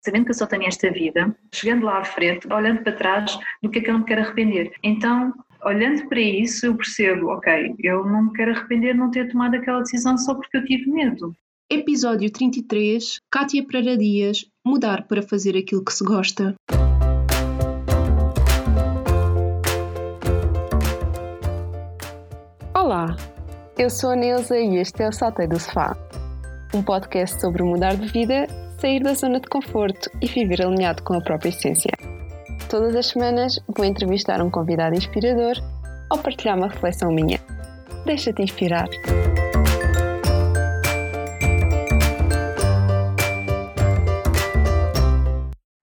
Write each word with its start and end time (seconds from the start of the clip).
sabendo 0.00 0.24
que 0.24 0.30
eu 0.30 0.34
só 0.34 0.46
tenho 0.46 0.66
esta 0.66 0.90
vida, 0.90 1.34
chegando 1.52 1.86
lá 1.86 1.98
à 1.98 2.04
frente, 2.04 2.50
olhando 2.52 2.82
para 2.82 2.92
trás, 2.92 3.38
do 3.62 3.70
que 3.70 3.78
é 3.78 3.82
que 3.82 3.90
eu 3.90 3.94
não 3.94 4.00
me 4.00 4.06
quero 4.06 4.22
arrepender. 4.22 4.72
Então, 4.82 5.32
olhando 5.64 6.08
para 6.08 6.20
isso, 6.20 6.66
eu 6.66 6.74
percebo, 6.74 7.28
ok, 7.28 7.74
eu 7.80 8.04
não 8.04 8.24
me 8.24 8.32
quero 8.32 8.52
arrepender 8.52 8.94
de 8.94 8.98
não 8.98 9.10
ter 9.10 9.30
tomado 9.30 9.56
aquela 9.56 9.80
decisão 9.80 10.16
só 10.16 10.34
porque 10.34 10.56
eu 10.56 10.64
tive 10.64 10.90
medo. 10.90 11.34
Episódio 11.70 12.30
33 12.30 13.20
Kátia 13.30 13.64
Pereira 13.64 13.96
Dias 13.96 14.44
Mudar 14.66 15.06
para 15.06 15.22
fazer 15.22 15.56
aquilo 15.56 15.84
que 15.84 15.92
se 15.92 16.04
gosta. 16.04 16.54
Olá, 22.74 23.14
eu 23.78 23.88
sou 23.88 24.10
a 24.10 24.16
Neuza 24.16 24.58
e 24.58 24.78
este 24.78 25.02
é 25.02 25.08
o 25.08 25.12
Saltei 25.12 25.46
do 25.46 25.60
Sofá, 25.60 25.96
um 26.74 26.82
podcast 26.82 27.40
sobre 27.40 27.62
mudar 27.62 27.94
de 27.94 28.08
vida, 28.08 28.48
sair 28.80 29.02
da 29.02 29.12
zona 29.12 29.38
de 29.38 29.46
conforto 29.46 30.10
e 30.22 30.26
viver 30.26 30.62
alinhado 30.62 31.02
com 31.02 31.12
a 31.12 31.20
própria 31.20 31.50
essência. 31.50 31.92
Todas 32.70 32.96
as 32.96 33.08
semanas 33.08 33.60
vou 33.76 33.84
entrevistar 33.84 34.40
um 34.40 34.50
convidado 34.50 34.96
inspirador 34.96 35.56
ou 36.10 36.16
partilhar 36.16 36.56
uma 36.56 36.68
reflexão 36.68 37.12
minha. 37.12 37.38
Deixa-te 38.06 38.42
inspirar. 38.42 38.88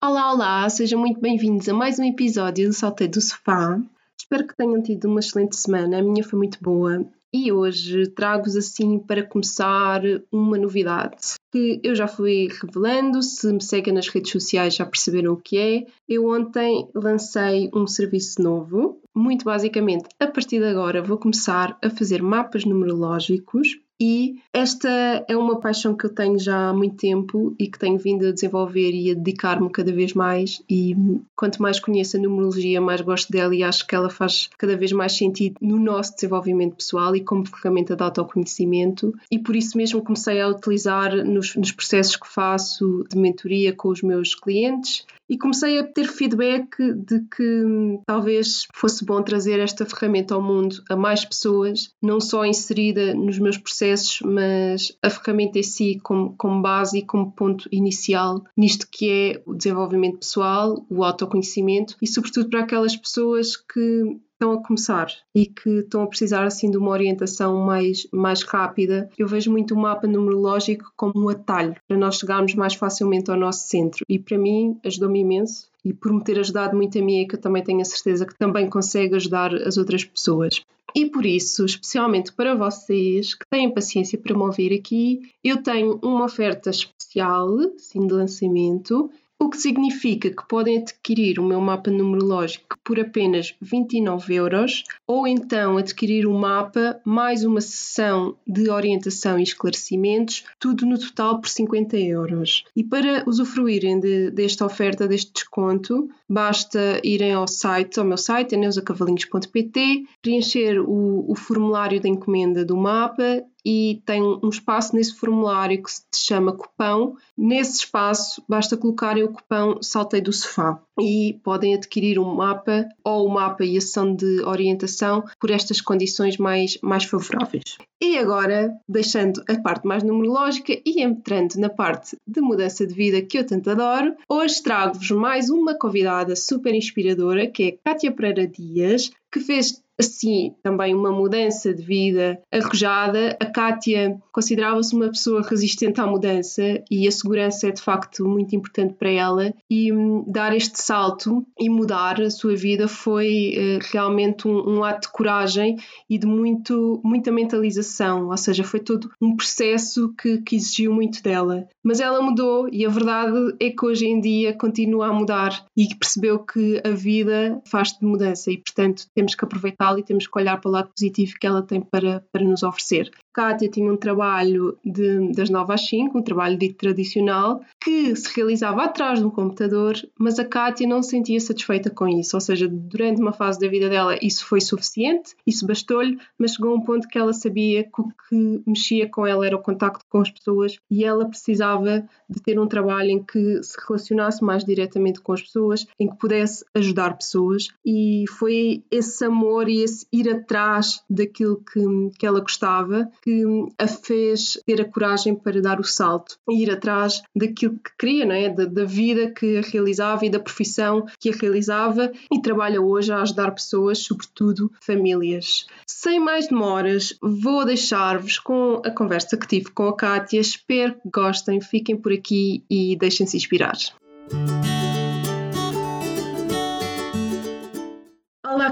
Olá, 0.04 0.34
olá, 0.34 0.70
sejam 0.70 1.00
muito 1.00 1.22
bem-vindos 1.22 1.70
a 1.70 1.74
mais 1.76 2.00
um 2.00 2.04
episódio 2.04 2.68
do 2.68 2.74
Saltei 2.74 3.08
do 3.08 3.22
Sofá. 3.22 3.80
Espero 4.20 4.48
que 4.48 4.58
tenham 4.58 4.82
tido 4.82 5.06
uma 5.06 5.20
excelente 5.20 5.56
semana, 5.56 6.00
a 6.00 6.02
minha 6.02 6.24
foi 6.24 6.40
muito 6.40 6.58
boa 6.60 7.06
e 7.46 7.52
hoje 7.52 8.08
trago-vos 8.08 8.56
assim 8.56 8.98
para 8.98 9.24
começar 9.24 10.02
uma 10.32 10.58
novidade 10.58 11.36
que 11.52 11.80
eu 11.84 11.96
já 11.96 12.08
fui 12.08 12.50
revelando. 12.62 13.22
Se 13.22 13.52
me 13.52 13.62
seguem 13.62 13.94
nas 13.94 14.08
redes 14.08 14.32
sociais 14.32 14.76
já 14.76 14.86
perceberam 14.86 15.34
o 15.34 15.38
que 15.38 15.58
é. 15.58 15.86
Eu 16.08 16.28
ontem 16.28 16.90
lancei 16.94 17.70
um 17.74 17.86
serviço 17.88 18.42
novo. 18.42 19.02
Muito 19.16 19.46
basicamente, 19.46 20.06
a 20.20 20.28
partir 20.28 20.60
de 20.60 20.66
agora 20.66 21.02
vou 21.02 21.18
começar 21.18 21.78
a 21.84 21.90
fazer 21.90 22.22
mapas 22.22 22.66
numerológicos 22.66 23.80
e 24.00 24.40
esta 24.54 24.88
é 25.28 25.36
uma 25.36 25.60
paixão 25.60 25.96
que 25.96 26.06
eu 26.06 26.14
tenho 26.14 26.38
já 26.38 26.70
há 26.70 26.74
muito 26.74 26.98
tempo 26.98 27.56
e 27.58 27.68
que 27.68 27.80
tenho 27.80 27.98
vindo 27.98 28.28
a 28.28 28.32
desenvolver 28.32 28.92
e 28.92 29.12
a 29.12 29.14
dedicar-me 29.16 29.72
cada 29.72 29.92
vez 29.92 30.14
mais. 30.14 30.62
E 30.70 30.96
quanto 31.36 31.62
mais 31.62 31.80
conheço 31.80 32.18
a 32.18 32.20
numerologia, 32.20 32.80
mais 32.80 33.02
gosto 33.02 33.32
dela 33.32 33.56
e 33.56 33.64
acho 33.64 33.88
que 33.88 33.96
ela 33.96 34.10
faz 34.10 34.50
cada 34.58 34.78
vez 34.78 34.92
mais 34.92 35.18
sentido 35.18 35.58
no 35.62 35.80
nosso 35.80 36.14
desenvolvimento 36.14 36.76
pessoal 36.76 37.16
e 37.16 37.22
como 37.22 37.48
ferramenta 37.48 37.96
de 37.96 38.04
autoconhecimento. 38.04 39.14
E 39.32 39.40
por 39.40 39.56
isso 39.56 39.76
mesmo 39.76 40.04
comecei 40.04 40.40
a 40.42 40.48
utilizar 40.48 41.16
nos, 41.26 41.56
nos 41.56 41.72
processos 41.72 42.16
que 42.16 42.28
faço 42.28 43.04
de 43.10 43.18
mentoria 43.18 43.74
com 43.74 43.90
os 43.90 44.04
meus 44.04 44.36
clientes 44.36 45.06
e 45.30 45.38
comecei 45.38 45.80
a 45.80 45.84
ter 45.84 46.08
feedback 46.08 46.78
de 46.94 47.22
que 47.36 47.64
hum, 47.64 48.02
talvez 48.06 48.68
fosse 48.74 49.06
bom 49.06 49.22
trazer 49.22 49.60
esta 49.60 49.86
ferramenta 49.86 50.34
ao 50.34 50.42
mundo 50.42 50.84
a 50.90 50.96
mais 50.96 51.26
pessoas, 51.26 51.92
não 52.02 52.20
só 52.20 52.46
inserida 52.46 53.14
nos 53.14 53.40
meus 53.40 53.58
processos, 53.58 54.20
mas 54.24 54.98
a 55.02 55.10
ferramenta 55.10 55.60
em 55.60 55.64
si 55.64 56.00
como, 56.04 56.36
como 56.38 56.62
base 56.62 57.00
e 57.00 57.06
como 57.06 57.32
ponto 57.32 57.68
inicial 57.72 58.44
nisto 58.56 58.88
que 58.92 59.10
é 59.10 59.42
o 59.46 59.54
desenvolvimento 59.54 60.20
pessoal, 60.20 60.86
o 60.90 61.04
autoconhecimento 61.04 61.96
e, 62.02 62.08
sobretudo, 62.08 62.50
para 62.50 62.62
aquelas 62.62 62.96
pessoas 62.96 63.56
que 63.56 64.18
estão 64.38 64.54
a 64.54 64.64
começar 64.64 65.08
e 65.34 65.48
que 65.48 65.80
estão 65.80 66.04
a 66.04 66.08
precisar 66.08 66.46
assim 66.46 66.70
de 66.70 66.78
uma 66.78 66.92
orientação 66.92 67.58
mais, 67.58 68.08
mais 68.14 68.44
rápida, 68.44 69.10
eu 69.18 69.28
vejo 69.28 69.52
muito 69.52 69.74
o 69.74 69.78
mapa 69.78 70.08
numerológico 70.08 70.92
como 70.96 71.14
um 71.16 71.30
atalho 71.30 71.76
para 71.88 71.98
nós 71.98 72.18
chegarmos 72.18 72.54
mais 72.54 72.76
facilmente 72.76 73.32
ao 73.32 73.38
nosso 73.38 73.68
centro 73.68 74.06
e 74.08 74.20
para 74.20 74.38
mim 74.38 74.80
ajudou-me 74.86 75.22
imenso 75.22 75.68
e 75.84 75.92
por 75.92 76.14
me 76.14 76.24
ter 76.24 76.38
ajudado 76.40 76.76
muito 76.76 77.00
a 77.00 77.02
mim 77.02 77.22
é 77.22 77.26
que 77.26 77.36
eu 77.36 77.42
também 77.42 77.64
tenho 77.64 77.82
a 77.82 77.86
certeza 77.86 78.26
que 78.26 78.38
também 78.38 78.70
consegue 78.70 79.16
ajudar 79.16 79.54
as 79.56 79.78
outras 79.78 80.04
pessoas. 80.04 80.62
E 80.96 81.06
por 81.06 81.26
isso, 81.26 81.66
especialmente 81.66 82.32
para 82.34 82.56
vocês 82.56 83.34
que 83.34 83.46
têm 83.50 83.74
paciência 83.74 84.18
para 84.18 84.36
me 84.36 84.44
ouvir 84.44 84.74
aqui, 84.74 85.32
eu 85.44 85.62
tenho 85.62 86.00
uma 86.02 86.26
oferta 86.26 86.70
especial, 86.70 87.50
sim, 87.78 88.06
de 88.08 88.14
lançamento, 88.14 89.10
o 89.40 89.50
que 89.50 89.58
significa 89.58 90.30
que 90.30 90.48
podem 90.48 90.80
adquirir 90.80 91.40
o 91.40 91.44
meu 91.44 91.62
mapa 91.62 91.92
numerológico 91.92 92.78
por 92.84 93.00
apenas 93.00 93.56
29 93.62 94.34
euros 94.34 94.84
ou 95.06 95.28
então 95.28 95.78
adquirir 95.78 96.26
o 96.26 96.32
um 96.32 96.40
mapa 96.40 97.00
mais 97.06 97.44
uma 97.44 97.62
sessão 97.62 98.36
de 98.48 98.70
orientação 98.70 99.38
e 99.38 99.44
esclarecimentos, 99.44 100.44
tudo 100.60 100.86
no 100.86 100.98
total 100.98 101.40
por 101.40 101.50
50 101.50 101.98
euros. 101.98 102.64
E 102.76 102.84
para 102.84 103.24
usufruírem 103.28 104.00
de, 104.00 104.32
desta 104.32 104.66
oferta, 104.66 105.08
deste 105.08 105.32
desconto, 105.34 106.10
basta 106.28 107.00
irem 107.04 107.34
ao 107.34 107.48
site, 107.48 108.00
ao 108.00 108.06
meu 108.06 108.18
site, 108.18 108.58
neusacavalinhos.pt, 108.58 110.06
preencher 110.22 110.80
o, 110.80 111.30
o 111.30 111.36
formulário 111.36 112.02
da 112.02 112.10
encomenda 112.10 112.66
do 112.66 112.76
mapa 112.76 113.44
e 113.70 114.02
tem 114.06 114.24
um 114.24 114.48
espaço 114.48 114.96
nesse 114.96 115.14
formulário 115.14 115.84
que 115.84 115.92
se 115.92 116.02
chama 116.14 116.54
cupão. 116.54 117.18
Nesse 117.38 117.80
espaço 117.80 118.42
basta 118.48 118.78
colocarem 118.78 119.26
o 119.26 119.34
cupão 119.34 119.84
Saltei 119.84 120.22
do 120.22 120.32
Sofá 120.32 120.80
e 120.98 121.38
podem 121.44 121.76
adquirir 121.76 122.18
um 122.18 122.34
mapa 122.34 122.88
ou 123.04 123.28
o 123.28 123.30
mapa 123.30 123.66
e 123.66 123.76
a 123.76 123.82
sessão 123.82 124.16
de 124.16 124.42
orientação 124.44 125.22
por 125.38 125.52
estas 125.52 125.82
condições 125.82 126.38
mais, 126.38 126.78
mais 126.82 127.04
favoráveis. 127.04 127.78
E 128.02 128.18
agora, 128.18 128.74
deixando 128.88 129.44
a 129.50 129.60
parte 129.60 129.86
mais 129.86 130.02
numerológica 130.02 130.72
e 130.86 131.02
entrando 131.02 131.56
na 131.56 131.68
parte 131.70 132.16
de 132.26 132.40
mudança 132.40 132.88
de 132.88 132.94
vida 132.94 133.22
que 133.22 133.38
eu 133.38 133.46
tanto 133.46 133.70
adoro, 133.70 134.16
hoje 134.30 134.64
trago-vos 134.64 135.12
mais 135.12 135.50
uma 135.50 135.78
convidada 135.78 136.38
super 136.38 136.74
inspiradora 136.74 137.48
que 137.48 137.64
é 137.64 137.72
Kátia 137.84 138.14
Pereira 138.14 138.48
Dias, 138.48 139.12
que 139.30 139.42
fez 139.42 139.84
assim 140.00 140.54
também 140.62 140.94
uma 140.94 141.12
mudança 141.12 141.74
de 141.74 141.82
vida 141.82 142.40
arrojada. 142.52 143.36
A 143.40 143.46
Kátia 143.46 144.18
considerava-se 144.32 144.96
uma 144.96 145.08
pessoa 145.08 145.42
resistente 145.42 146.00
à 146.00 146.06
mudança 146.06 146.84
e 146.90 147.08
a 147.08 147.12
segurança 147.12 147.68
é 147.68 147.72
de 147.72 147.82
facto 147.82 148.28
muito 148.28 148.56
importante 148.56 148.94
para 148.94 149.10
ela 149.10 149.54
e 149.70 149.92
hum, 149.92 150.24
dar 150.28 150.56
este 150.56 150.82
salto 150.82 151.46
e 151.60 151.70
mudar 151.70 152.22
a 152.22 152.30
sua 152.30 152.56
vida 152.56 152.88
foi 152.88 153.56
uh, 153.58 153.80
realmente 153.92 154.48
um, 154.48 154.78
um, 154.78 154.84
ato 154.84 155.08
de 155.08 155.14
coragem 155.14 155.78
e 156.10 156.18
de 156.18 156.28
muito, 156.28 157.02
muita 157.04 157.32
mentalização, 157.32 158.28
ou 158.28 158.38
seja, 158.38 158.64
foi 158.64 158.80
todo 158.80 159.10
um 159.22 159.36
processo 159.36 160.14
que, 160.20 160.42
que 160.42 160.56
exigiu 160.56 160.94
muito 160.94 161.22
dela. 161.24 161.68
Mas 161.84 162.00
ela 162.00 162.22
mudou 162.22 162.70
e 162.72 162.86
a 162.86 162.90
verdade 162.90 163.56
é 163.60 163.70
que 163.70 163.86
hoje 163.86 164.06
em 164.06 164.20
dia 164.20 164.54
continua 164.54 165.08
a 165.08 165.14
mudar 165.14 165.66
e 165.76 165.88
percebeu 165.96 166.40
que 166.40 166.82
a 166.84 166.90
vida 166.90 167.62
faz 167.66 167.94
de 167.94 168.06
mudança 168.06 168.52
e 168.52 168.58
portanto 168.58 169.08
temos 169.16 169.34
que 169.34 169.44
aproveitar 169.44 169.87
e 169.96 170.04
temos 170.04 170.28
que 170.28 170.40
olhar 170.40 170.60
para 170.60 170.70
o 170.70 170.72
lado 170.72 170.90
positivo 170.90 171.36
que 171.40 171.46
ela 171.46 171.62
tem 171.62 171.80
para, 171.80 172.26
para 172.32 172.44
nos 172.44 172.64
oferecer. 172.64 173.12
Kátia 173.38 173.70
tinha 173.70 173.94
um 173.94 173.96
trabalho 173.96 174.76
de, 174.84 175.32
das 175.32 175.48
9 175.48 175.72
às 175.72 175.88
5, 175.88 176.18
um 176.18 176.24
trabalho 176.24 176.58
dito 176.58 176.76
tradicional, 176.76 177.62
que 177.80 178.16
se 178.16 178.36
realizava 178.36 178.86
atrás 178.86 179.20
de 179.20 179.26
um 179.26 179.30
computador, 179.30 179.94
mas 180.18 180.40
a 180.40 180.46
Kátia 180.46 180.88
não 180.88 181.04
se 181.04 181.12
sentia 181.12 181.40
satisfeita 181.40 181.92
com 181.92 182.08
isso, 182.08 182.36
ou 182.36 182.42
seja, 182.42 182.68
durante 182.68 183.22
uma 183.22 183.32
fase 183.32 183.60
da 183.60 183.68
vida 183.68 183.90
dela 183.90 184.18
isso 184.24 184.44
foi 184.44 184.60
suficiente, 184.60 185.36
isso 185.46 185.68
bastou-lhe, 185.68 186.18
mas 186.36 186.54
chegou 186.54 186.76
um 186.76 186.82
ponto 186.82 187.08
que 187.08 187.20
ela 187.20 187.32
sabia 187.32 187.84
que 187.84 188.02
o 188.02 188.12
que 188.28 188.64
mexia 188.66 189.08
com 189.08 189.28
ela 189.28 189.46
era 189.46 189.56
o 189.56 189.62
contacto 189.62 190.04
com 190.10 190.20
as 190.20 190.32
pessoas 190.32 190.80
e 190.90 191.06
ela 191.06 191.30
precisava 191.30 192.10
de 192.28 192.42
ter 192.42 192.60
um 192.60 192.68
trabalho 192.68 193.12
em 193.12 193.24
que 193.24 193.62
se 193.62 193.78
relacionasse 193.88 194.44
mais 194.44 194.66
diretamente 194.66 195.22
com 195.22 195.34
as 195.34 195.44
pessoas, 195.44 195.86
em 196.00 196.10
que 196.10 196.18
pudesse 196.18 196.66
ajudar 196.74 197.18
pessoas. 197.18 197.68
E 197.86 198.26
foi 198.38 198.84
esse 198.92 199.24
amor 199.24 199.70
e 199.70 199.84
esse 199.84 200.08
ir 200.12 200.28
atrás 200.30 201.04
daquilo 201.10 201.58
que, 201.58 201.80
que 202.18 202.26
ela 202.26 202.40
gostava 202.40 203.10
que 203.28 203.44
a 203.78 203.86
fez 203.90 204.58
ter 204.66 204.80
a 204.80 204.86
coragem 204.86 205.36
para 205.36 205.62
dar 205.62 205.82
o 205.82 205.84
salto 205.84 206.38
e 206.50 206.64
ir 206.64 206.72
atrás 206.72 207.22
daquilo 207.36 207.74
que 207.74 207.92
queria, 208.00 208.26
não 208.26 208.34
é? 208.34 208.48
da, 208.48 208.64
da 208.64 208.86
vida 208.86 209.30
que 209.30 209.58
a 209.58 209.62
realizava 209.62 210.26
e 210.26 210.30
da 210.30 210.40
profissão 210.40 211.06
que 211.20 211.30
a 211.30 211.34
realizava 211.34 212.10
e 212.32 212.42
trabalha 212.42 212.82
hoje 212.82 213.12
a 213.12 213.22
ajudar 213.22 213.52
pessoas, 213.52 213.98
sobretudo 214.00 214.72
famílias. 214.80 215.66
Sem 215.86 216.22
mais 216.22 216.48
demoras, 216.48 217.18
vou 217.22 217.66
deixar-vos 217.66 218.40
com 218.40 218.82
a 218.86 218.92
conversa 218.92 219.36
que 219.36 219.46
tive 219.46 219.72
com 219.72 219.90
a 219.90 219.96
Kátia. 219.98 220.40
Espero 220.40 220.94
que 220.94 221.10
gostem, 221.14 221.60
fiquem 221.60 221.98
por 221.98 222.14
aqui 222.14 222.64
e 222.70 222.96
deixem-se 222.96 223.36
inspirar. 223.36 223.76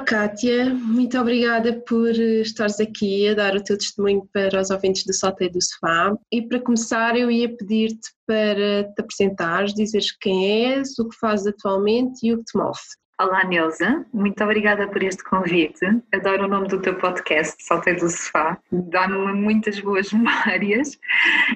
Kátia, 0.05 0.71
muito 0.71 1.17
obrigada 1.17 1.81
por 1.87 2.11
estares 2.11 2.79
aqui 2.79 3.27
a 3.27 3.33
dar 3.33 3.55
o 3.55 3.63
teu 3.63 3.75
testemunho 3.75 4.29
para 4.31 4.61
os 4.61 4.69
ouvintes 4.69 5.03
do 5.03 5.13
Salteio 5.13 5.51
do 5.51 5.61
Sofá. 5.61 6.15
E 6.31 6.43
para 6.43 6.59
começar, 6.59 7.17
eu 7.17 7.31
ia 7.31 7.49
pedir-te 7.57 8.11
para 8.27 8.83
te 8.83 9.01
apresentares, 9.01 9.73
dizeres 9.73 10.15
quem 10.21 10.73
és, 10.73 10.99
o 10.99 11.09
que 11.09 11.17
fazes 11.17 11.47
atualmente 11.47 12.19
e 12.23 12.33
o 12.33 12.37
que 12.37 12.43
te 12.43 12.55
move. 12.57 12.79
Olá, 13.19 13.45
Neuza. 13.45 14.05
Muito 14.13 14.43
obrigada 14.43 14.87
por 14.87 15.01
este 15.01 15.23
convite. 15.23 15.85
Adoro 16.13 16.45
o 16.45 16.47
nome 16.47 16.67
do 16.67 16.81
teu 16.81 16.95
podcast, 16.99 17.55
Saltei 17.63 17.95
do 17.95 18.07
Sofá. 18.07 18.59
Dá-me 18.71 19.33
muitas 19.33 19.79
boas 19.79 20.11
memórias. 20.13 20.99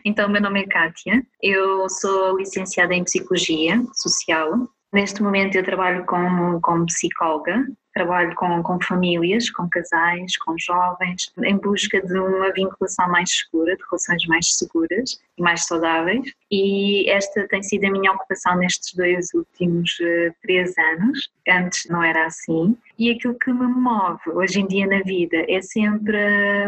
Então, 0.03 0.27
meu 0.27 0.41
nome 0.41 0.61
é 0.61 0.67
Kátia. 0.67 1.23
Eu 1.43 1.87
sou 1.89 2.37
licenciada 2.37 2.95
em 2.95 3.03
Psicologia 3.03 3.79
Social. 3.93 4.69
Neste 4.91 5.21
momento 5.21 5.55
eu 5.55 5.63
trabalho 5.63 6.05
como, 6.05 6.59
como 6.61 6.85
psicóloga 6.85 7.65
trabalho 7.93 8.33
com, 8.35 8.63
com 8.63 8.79
famílias, 8.81 9.49
com 9.49 9.67
casais, 9.69 10.37
com 10.37 10.55
jovens, 10.57 11.33
em 11.43 11.57
busca 11.57 12.01
de 12.01 12.17
uma 12.17 12.51
vinculação 12.53 13.09
mais 13.09 13.29
segura, 13.31 13.75
de 13.75 13.83
relações 13.83 14.25
mais 14.27 14.57
seguras 14.57 15.21
e 15.37 15.41
mais 15.41 15.65
saudáveis. 15.65 16.31
E 16.51 17.09
esta 17.09 17.47
tem 17.47 17.61
sido 17.61 17.85
a 17.85 17.91
minha 17.91 18.11
ocupação 18.11 18.57
nestes 18.57 18.93
dois 18.93 19.33
últimos 19.33 19.91
uh, 19.99 20.33
três 20.41 20.73
anos. 20.77 21.29
Antes 21.47 21.85
não 21.89 22.03
era 22.03 22.25
assim. 22.25 22.77
E 22.97 23.11
aquilo 23.11 23.37
que 23.37 23.51
me 23.51 23.67
move 23.67 24.21
hoje 24.33 24.61
em 24.61 24.67
dia 24.67 24.87
na 24.87 25.01
vida 25.01 25.43
é 25.49 25.61
sempre 25.61 26.17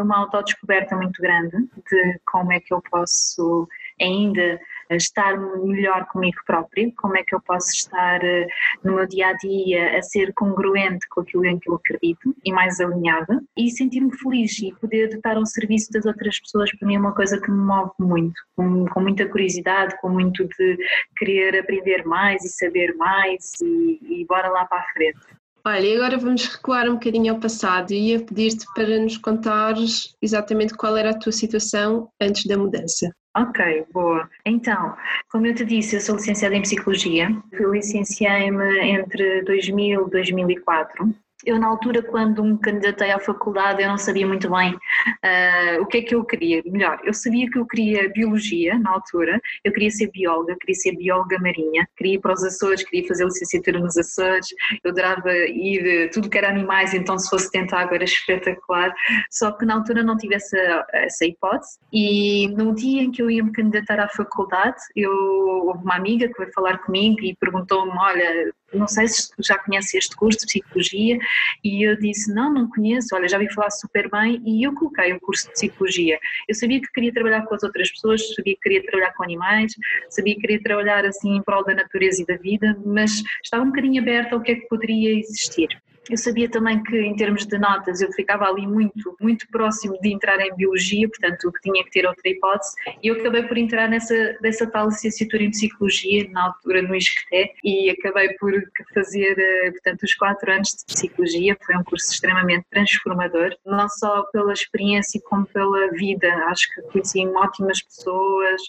uma 0.01 0.19
autodescoberta 0.19 0.95
muito 0.95 1.21
grande 1.21 1.57
de 1.89 2.19
como 2.25 2.51
é 2.51 2.59
que 2.59 2.73
eu 2.73 2.81
posso 2.89 3.67
ainda 4.01 4.59
estar 4.95 5.37
melhor 5.37 6.05
comigo 6.07 6.37
própria, 6.45 6.91
como 6.97 7.17
é 7.17 7.23
que 7.23 7.35
eu 7.35 7.41
posso 7.41 7.69
estar 7.71 8.23
eh, 8.23 8.47
no 8.83 8.95
meu 8.95 9.07
dia 9.07 9.27
a 9.27 9.33
dia 9.33 9.97
a 9.97 10.01
ser 10.01 10.33
congruente 10.33 11.07
com 11.09 11.21
aquilo 11.21 11.45
em 11.45 11.59
que 11.59 11.69
eu 11.69 11.75
acredito 11.75 12.35
e 12.43 12.51
mais 12.51 12.79
alinhada 12.79 13.41
e 13.57 13.69
sentir-me 13.69 14.15
feliz 14.17 14.57
e 14.59 14.73
poder 14.79 15.09
estar 15.09 15.37
ao 15.37 15.45
serviço 15.45 15.91
das 15.91 16.05
outras 16.05 16.39
pessoas 16.39 16.71
para 16.77 16.87
mim 16.87 16.95
é 16.95 16.99
uma 16.99 17.13
coisa 17.13 17.39
que 17.39 17.51
me 17.51 17.57
move 17.57 17.91
muito, 17.99 18.39
com, 18.55 18.85
com 18.85 19.01
muita 19.01 19.27
curiosidade, 19.27 19.99
com 20.01 20.09
muito 20.09 20.47
de 20.57 20.77
querer 21.17 21.59
aprender 21.59 22.05
mais 22.05 22.43
e 22.43 22.49
saber 22.49 22.95
mais 22.95 23.53
e, 23.61 24.21
e 24.21 24.25
bora 24.25 24.49
lá 24.49 24.65
para 24.65 24.79
a 24.79 24.85
frente. 24.93 25.19
Olha, 25.63 25.85
e 25.85 25.95
agora 25.95 26.17
vamos 26.17 26.47
recuar 26.47 26.89
um 26.89 26.93
bocadinho 26.93 27.33
ao 27.33 27.39
passado 27.39 27.91
e 27.91 28.09
ia 28.09 28.25
pedir-te 28.25 28.65
para 28.73 28.97
nos 28.99 29.17
contares 29.17 30.15
exatamente 30.19 30.75
qual 30.75 30.97
era 30.97 31.11
a 31.11 31.17
tua 31.17 31.31
situação 31.31 32.09
antes 32.19 32.45
da 32.45 32.57
mudança. 32.57 33.11
Ok, 33.35 33.85
boa. 33.93 34.29
Então, 34.45 34.95
como 35.29 35.47
eu 35.47 35.55
te 35.55 35.63
disse, 35.63 35.95
eu 35.95 36.01
sou 36.01 36.15
licenciada 36.15 36.55
em 36.55 36.61
Psicologia. 36.61 37.29
Eu 37.51 37.73
licenciei-me 37.73 38.79
entre 38.79 39.41
2000 39.43 40.07
e 40.07 40.11
2004 40.11 41.15
eu 41.45 41.59
na 41.59 41.67
altura 41.67 42.01
quando 42.01 42.43
me 42.43 42.57
candidatei 42.57 43.11
à 43.11 43.19
faculdade 43.19 43.81
eu 43.81 43.89
não 43.89 43.97
sabia 43.97 44.27
muito 44.27 44.49
bem 44.49 44.77
uh, 45.25 45.81
o 45.81 45.85
que 45.85 45.97
é 45.97 46.01
que 46.01 46.15
eu 46.15 46.23
queria, 46.23 46.61
melhor, 46.65 46.99
eu 47.03 47.13
sabia 47.13 47.49
que 47.49 47.57
eu 47.57 47.65
queria 47.65 48.09
biologia 48.09 48.77
na 48.77 48.91
altura, 48.91 49.39
eu 49.63 49.71
queria 49.71 49.91
ser 49.91 50.11
bióloga, 50.11 50.55
queria 50.59 50.75
ser 50.75 50.95
bióloga 50.95 51.39
marinha, 51.39 51.87
queria 51.97 52.15
ir 52.15 52.19
para 52.19 52.33
os 52.33 52.43
Açores, 52.43 52.83
queria 52.83 53.07
fazer 53.07 53.25
licenciatura 53.25 53.79
nos 53.79 53.97
Açores, 53.97 54.47
eu 54.83 54.91
adorava 54.91 55.31
ir 55.33 55.85
eh, 55.85 56.07
tudo 56.09 56.29
que 56.29 56.37
era 56.37 56.49
animais, 56.49 56.93
então 56.93 57.17
se 57.17 57.29
fosse 57.29 57.51
tentar 57.51 57.81
água 57.81 57.95
era 57.95 58.03
espetacular, 58.03 58.93
só 59.29 59.51
que 59.51 59.65
na 59.65 59.75
altura 59.75 60.03
não 60.03 60.17
tive 60.17 60.35
essa, 60.35 60.85
essa 60.93 61.25
hipótese 61.25 61.79
e 61.91 62.47
no 62.49 62.73
dia 62.73 63.01
em 63.03 63.11
que 63.11 63.21
eu 63.21 63.29
ia 63.29 63.43
me 63.43 63.51
candidatar 63.51 63.99
à 63.99 64.07
faculdade, 64.09 64.77
eu, 64.95 65.11
houve 65.11 65.83
uma 65.83 65.95
amiga 65.95 66.27
que 66.27 66.37
veio 66.37 66.53
falar 66.53 66.79
comigo 66.79 67.21
e 67.21 67.35
perguntou-me, 67.35 67.91
olha, 67.97 68.53
não 68.73 68.87
sei 68.87 69.07
se 69.07 69.31
já 69.39 69.57
conhece 69.57 69.97
este 69.97 70.15
curso 70.15 70.39
de 70.39 70.45
psicologia 70.45 71.17
e 71.63 71.87
eu 71.87 71.97
disse 71.97 72.33
não, 72.33 72.53
não 72.53 72.69
conheço, 72.69 73.15
olha 73.15 73.27
já 73.27 73.37
vi 73.37 73.51
falar 73.53 73.69
super 73.71 74.09
bem 74.09 74.41
e 74.45 74.65
eu 74.65 74.73
coloquei 74.73 75.13
o 75.13 75.19
curso 75.19 75.47
de 75.47 75.53
psicologia. 75.53 76.19
Eu 76.47 76.55
sabia 76.55 76.81
que 76.81 76.91
queria 76.91 77.13
trabalhar 77.13 77.43
com 77.43 77.55
as 77.55 77.63
outras 77.63 77.91
pessoas, 77.91 78.33
sabia 78.35 78.55
que 78.55 78.61
queria 78.61 78.83
trabalhar 78.83 79.13
com 79.13 79.23
animais, 79.23 79.73
sabia 80.09 80.35
que 80.35 80.41
queria 80.41 80.61
trabalhar 80.61 81.05
assim 81.05 81.35
em 81.35 81.43
prol 81.43 81.63
da 81.63 81.75
natureza 81.75 82.21
e 82.21 82.25
da 82.25 82.37
vida, 82.37 82.77
mas 82.85 83.21
estava 83.43 83.63
um 83.63 83.67
bocadinho 83.67 84.01
aberta 84.01 84.35
ao 84.35 84.41
que 84.41 84.51
é 84.51 84.55
que 84.55 84.67
poderia 84.67 85.17
existir. 85.17 85.69
Eu 86.09 86.17
sabia 86.17 86.49
também 86.49 86.81
que 86.83 86.97
em 86.99 87.15
termos 87.15 87.45
de 87.45 87.57
notas 87.57 88.01
eu 88.01 88.11
ficava 88.11 88.45
ali 88.45 88.65
muito, 88.65 89.15
muito 89.21 89.47
próximo 89.49 89.99
de 90.01 90.11
entrar 90.11 90.39
em 90.39 90.53
biologia, 90.55 91.07
portanto 91.07 91.51
que 91.51 91.61
tinha 91.61 91.83
que 91.83 91.91
ter 91.91 92.05
outra 92.07 92.27
hipótese. 92.27 92.73
E 93.03 93.07
eu 93.07 93.15
acabei 93.15 93.43
por 93.43 93.57
entrar 93.57 93.87
nessa 93.87 94.15
dessa 94.41 94.65
tal 94.67 94.87
licenciatura 94.87 95.43
em 95.43 95.51
psicologia 95.51 96.27
na 96.31 96.45
altura 96.45 96.81
no 96.81 96.95
ISCTE 96.95 97.53
e 97.63 97.89
acabei 97.91 98.33
por 98.33 98.51
fazer 98.93 99.35
eh, 99.37 99.71
portanto 99.71 100.03
os 100.03 100.13
quatro 100.15 100.51
anos 100.51 100.69
de 100.69 100.93
psicologia, 100.93 101.57
foi 101.65 101.75
um 101.77 101.83
curso 101.83 102.11
extremamente 102.11 102.65
transformador, 102.71 103.55
não 103.65 103.87
só 103.87 104.23
pela 104.31 104.53
experiência 104.53 105.21
como 105.25 105.45
pela 105.45 105.91
vida, 105.91 106.27
acho 106.47 106.67
que 106.73 106.81
conheci 106.83 107.25
ótimas 107.27 107.81
pessoas 107.81 108.61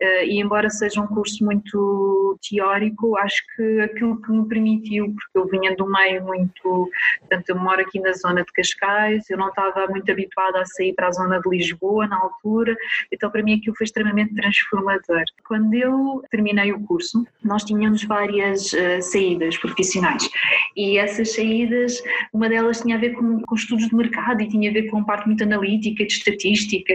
eh, 0.00 0.26
e 0.26 0.40
embora 0.40 0.70
seja 0.70 1.00
um 1.00 1.06
curso 1.06 1.44
muito 1.44 2.38
teórico, 2.48 3.16
acho 3.18 3.42
que 3.54 3.80
aquilo 3.80 4.20
que 4.22 4.32
me 4.32 4.48
permitiu, 4.48 5.14
porque 5.14 5.38
eu 5.38 5.46
vinha 5.46 5.76
um 5.80 5.90
meio 5.90 6.24
muito 6.24 6.77
portanto, 7.20 7.48
eu 7.48 7.58
moro 7.58 7.80
aqui 7.80 8.00
na 8.00 8.12
zona 8.12 8.42
de 8.42 8.52
Cascais, 8.52 9.28
eu 9.30 9.38
não 9.38 9.48
estava 9.48 9.86
muito 9.88 10.10
habituada 10.10 10.60
a 10.60 10.66
sair 10.66 10.94
para 10.94 11.08
a 11.08 11.12
zona 11.12 11.40
de 11.40 11.48
Lisboa 11.48 12.06
na 12.06 12.16
altura, 12.16 12.76
então 13.12 13.30
para 13.30 13.42
mim 13.42 13.58
aquilo 13.58 13.76
foi 13.76 13.84
extremamente 13.84 14.34
transformador. 14.34 15.22
Quando 15.46 15.74
eu 15.74 16.22
terminei 16.30 16.72
o 16.72 16.80
curso, 16.80 17.26
nós 17.42 17.64
tínhamos 17.64 18.04
várias 18.04 18.72
uh, 18.72 19.00
saídas 19.00 19.56
profissionais 19.56 20.28
e 20.76 20.98
essas 20.98 21.34
saídas, 21.34 22.02
uma 22.32 22.48
delas 22.48 22.80
tinha 22.80 22.96
a 22.96 22.98
ver 22.98 23.14
com, 23.14 23.40
com 23.40 23.54
estudos 23.54 23.88
de 23.88 23.94
mercado 23.94 24.42
e 24.42 24.48
tinha 24.48 24.70
a 24.70 24.72
ver 24.72 24.84
com 24.90 25.02
parte 25.04 25.26
muito 25.26 25.42
analítica, 25.42 26.04
de 26.04 26.12
estatística 26.12 26.94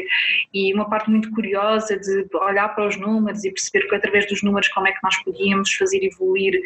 e 0.53 0.73
uma 0.73 0.89
parte 0.89 1.09
muito 1.09 1.31
curiosa 1.31 1.97
de 1.97 2.27
olhar 2.35 2.69
para 2.69 2.87
os 2.87 2.97
números 2.97 3.43
e 3.43 3.51
perceber 3.51 3.87
que 3.87 3.95
através 3.95 4.27
dos 4.27 4.41
números 4.43 4.67
como 4.69 4.87
é 4.87 4.91
que 4.91 4.99
nós 5.03 5.17
podíamos 5.23 5.73
fazer 5.73 6.03
evoluir 6.03 6.59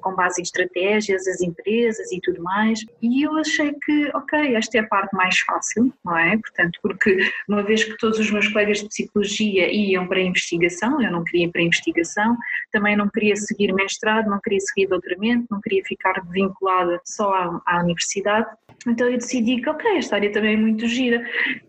com 0.00 0.14
base 0.14 0.40
em 0.40 0.44
estratégias 0.44 1.26
as 1.26 1.40
empresas 1.40 2.10
e 2.12 2.20
tudo 2.20 2.42
mais 2.42 2.61
mais. 2.62 2.84
E 3.00 3.22
eu 3.22 3.36
achei 3.36 3.72
que, 3.84 4.10
ok, 4.14 4.54
esta 4.54 4.78
é 4.78 4.80
a 4.80 4.86
parte 4.86 5.14
mais 5.14 5.38
fácil, 5.40 5.92
não 6.04 6.16
é? 6.16 6.36
Portanto, 6.36 6.78
porque 6.82 7.16
uma 7.48 7.62
vez 7.62 7.84
que 7.84 7.96
todos 7.96 8.18
os 8.18 8.30
meus 8.30 8.48
colegas 8.48 8.78
de 8.78 8.88
psicologia 8.88 9.72
iam 9.72 10.06
para 10.06 10.18
a 10.18 10.22
investigação, 10.22 11.02
eu 11.02 11.10
não 11.10 11.24
queria 11.24 11.46
ir 11.46 11.50
para 11.50 11.60
a 11.60 11.64
investigação, 11.64 12.36
também 12.70 12.96
não 12.96 13.08
queria 13.08 13.36
seguir 13.36 13.72
mestrado, 13.72 14.30
não 14.30 14.40
queria 14.40 14.60
seguir 14.60 14.86
doutoramento, 14.86 15.46
não 15.50 15.60
queria 15.60 15.82
ficar 15.84 16.22
vinculada 16.30 17.00
só 17.04 17.32
à, 17.34 17.60
à 17.66 17.82
universidade. 17.82 18.46
Então 18.86 19.08
eu 19.08 19.18
decidi 19.18 19.60
que, 19.60 19.68
ok, 19.68 19.96
esta 19.96 20.16
área 20.16 20.32
também 20.32 20.54
é 20.54 20.56
muito 20.56 20.86
gira. 20.86 21.24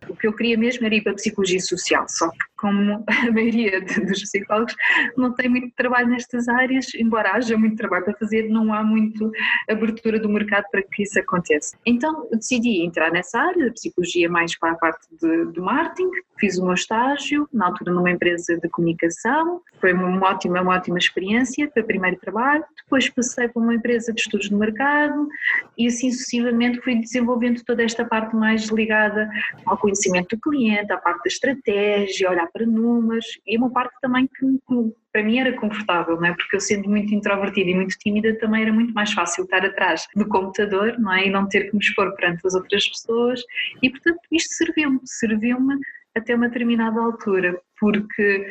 O 0.07 0.16
que 0.16 0.28
eu 0.28 0.34
queria 0.34 0.57
mesmo 0.57 0.86
era 0.86 0.95
ir 0.95 1.01
para 1.01 1.12
a 1.12 1.16
psicologia 1.16 1.60
social, 1.60 2.06
só 2.07 2.30
que 2.30 2.52
como 2.63 3.04
a 3.06 3.31
maioria 3.31 3.81
dos 3.81 4.21
psicólogos 4.21 4.74
não 5.18 5.33
tem 5.33 5.50
muito 5.50 5.69
trabalho 5.75 6.07
nestas 6.07 6.48
áreas, 6.48 6.95
embora 6.95 7.33
haja 7.33 7.57
muito 7.57 7.75
trabalho 7.75 8.06
para 8.06 8.13
fazer, 8.15 8.50
não 8.50 8.74
há 8.74 8.81
muito 8.81 9.30
abertura 9.69 10.18
do 10.18 10.30
mercado 10.30 10.63
para 10.71 10.81
que 10.81 11.04
isso 11.04 11.19
aconteça. 11.19 11.77
Então 11.86 12.30
decidi 12.31 12.86
entrar 12.86 13.12
nessa 13.12 13.38
área, 13.38 13.65
da 13.65 13.74
psicologia 13.74 14.30
mais 14.30 14.57
para 14.57 14.71
a 14.71 14.75
parte 14.75 15.06
de, 15.19 15.45
do 15.51 15.62
marketing, 15.62 16.10
fiz 16.39 16.57
o 16.57 16.63
meu 16.63 16.74
estágio, 16.74 17.50
na 17.51 17.65
altura 17.65 17.92
numa 17.92 18.10
empresa 18.12 18.57
de 18.57 18.69
comunicação, 18.69 19.62
foi 19.81 19.92
uma 19.92 20.25
ótima, 20.25 20.62
uma 20.62 20.75
ótima 20.75 20.98
experiência, 20.98 21.69
foi 21.74 21.81
o 21.81 21.86
primeiro 21.86 22.18
trabalho, 22.18 22.63
depois 22.83 23.09
passei 23.09 23.50
para 23.50 23.62
uma 23.62 23.75
empresa 23.75 24.13
de 24.13 24.21
estudos 24.21 24.47
de 24.47 24.56
mercado 24.56 25.28
e 25.78 25.87
assim 25.87 26.11
sucessivamente 26.11 26.80
fui 26.80 26.95
desenvolvendo 26.95 27.61
toda 27.66 27.83
esta 27.83 28.06
parte 28.06 28.35
mais 28.35 28.69
ligada 28.69 29.30
ao 29.66 29.78
conhecimento 29.78 30.35
do 30.35 30.42
cliente, 30.42 30.94
à 30.94 30.97
parte 30.97 31.23
da 31.23 31.28
estratégia, 31.28 32.30
olhar 32.30 32.47
para 32.54 32.66
números 32.66 33.26
e 33.45 33.57
uma 33.57 33.72
parte 33.72 33.94
também 34.02 34.28
que, 34.28 34.45
para 35.12 35.24
mim 35.24 35.40
era 35.40 35.54
confortável, 35.54 36.16
não 36.16 36.26
é? 36.26 36.33
Porque 36.33 36.56
eu 36.56 36.62
sendo 36.62 36.90
muito 36.90 37.14
introvertida 37.14 37.72
e 37.72 37.76
muito 37.76 37.98
tímida 37.98 38.38
também 38.40 38.62
era 38.62 38.72
muito 38.72 38.94
mais 38.94 39.12
fácil 39.12 39.44
estar 39.44 39.66
atrás 39.66 40.07
do 40.16 40.28
computador, 40.28 40.98
não 41.00 41.14
é? 41.14 41.28
E 41.28 41.30
não 41.30 41.48
ter 41.48 41.69
que 41.69 41.76
me 41.76 41.83
expor 41.83 42.16
perante 42.16 42.45
as 42.45 42.54
outras 42.54 42.88
pessoas 42.88 43.42
e 43.81 43.90
portanto 43.90 44.19
isto 44.31 44.54
serviu-me, 44.54 45.00
serviu-me 45.04 45.76
até 46.16 46.36
uma 46.36 46.48
determinada 46.48 47.00
altura, 47.02 47.60
porque 47.80 48.45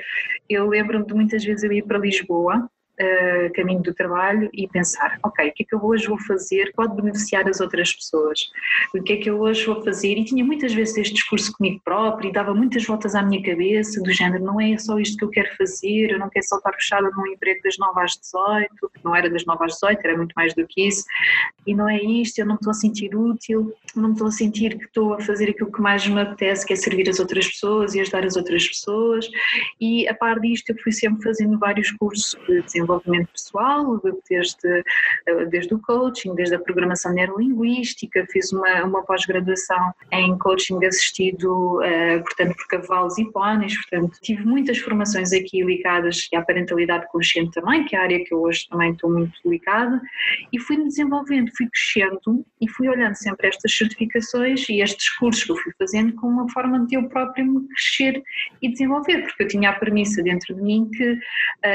eu 0.48 0.68
lembro-me 0.68 1.06
de 1.06 1.14
muitas 1.14 1.44
vezes 1.44 1.62
eu 1.62 1.72
ir 1.72 1.82
para 1.84 1.98
Lisboa 1.98 2.68
uh, 3.00 3.52
caminho 3.54 3.82
do 3.82 3.94
trabalho 3.94 4.48
e 4.52 4.68
pensar, 4.68 5.18
ok, 5.22 5.48
o 5.48 5.52
que 5.52 5.62
é 5.62 5.66
que 5.66 5.74
eu 5.74 5.84
hoje 5.84 6.06
vou 6.06 6.18
fazer 6.20 6.72
pode 6.74 6.94
beneficiar 6.94 7.48
as 7.48 7.60
outras 7.60 7.92
pessoas? 7.92 8.50
O 8.94 9.02
que 9.02 9.14
é 9.14 9.16
que 9.16 9.30
eu 9.30 9.40
hoje 9.40 9.64
vou 9.64 9.82
fazer? 9.82 10.16
E 10.16 10.24
tinha 10.24 10.44
muitas 10.44 10.72
vezes 10.74 10.96
este 10.96 11.14
discurso 11.14 11.52
comigo 11.52 11.80
próprio 11.84 12.30
e 12.30 12.32
dava 12.32 12.54
muitas 12.54 12.84
voltas 12.84 13.14
à 13.14 13.22
minha 13.22 13.42
cabeça, 13.42 14.00
do 14.02 14.12
género, 14.12 14.44
não 14.44 14.60
é 14.60 14.76
só 14.78 14.98
isto 14.98 15.16
que 15.16 15.24
eu 15.24 15.30
quero 15.30 15.56
fazer, 15.56 16.10
eu 16.10 16.18
não 16.18 16.28
quero 16.28 16.46
só 16.46 16.56
estar 16.56 16.72
fechada 16.72 17.10
num 17.10 17.26
emprego 17.26 17.60
das 17.62 17.76
9 17.78 18.00
às 18.00 18.16
18, 18.16 18.90
não 19.04 19.14
era 19.16 19.30
das 19.30 19.44
9 19.44 19.64
às 19.64 19.72
18, 19.74 20.00
era 20.04 20.16
muito 20.16 20.32
mais 20.34 20.54
do 20.54 20.66
que 20.66 20.86
isso, 20.86 21.04
e 21.66 21.74
não 21.74 21.88
é 21.88 22.00
isto, 22.00 22.38
eu 22.38 22.46
não 22.46 22.54
me 22.54 22.58
estou 22.58 22.70
a 22.70 22.74
sentir 22.74 23.14
útil, 23.14 23.72
não 23.94 24.08
me 24.08 24.14
estou 24.14 24.28
a 24.28 24.32
sentir 24.32 24.78
que 24.78 24.84
estou 24.84 25.14
a 25.14 25.20
fazer 25.20 25.50
aquilo 25.50 25.70
que 25.70 25.80
mais 25.80 26.06
me 26.06 26.20
apetece, 26.20 26.66
que 26.66 26.72
é 26.72 26.76
servir 26.76 27.08
as 27.08 27.18
outras 27.20 27.46
pessoas 27.48 27.94
e 27.94 28.00
ajudar 28.00 28.24
as 28.24 28.36
outras 28.36 28.66
pessoas, 28.66 29.28
e 29.80 30.06
a 30.08 30.14
par 30.14 30.38
disto 30.40 30.70
eu 30.70 30.76
fui 30.82 30.92
sempre 30.92 31.22
fazendo 31.22 31.58
vários 31.58 31.90
cursos 31.92 32.36
de 32.46 32.62
desenvolvimento 32.62 32.81
desenvolvimento 32.82 33.28
pessoal, 33.32 34.00
desde, 34.28 34.84
eh, 35.26 35.44
desde 35.46 35.74
o 35.74 35.78
coaching, 35.78 36.34
desde 36.34 36.54
a 36.54 36.58
programação 36.58 37.12
neurolinguística, 37.12 38.26
fiz 38.30 38.52
uma, 38.52 38.84
uma 38.84 39.02
pós-graduação 39.02 39.92
em 40.10 40.36
coaching 40.38 40.84
assistido, 40.84 41.78
uh, 41.80 42.22
portanto, 42.22 42.56
por 42.56 42.66
cavalos 42.68 43.18
e 43.18 43.24
pôneis, 43.30 43.74
portanto, 43.76 44.18
tive 44.22 44.44
muitas 44.44 44.78
formações 44.78 45.32
aqui 45.32 45.62
ligadas 45.62 46.28
à 46.34 46.42
parentalidade 46.42 47.06
consciente 47.10 47.52
também, 47.52 47.84
que 47.84 47.96
é 47.96 47.98
a 47.98 48.02
área 48.02 48.24
que 48.24 48.34
eu 48.34 48.42
hoje 48.42 48.66
também 48.68 48.92
estou 48.92 49.10
muito 49.10 49.32
ligada, 49.44 50.00
e 50.52 50.58
fui-me 50.58 50.84
desenvolvendo, 50.84 51.50
fui 51.56 51.68
crescendo 51.68 52.44
e 52.60 52.68
fui 52.68 52.88
olhando 52.88 53.14
sempre 53.14 53.48
estas 53.48 53.74
certificações 53.76 54.68
e 54.68 54.80
estes 54.80 55.08
cursos 55.16 55.44
que 55.44 55.52
eu 55.52 55.56
fui 55.56 55.72
fazendo 55.78 56.12
como 56.14 56.40
uma 56.40 56.48
forma 56.50 56.86
de 56.86 56.96
eu 56.96 57.08
próprio 57.08 57.44
me 57.46 57.66
crescer 57.68 58.22
e 58.60 58.70
desenvolver, 58.70 59.22
porque 59.22 59.42
eu 59.42 59.48
tinha 59.48 59.70
a 59.70 59.72
premissa 59.74 60.22
dentro 60.22 60.54
de 60.54 60.62
mim 60.62 60.90
que 60.92 61.12
uh, 61.12 61.18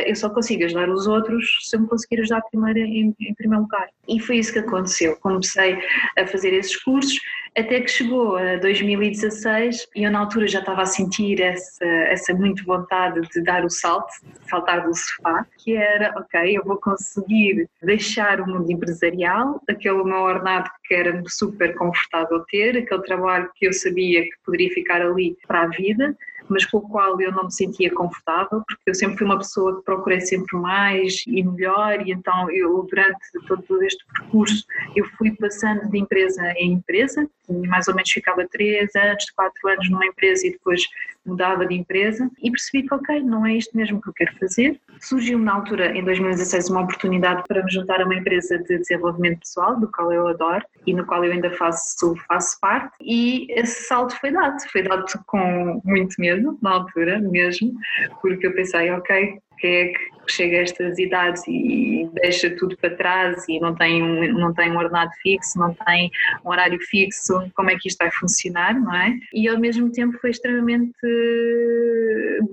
eu 0.06 0.16
só 0.16 0.30
consigo 0.30 0.64
ajudar 0.64 0.90
os 0.90 0.97
outros 1.06 1.46
se 1.62 1.78
me 1.78 1.88
conseguir 1.88 2.22
ajudar 2.22 2.42
primeiro 2.50 2.80
em, 2.80 3.16
em 3.20 3.34
primeiro 3.36 3.64
lugar. 3.64 3.90
E 4.08 4.20
foi 4.20 4.38
isso 4.38 4.54
que 4.54 4.60
aconteceu. 4.60 5.16
Comecei 5.18 5.78
a 6.18 6.26
fazer 6.26 6.54
esses 6.54 6.76
cursos, 6.78 7.20
até 7.58 7.82
que 7.82 7.90
chegou 7.90 8.38
a 8.38 8.58
2016 8.58 9.88
e 9.96 10.04
eu 10.04 10.12
na 10.12 10.20
altura 10.20 10.48
já 10.48 10.60
estava 10.60 10.84
a 10.84 10.86
sentir 10.86 11.42
essa, 11.42 11.84
essa 11.86 12.34
muito 12.34 12.64
vontade 12.64 13.20
de 13.34 13.42
dar 13.42 13.66
o 13.66 13.70
salto, 13.70 14.12
saltar 14.48 14.86
do 14.86 14.96
sofá, 14.96 15.46
que 15.58 15.76
era, 15.76 16.14
ok, 16.18 16.56
eu 16.56 16.64
vou 16.64 16.78
conseguir 16.78 17.68
deixar 17.82 18.40
o 18.42 18.48
mundo 18.48 18.72
empresarial, 18.72 19.60
aquele 19.68 20.04
meu 20.04 20.20
ordenado 20.20 20.70
que 20.86 20.94
era 20.94 21.22
super 21.28 21.76
confortável 21.76 22.46
ter, 22.50 22.78
aquele 22.78 23.02
trabalho 23.02 23.50
que 23.56 23.68
eu 23.68 23.74
sabia 23.74 24.22
que 24.22 24.36
poderia 24.46 24.70
ficar 24.70 25.02
ali 25.02 25.36
para 25.48 25.64
a 25.64 25.68
vida, 25.68 26.16
mas 26.50 26.66
com 26.66 26.78
o 26.78 26.90
qual 26.90 27.20
eu 27.20 27.32
não 27.32 27.46
me 27.46 27.52
sentia 27.52 27.94
confortável, 27.94 28.64
porque 28.68 28.84
eu 28.88 28.96
sempre 28.96 29.18
fui 29.18 29.26
uma 29.26 29.38
pessoa 29.38 29.78
que 29.78 29.84
procurei 29.84 30.22
sempre 30.22 30.58
mais 30.58 31.24
e 31.28 31.44
melhor, 31.44 32.06
e 32.06 32.12
então 32.12 32.50
eu, 32.52 32.84
durante 32.90 33.20
todo 33.48 33.84
este 33.84 34.04
percurso, 34.14 34.66
eu 34.96 35.06
fui 35.18 35.36
passando 35.36 35.90
de 35.90 36.00
empresa 36.00 36.54
em 36.58 36.74
empresa, 36.74 37.28
mais 37.68 37.88
ou 37.88 37.96
menos 37.96 38.12
ficava 38.12 38.48
três 38.50 38.96
anos, 38.96 39.30
quatro 39.32 39.70
anos 39.70 39.90
numa 39.90 40.06
empresa 40.06 40.48
e 40.48 40.52
depois 40.52 40.84
mudava 41.28 41.66
de 41.66 41.76
empresa, 41.76 42.30
e 42.42 42.50
percebi 42.50 42.88
que, 42.88 42.94
ok, 42.94 43.22
não 43.22 43.46
é 43.46 43.54
isto 43.54 43.76
mesmo 43.76 44.02
que 44.02 44.10
eu 44.10 44.14
quero 44.14 44.38
fazer. 44.38 44.80
Surgiu-me 45.00 45.44
na 45.44 45.54
altura, 45.54 45.96
em 45.96 46.04
2016, 46.04 46.70
uma 46.70 46.82
oportunidade 46.82 47.44
para 47.48 47.64
me 47.64 47.72
juntar 47.72 48.02
a 48.02 48.06
uma 48.06 48.16
empresa 48.16 48.58
de 48.60 48.78
desenvolvimento 48.80 49.40
pessoal, 49.40 49.80
do 49.80 49.92
qual 49.92 50.12
eu 50.12 50.28
adoro 50.28 50.64
e 50.86 50.94
no 50.94 51.06
qual 51.06 51.24
eu 51.24 51.32
ainda 51.32 51.52
faço, 51.52 52.16
faço 52.28 52.60
parte, 52.60 52.96
e 53.02 53.48
esse 53.50 53.88
salto 53.88 54.18
foi 54.20 54.32
dado, 54.32 54.58
foi 54.72 54.82
dado 54.84 55.06
com 55.26 55.82
muito 55.84 56.16
medo 56.20 56.38
medo 56.38 56.58
na 56.62 56.72
altura 56.72 57.20
mesmo, 57.20 57.74
porque 58.22 58.48
eu 58.48 58.54
pensei, 58.54 58.92
ok, 58.92 59.40
quem 59.60 59.76
é 59.76 59.86
que 59.88 60.17
chega 60.30 60.58
a 60.58 60.62
estas 60.62 60.98
idades 60.98 61.44
e 61.48 62.10
deixa 62.14 62.50
tudo 62.56 62.78
para 62.78 62.96
trás 62.96 63.48
e 63.48 63.60
não 63.60 63.76
tem 63.76 64.02
um, 64.02 64.34
não 64.34 64.54
tem 64.54 64.72
um 64.72 64.78
ordenado 64.78 65.12
fixo, 65.22 65.60
não 65.60 65.74
tem 65.86 66.12
um 66.46 66.50
horário 66.50 66.80
fixo, 66.82 67.50
como 67.56 67.70
é 67.70 67.76
que 67.78 67.88
isto 67.88 67.98
vai 67.98 68.12
funcionar, 68.12 68.80
não 68.80 68.94
é? 68.96 69.18
E 69.34 69.48
ao 69.48 69.60
mesmo 69.60 69.92
tempo 69.92 70.18
foi 70.20 70.32
extremamente 70.32 70.92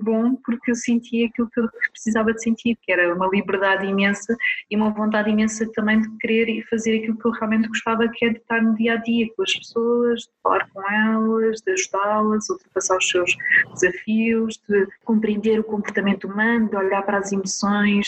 bom 0.01 0.35
porque 0.43 0.71
eu 0.71 0.75
senti 0.75 1.25
aquilo 1.25 1.49
que 1.49 1.59
eu 1.59 1.69
precisava 1.91 2.33
de 2.33 2.41
sentir, 2.41 2.77
que 2.81 2.91
era 2.91 3.13
uma 3.13 3.27
liberdade 3.27 3.85
imensa 3.85 4.35
e 4.69 4.75
uma 4.75 4.91
vontade 4.91 5.29
imensa 5.29 5.69
também 5.73 6.01
de 6.01 6.09
querer 6.17 6.49
e 6.49 6.63
fazer 6.63 6.97
aquilo 6.97 7.17
que 7.17 7.25
eu 7.25 7.31
realmente 7.31 7.67
gostava, 7.67 8.07
que 8.07 8.25
é 8.25 8.29
de 8.29 8.37
estar 8.37 8.61
no 8.61 8.75
dia 8.75 8.93
a 8.93 8.97
dia 8.97 9.27
com 9.35 9.43
as 9.43 9.53
pessoas, 9.53 10.21
de 10.21 10.29
falar 10.43 10.67
com 10.69 10.81
elas, 10.81 11.61
de 11.61 11.71
ajudá-las, 11.71 12.49
ultrapassar 12.49 12.97
os 12.97 13.07
seus 13.07 13.37
desafios, 13.73 14.59
de 14.67 14.87
compreender 15.03 15.59
o 15.59 15.63
comportamento 15.63 16.27
humano, 16.27 16.69
de 16.69 16.75
olhar 16.75 17.01
para 17.03 17.17
as 17.17 17.31
emoções, 17.31 17.64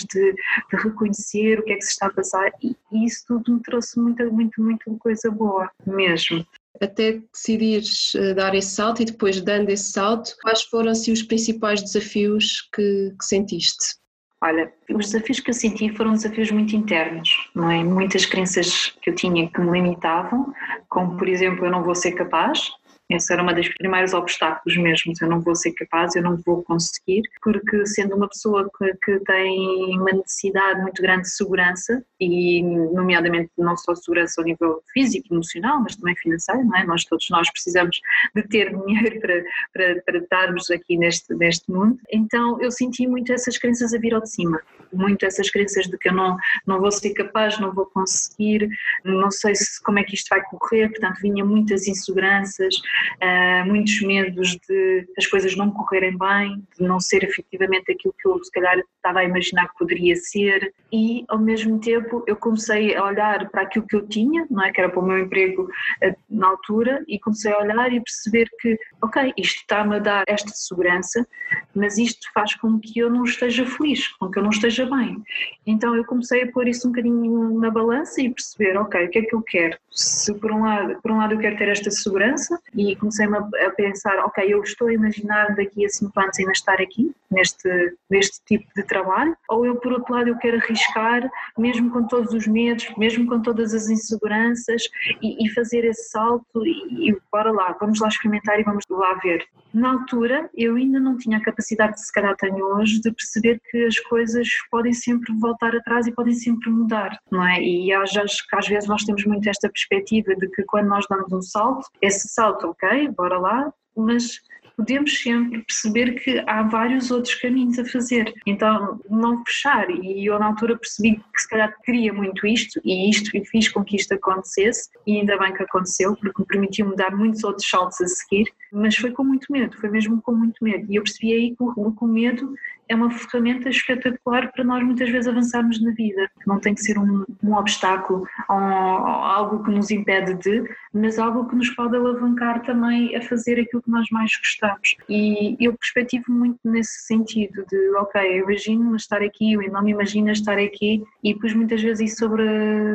de, 0.07 0.33
de 0.33 0.77
reconhecer 0.77 1.59
o 1.59 1.63
que 1.63 1.71
é 1.71 1.75
que 1.75 1.81
se 1.81 1.91
está 1.91 2.07
a 2.07 2.13
passar 2.13 2.51
e, 2.61 2.75
e 2.91 3.05
isso 3.05 3.23
tudo 3.27 3.53
me 3.53 3.61
trouxe 3.61 3.99
muita, 3.99 4.25
muito, 4.25 4.61
muito 4.61 4.97
coisa 4.97 5.29
boa 5.31 5.69
mesmo 5.85 6.45
até 6.81 7.19
decidires 7.33 8.13
eh, 8.15 8.33
dar 8.33 8.53
esse 8.55 8.69
salto 8.69 9.01
e 9.01 9.05
depois 9.05 9.41
dando 9.41 9.69
esse 9.69 9.91
salto, 9.91 10.35
quais 10.41 10.63
foram 10.63 10.91
assim, 10.91 11.11
os 11.11 11.23
principais 11.23 11.81
desafios 11.81 12.69
que, 12.73 13.13
que, 13.17 13.25
sentiste? 13.25 13.95
Olha, 14.41 14.71
os 14.91 15.07
desafios 15.07 15.39
que 15.39 15.49
eu 15.49 15.53
senti 15.53 15.89
foram 15.95 16.13
desafios 16.13 16.51
muito 16.51 16.75
internos, 16.75 17.29
não 17.55 17.71
é? 17.71 17.83
Muitas 17.83 18.25
crenças 18.25 18.95
que 19.01 19.09
eu 19.09 19.15
tinha 19.15 19.49
que 19.49 19.59
me 19.59 19.71
limitavam, 19.71 20.53
como 20.87 21.17
por 21.17 21.27
exemplo, 21.27 21.65
eu 21.65 21.71
não 21.71 21.83
vou 21.83 21.95
ser 21.95 22.11
capaz, 22.11 22.69
esse 23.09 23.31
era 23.31 23.41
um 23.43 23.53
dos 23.53 23.69
primeiros 23.69 24.13
obstáculos 24.13 24.77
mesmo, 24.77 25.13
eu 25.21 25.29
não 25.29 25.39
vou 25.39 25.55
ser 25.55 25.71
capaz, 25.73 26.15
eu 26.15 26.21
não 26.21 26.37
vou 26.45 26.63
conseguir, 26.63 27.21
porque 27.41 27.85
sendo 27.85 28.15
uma 28.15 28.27
pessoa 28.27 28.69
que, 28.77 28.93
que 29.03 29.19
tem 29.21 29.97
uma 29.97 30.11
necessidade 30.11 30.81
muito 30.81 31.01
grande 31.01 31.23
de 31.23 31.31
segurança, 31.31 32.03
e 32.19 32.61
nomeadamente 32.63 33.49
não 33.57 33.77
só 33.77 33.95
segurança 33.95 34.41
ao 34.41 34.45
nível 34.45 34.81
físico, 34.93 35.33
emocional, 35.33 35.81
mas 35.81 35.95
também 35.95 36.15
financeiro, 36.15 36.65
não 36.65 36.77
é? 36.77 36.85
Nós 36.85 37.05
todos 37.05 37.27
nós 37.29 37.49
precisamos 37.51 37.99
de 38.35 38.43
ter 38.43 38.75
dinheiro 38.85 39.19
para, 39.19 39.43
para, 39.73 40.01
para 40.01 40.17
estarmos 40.17 40.69
aqui 40.69 40.97
neste, 40.97 41.33
neste 41.35 41.71
mundo. 41.71 41.97
Então 42.11 42.61
eu 42.61 42.71
senti 42.71 43.07
muito 43.07 43.31
essas 43.31 43.57
crenças 43.57 43.93
a 43.93 43.97
vir 43.97 44.13
ao 44.13 44.21
de 44.21 44.29
cima, 44.29 44.59
muito 44.93 45.25
essas 45.25 45.49
crenças 45.49 45.87
de 45.87 45.97
que 45.97 46.09
eu 46.09 46.13
não, 46.13 46.37
não 46.65 46.79
vou 46.79 46.91
ser 46.91 47.13
capaz, 47.13 47.59
não 47.59 47.73
vou 47.73 47.85
conseguir, 47.85 48.69
não 49.03 49.31
sei 49.31 49.55
se, 49.55 49.81
como 49.83 49.99
é 49.99 50.03
que 50.03 50.15
isto 50.15 50.27
vai 50.29 50.41
correr, 50.43 50.89
portanto 50.89 51.19
vinha 51.21 51.43
muitas 51.43 51.87
inseguranças, 51.87 52.75
uh, 52.75 53.65
muitos 53.65 54.01
medos 54.01 54.57
de 54.67 55.07
as 55.17 55.25
coisas 55.25 55.55
não 55.55 55.71
correrem 55.71 56.17
bem, 56.17 56.63
de 56.77 56.83
não 56.85 56.99
ser 56.99 57.23
efetivamente 57.23 57.91
aquilo 57.91 58.13
que 58.19 58.27
eu 58.27 58.43
se 58.43 58.51
calhar 58.51 58.77
estava 58.95 59.19
a 59.19 59.23
imaginar 59.23 59.67
que 59.69 59.77
poderia 59.77 60.15
ser. 60.15 60.73
E 60.91 61.25
ao 61.27 61.39
mesmo 61.39 61.79
tempo 61.79 62.23
eu 62.27 62.35
comecei 62.35 62.95
a 62.95 63.03
olhar 63.03 63.49
para 63.49 63.63
aquilo 63.63 63.85
que 63.87 63.95
eu 63.95 64.07
tinha, 64.07 64.47
não 64.49 64.63
é? 64.63 64.71
Que 64.71 64.81
era 64.81 64.89
para 64.89 64.99
o 64.99 65.05
meu 65.05 65.19
emprego 65.19 65.63
uh, 65.63 66.15
na 66.29 66.47
altura 66.47 67.03
e 67.07 67.19
comecei 67.19 67.51
a 67.51 67.59
olhar 67.59 67.91
e 67.91 68.01
perceber 68.01 68.47
que 68.59 68.77
ok, 69.01 69.33
isto 69.37 69.61
está-me 69.61 69.95
a 69.95 69.99
dar 69.99 70.23
esta 70.27 70.49
segurança, 70.49 71.27
mas 71.75 71.97
isto 71.97 72.29
faz 72.33 72.55
com 72.55 72.79
que 72.79 72.99
eu 72.99 73.09
não 73.09 73.23
esteja 73.23 73.65
feliz, 73.65 74.07
com 74.17 74.29
que 74.29 74.39
eu 74.39 74.43
não 74.43 74.49
esteja 74.49 74.76
bem. 74.85 75.21
Então 75.65 75.95
eu 75.95 76.05
comecei 76.05 76.43
a 76.43 76.51
pôr 76.51 76.67
isso 76.67 76.87
um 76.87 76.91
bocadinho 76.91 77.59
na 77.59 77.69
balança 77.69 78.21
e 78.21 78.29
perceber, 78.29 78.77
ok, 78.77 79.05
o 79.05 79.09
que 79.09 79.19
é 79.19 79.21
que 79.23 79.35
eu 79.35 79.41
quero? 79.41 79.77
Se 79.91 80.33
por 80.35 80.51
um 80.51 80.63
lado, 80.63 81.01
por 81.01 81.11
um 81.11 81.17
lado 81.17 81.33
eu 81.33 81.39
quero 81.39 81.57
ter 81.57 81.69
esta 81.69 81.89
segurança 81.91 82.59
e 82.75 82.95
comecei 82.95 83.25
a, 83.25 83.69
pensar, 83.71 84.17
ok, 84.19 84.45
eu 84.47 84.61
estou 84.61 84.87
a 84.87 84.93
imaginar 84.93 85.55
daqui 85.55 85.85
a 85.85 85.89
cinco 85.89 86.19
anos 86.19 86.37
ainda 86.39 86.51
estar 86.51 86.81
aqui, 86.81 87.11
neste, 87.29 87.95
neste 88.09 88.39
tipo 88.45 88.67
de 88.75 88.83
trabalho, 88.83 89.35
ou 89.49 89.65
eu 89.65 89.75
por 89.75 89.91
outro 89.91 90.13
lado 90.13 90.29
eu 90.29 90.37
quero 90.37 90.57
arriscar, 90.57 91.29
mesmo 91.57 91.91
com 91.91 92.05
todos 92.07 92.33
os 92.33 92.47
medos, 92.47 92.87
mesmo 92.97 93.27
com 93.27 93.41
todas 93.41 93.73
as 93.73 93.89
inseguranças 93.89 94.83
e, 95.21 95.45
e 95.45 95.49
fazer 95.53 95.83
esse 95.85 96.09
salto 96.09 96.65
e, 96.65 97.09
e 97.09 97.17
bora 97.31 97.51
lá, 97.51 97.75
vamos 97.79 97.99
lá 97.99 98.07
experimentar 98.07 98.59
e 98.59 98.63
vamos 98.63 98.83
lá 98.89 99.13
ver. 99.15 99.45
Na 99.73 99.91
altura 99.91 100.49
eu 100.55 100.75
ainda 100.75 100.99
não 100.99 101.17
tinha 101.17 101.37
a 101.37 101.41
capacidade 101.41 101.93
que 101.93 101.99
se 101.99 102.11
calhar 102.11 102.35
tenho 102.37 102.65
hoje 102.75 102.99
de 103.01 103.11
perceber 103.11 103.61
que 103.69 103.85
as 103.85 103.99
coisas 103.99 104.47
podem 104.69 104.93
sempre 104.93 105.33
voltar 105.39 105.75
atrás 105.75 106.07
e 106.07 106.11
podem 106.11 106.33
sempre 106.33 106.69
mudar, 106.69 107.17
não 107.31 107.45
é? 107.45 107.61
E 107.61 107.91
às, 107.93 108.11
às 108.53 108.67
vezes 108.67 108.87
nós 108.87 109.03
temos 109.03 109.25
muito 109.25 109.47
esta 109.49 109.69
perspectiva 109.69 110.35
de 110.35 110.47
que 110.49 110.63
quando 110.63 110.87
nós 110.87 111.05
damos 111.09 111.31
um 111.31 111.41
salto, 111.41 111.87
esse 112.01 112.27
salto 112.29 112.67
ok, 112.67 113.09
bora 113.09 113.37
lá, 113.39 113.73
mas 113.95 114.41
podemos 114.77 115.19
sempre 115.19 115.63
perceber 115.63 116.13
que 116.21 116.39
há 116.45 116.61
vários 116.61 117.09
outros 117.09 117.33
caminhos 117.33 117.79
a 117.79 117.85
fazer. 117.85 118.31
Então, 118.45 119.01
não 119.09 119.43
fechar. 119.43 119.89
E 119.89 120.23
eu, 120.27 120.37
na 120.37 120.45
altura, 120.45 120.77
percebi 120.77 121.15
que 121.15 121.41
se 121.41 121.49
calhar 121.49 121.75
queria 121.83 122.13
muito 122.13 122.45
isto 122.45 122.79
e 122.85 123.09
isto 123.09 123.35
e 123.35 123.43
fiz 123.43 123.67
com 123.69 123.83
que 123.83 123.95
isto 123.95 124.13
acontecesse. 124.13 124.89
E 125.07 125.17
ainda 125.17 125.37
bem 125.39 125.51
que 125.53 125.63
aconteceu, 125.63 126.15
porque 126.15 126.41
me 126.41 126.47
permitiu-me 126.47 126.95
dar 126.95 127.15
muitos 127.15 127.43
outros 127.43 127.67
saltos 127.67 127.99
a 128.01 128.07
seguir. 128.07 128.45
Mas 128.71 128.95
foi 128.95 129.11
com 129.11 129.23
muito 129.23 129.51
medo, 129.51 129.75
foi 129.77 129.89
mesmo 129.89 130.21
com 130.21 130.31
muito 130.31 130.63
medo. 130.63 130.85
E 130.91 130.95
eu 130.95 131.03
percebi 131.03 131.33
aí 131.33 131.55
que 131.55 131.63
o, 131.63 132.07
medo 132.07 132.53
é 132.89 132.95
uma 132.95 133.11
ferramenta 133.11 133.69
espetacular 133.69 134.51
para 134.51 134.63
nós 134.63 134.83
muitas 134.83 135.09
vezes 135.09 135.27
avançarmos 135.27 135.81
na 135.81 135.91
vida. 135.91 136.29
Não 136.45 136.59
tem 136.59 136.73
que 136.73 136.81
ser 136.81 136.97
um, 136.97 137.25
um 137.43 137.53
obstáculo 137.53 138.25
ou, 138.49 138.55
algo 138.55 139.63
que 139.63 139.71
nos 139.71 139.91
impede 139.91 140.33
de, 140.35 140.69
mas 140.93 141.19
algo 141.19 141.47
que 141.47 141.55
nos 141.55 141.69
pode 141.71 141.95
alavancar 141.95 142.61
também 142.63 143.15
a 143.15 143.21
fazer 143.21 143.59
aquilo 143.59 143.81
que 143.81 143.91
nós 143.91 144.07
mais 144.11 144.31
gostamos. 144.37 144.95
E 145.09 145.55
eu 145.59 145.73
perspectivo 145.73 146.31
muito 146.31 146.59
nesse 146.63 147.05
sentido 147.05 147.65
de, 147.69 147.89
ok, 147.97 148.21
eu 148.21 148.49
imagino-me 148.49 148.97
estar 148.97 149.21
aqui, 149.21 149.53
eu 149.53 149.71
não 149.71 149.83
me 149.83 149.91
imagino 149.91 150.31
estar 150.31 150.57
aqui 150.57 151.03
e 151.23 151.33
depois 151.33 151.53
muitas 151.53 151.81
vezes 151.81 152.11
isso 152.11 152.19
sobre, 152.19 152.45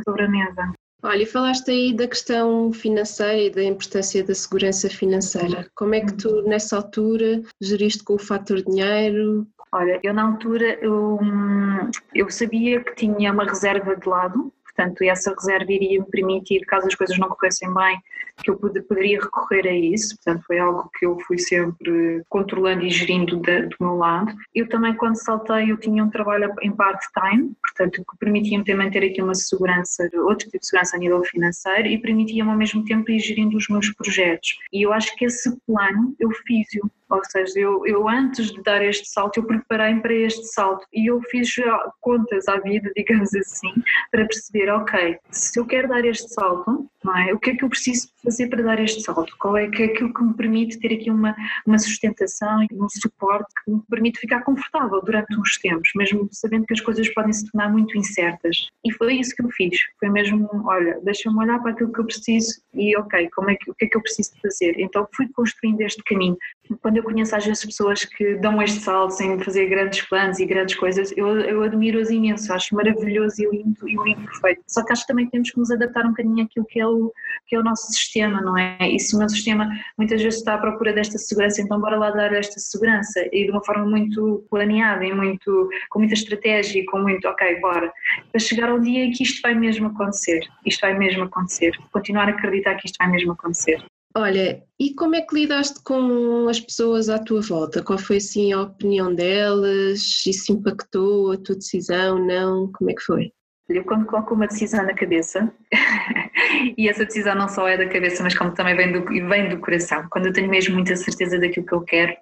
sobre 0.05 0.25
a 0.25 0.29
mesa. 0.29 0.73
Olha, 1.05 1.23
e 1.23 1.27
falaste 1.27 1.69
aí 1.71 1.93
da 1.93 2.07
questão 2.07 2.73
financeira 2.73 3.43
e 3.43 3.51
da 3.51 3.65
importância 3.65 4.23
da 4.23 4.35
segurança 4.35 4.89
financeira. 4.89 5.69
Como 5.75 5.97
é 5.97 6.01
que 6.01 6.13
tu, 6.13 6.43
nessa 6.43 6.77
altura, 6.77 7.43
geriste 7.61 8.05
com 8.05 8.15
o 8.15 8.19
fator 8.19 8.63
dinheiro? 8.63 9.45
Olha, 9.73 9.99
eu 10.03 10.15
na 10.15 10.23
altura 10.23 10.79
eu, 10.81 11.19
hum, 11.21 11.91
eu 12.15 12.31
sabia 12.31 12.85
que 12.85 12.95
tinha 12.95 13.33
uma 13.33 13.45
reserva 13.45 13.97
de 13.97 14.09
lado, 14.09 14.53
portanto 14.75 15.03
essa 15.03 15.33
reserva 15.35 15.71
iria 15.71 16.01
me 16.01 16.07
permitir, 16.07 16.61
caso 16.67 16.87
as 16.87 16.95
coisas 16.95 17.19
não 17.19 17.29
corressem 17.29 17.73
bem, 17.73 17.99
que 18.43 18.51
eu 18.51 18.57
poderia 18.57 19.21
recorrer 19.21 19.67
a 19.69 19.73
isso, 19.73 20.17
portanto 20.17 20.45
foi 20.47 20.59
algo 20.59 20.91
que 20.99 21.07
eu 21.07 21.19
fui 21.27 21.39
sempre 21.39 22.23
controlando 22.29 22.85
e 22.85 22.91
gerindo 22.91 23.37
de, 23.37 23.67
do 23.67 23.77
meu 23.81 23.97
lado. 23.97 24.35
Eu 24.55 24.69
também 24.69 24.95
quando 24.95 25.17
saltei 25.17 25.71
eu 25.71 25.77
tinha 25.77 26.03
um 26.03 26.11
trabalho 26.11 26.53
em 26.63 26.73
part-time, 26.73 27.53
portanto 27.63 28.05
que 28.05 28.19
permitia-me 28.19 28.65
também 28.65 28.91
ter 28.91 29.05
aqui 29.05 29.23
uma 29.23 29.35
segurança, 29.35 30.09
outro 30.15 30.47
tipo 30.47 30.59
de 30.59 30.67
segurança 30.67 30.97
a 30.97 30.99
nível 30.99 31.23
financeiro 31.25 31.89
e 31.89 31.99
permitia-me 31.99 32.51
ao 32.51 32.57
mesmo 32.57 32.85
tempo 32.85 33.11
ir 33.11 33.21
gerindo 33.21 33.57
os 33.57 33.69
meus 33.69 33.93
projetos. 33.93 34.59
E 34.73 34.83
eu 34.83 34.93
acho 34.93 35.15
que 35.17 35.27
esse 35.27 35.55
plano 35.67 36.15
eu 36.19 36.31
fiz-o 36.31 36.91
ou 37.13 37.25
seja, 37.25 37.59
eu, 37.59 37.87
eu 37.87 38.09
antes 38.09 38.51
de 38.51 38.63
dar 38.63 38.83
este 38.83 39.09
salto, 39.09 39.39
eu 39.39 39.45
preparei 39.45 39.97
para 39.97 40.15
este 40.15 40.45
salto 40.47 40.87
e 40.93 41.11
eu 41.11 41.21
fiz 41.31 41.55
contas 42.01 42.49
à 42.49 42.59
vida, 42.59 42.91
digamos 42.97 43.35
assim, 43.35 43.73
para 44.11 44.25
perceber, 44.25 44.71
ok, 44.71 45.19
se 45.31 45.59
eu 45.59 45.67
quero 45.67 45.89
dar 45.89 46.05
este 46.05 46.29
salto, 46.33 46.89
não 47.05 47.19
é? 47.19 47.33
o 47.35 47.39
que 47.39 47.51
é 47.51 47.57
que 47.57 47.65
eu 47.65 47.69
preciso 47.69 48.09
fazer 48.23 48.49
para 48.49 48.63
dar 48.63 48.81
este 48.81 49.03
salto? 49.03 49.35
Qual 49.39 49.57
é 49.57 49.69
que 49.69 49.83
é 49.83 49.87
aquilo 49.87 50.15
que 50.15 50.23
me 50.23 50.35
permite 50.35 50.79
ter 50.79 50.95
aqui 50.95 51.11
uma, 51.11 51.35
uma 51.67 51.79
sustentação 51.79 52.63
e 52.63 52.69
um 52.73 52.89
suporte 52.89 53.53
que 53.65 53.73
me 53.73 53.83
permite 53.91 54.21
ficar 54.21 54.43
confortável 54.43 55.03
durante 55.03 55.37
uns 55.39 55.59
tempos, 55.59 55.91
mesmo 55.97 56.29
sabendo 56.31 56.65
que 56.67 56.75
as 56.75 56.81
coisas 56.81 57.09
podem 57.13 57.33
se 57.33 57.51
tornar 57.51 57.71
muito 57.71 57.97
incertas. 57.99 58.69
E 58.85 58.93
foi 58.93 59.15
isso 59.15 59.35
que 59.35 59.43
eu 59.43 59.51
fiz. 59.51 59.79
Foi 59.99 60.09
mesmo, 60.09 60.49
olha, 60.65 61.01
deixa-me 61.03 61.39
olhar 61.39 61.61
para 61.61 61.73
aquilo 61.73 61.93
que 61.93 62.01
eu 62.01 62.07
preciso 62.07 62.61
e, 62.75 62.97
ok, 62.97 63.29
como 63.35 63.51
é 63.51 63.57
que, 63.57 63.71
o 63.71 63.75
que 63.75 63.85
é 63.85 63.89
que 63.89 63.97
eu 63.97 64.03
preciso 64.03 64.33
fazer? 64.41 64.75
Então 64.79 65.07
fui 65.15 65.29
construindo 65.35 65.81
este 65.81 66.03
caminho. 66.05 66.37
Quando 66.81 67.02
eu 67.03 67.05
conheço 67.05 67.35
às 67.35 67.45
vezes 67.45 67.65
pessoas 67.65 68.05
que 68.05 68.37
dão 68.37 68.63
este 68.63 68.81
salto 68.81 69.11
sem 69.11 69.39
fazer 69.41 69.67
grandes 69.67 70.01
planos 70.03 70.39
e 70.39 70.47
grandes 70.47 70.77
coisas, 70.77 71.13
eu, 71.17 71.41
eu 71.41 71.63
admiro-as 71.63 72.11
imenso, 72.11 72.53
acho 72.53 72.75
maravilhoso 72.75 73.43
e 73.43 73.51
lindo 73.51 73.89
e 73.89 73.97
lindo 73.97 74.23
perfeito. 74.23 74.63
Só 74.69 74.85
que 74.85 74.93
acho 74.93 75.03
que 75.03 75.09
também 75.09 75.29
temos 75.29 75.51
que 75.51 75.59
nos 75.59 75.71
adaptar 75.71 76.07
um 76.07 76.11
bocadinho 76.11 76.45
àquilo 76.45 76.65
que 76.67 76.81
é 76.81 76.87
o, 76.87 77.13
que 77.47 77.57
é 77.57 77.59
o 77.59 77.65
nosso 77.65 77.93
sistema, 77.93 78.41
não 78.41 78.57
é? 78.57 78.79
E 78.81 78.99
se 79.01 79.15
o 79.17 79.19
meu 79.19 79.29
sistema 79.29 79.69
muitas 79.99 80.23
vezes 80.23 80.39
está 80.39 80.55
à 80.55 80.59
procura 80.59 80.93
desta 80.93 81.19
segurança, 81.19 81.61
então 81.61 81.81
bora 81.81 81.99
lá 81.99 82.11
dar 82.11 82.33
esta 82.33 82.59
segurança 82.61 83.29
e 83.33 83.45
de 83.45 83.51
uma 83.51 83.65
forma 83.65 83.85
muito 83.85 84.45
planeada 84.49 85.05
e 85.05 85.13
muito, 85.13 85.69
com 85.91 85.99
muita 85.99 86.15
estratégia 86.15 86.81
e 86.81 86.85
com 86.87 86.99
muito, 87.01 87.27
ok, 87.27 87.61
bora, 87.61 87.93
para 88.31 88.41
chegar 88.41 88.69
ao 88.69 88.79
dia 88.79 89.05
em 89.05 89.11
que 89.11 89.25
isto 89.25 89.43
vai 89.43 89.55
mesmo 89.55 89.89
acontecer, 89.89 90.41
isto 90.65 90.81
vai 90.81 90.97
mesmo 90.97 91.25
acontecer, 91.25 91.73
continuar 91.91 92.29
a 92.29 92.31
acreditar 92.31 92.77
que 92.77 92.87
isto 92.87 92.97
vai 92.99 93.11
mesmo 93.11 93.33
acontecer. 93.33 93.83
Olha, 94.15 94.63
e 94.79 94.95
como 94.95 95.15
é 95.15 95.23
que 95.23 95.35
lidaste 95.35 95.83
com 95.83 96.47
as 96.49 96.61
pessoas 96.61 97.09
à 97.09 97.19
tua 97.19 97.41
volta? 97.41 97.83
Qual 97.83 97.99
foi 97.99 98.19
assim 98.19 98.53
a 98.53 98.61
opinião 98.61 99.15
delas? 99.15 100.27
Isso 100.27 100.53
impactou 100.53 101.33
a 101.33 101.37
tua 101.39 101.55
decisão? 101.55 102.19
Não? 102.19 102.71
Como 102.73 102.91
é 102.91 102.95
que 102.95 103.03
foi? 103.03 103.33
Eu 103.69 103.85
quando 103.85 104.05
coloco 104.05 104.35
uma 104.35 104.47
decisão 104.47 104.85
na 104.85 104.93
cabeça, 104.93 105.51
e 106.77 106.89
essa 106.89 107.07
decisão 107.07 107.35
não 107.35 107.49
só 107.49 107.67
é 107.67 107.79
da 107.79 107.89
cabeça, 107.89 108.23
mas 108.23 108.37
como 108.37 108.53
também 108.53 108.77
vem 108.77 108.93
do, 108.93 109.05
vem 109.05 109.49
do 109.49 109.59
coração, 109.61 110.07
quando 110.11 110.27
eu 110.27 110.33
tenho 110.33 110.51
mesmo 110.51 110.75
muita 110.75 110.95
certeza 110.95 111.39
daquilo 111.39 111.65
que 111.65 111.73
eu 111.73 111.81
quero, 111.81 112.13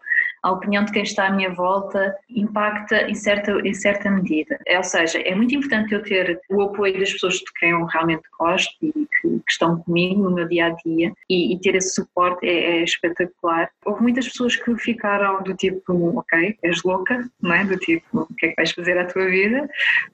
a 0.43 0.53
opinião 0.53 0.85
de 0.85 0.93
quem 0.93 1.03
está 1.03 1.27
à 1.27 1.31
minha 1.31 1.51
volta 1.51 2.17
impacta 2.29 3.09
em 3.09 3.15
certa, 3.15 3.53
em 3.53 3.75
certa 3.75 4.11
medida. 4.11 4.59
É, 4.67 4.79
ou 4.79 4.85
seja, 4.85 5.19
é 5.19 5.35
muito 5.35 5.55
importante 5.55 5.93
eu 5.93 6.03
ter 6.03 6.41
o 6.51 6.63
apoio 6.63 6.99
das 6.99 7.13
pessoas 7.13 7.35
de 7.35 7.53
quem 7.59 7.71
eu 7.71 7.85
realmente 7.85 8.23
gosto 8.39 8.75
e 8.83 8.93
que, 8.93 9.29
que 9.29 9.51
estão 9.51 9.81
comigo 9.83 10.23
no 10.23 10.35
meu 10.35 10.49
dia 10.49 10.67
a 10.67 10.71
dia 10.71 11.13
e, 11.29 11.55
e 11.55 11.61
ter 11.61 11.75
esse 11.75 11.95
suporte 11.95 12.47
é, 12.47 12.79
é, 12.79 12.85
espetacular. 12.85 13.71
Houve 13.85 14.03
muitas 14.03 14.29
pessoas 14.29 14.57
que 14.57 14.75
ficaram 14.77 15.43
do 15.43 15.55
tipo, 15.55 16.19
ok, 16.19 16.57
és 16.63 16.83
louca, 16.83 17.29
não 17.41 17.55
é? 17.55 17.65
Do 17.65 17.77
tipo, 17.77 18.05
o 18.13 18.35
que 18.35 18.47
é 18.47 18.49
que 18.51 18.57
vais 18.57 18.73
fazer 18.73 18.99
à 18.99 19.05
tua 19.05 19.27
vida? 19.27 19.69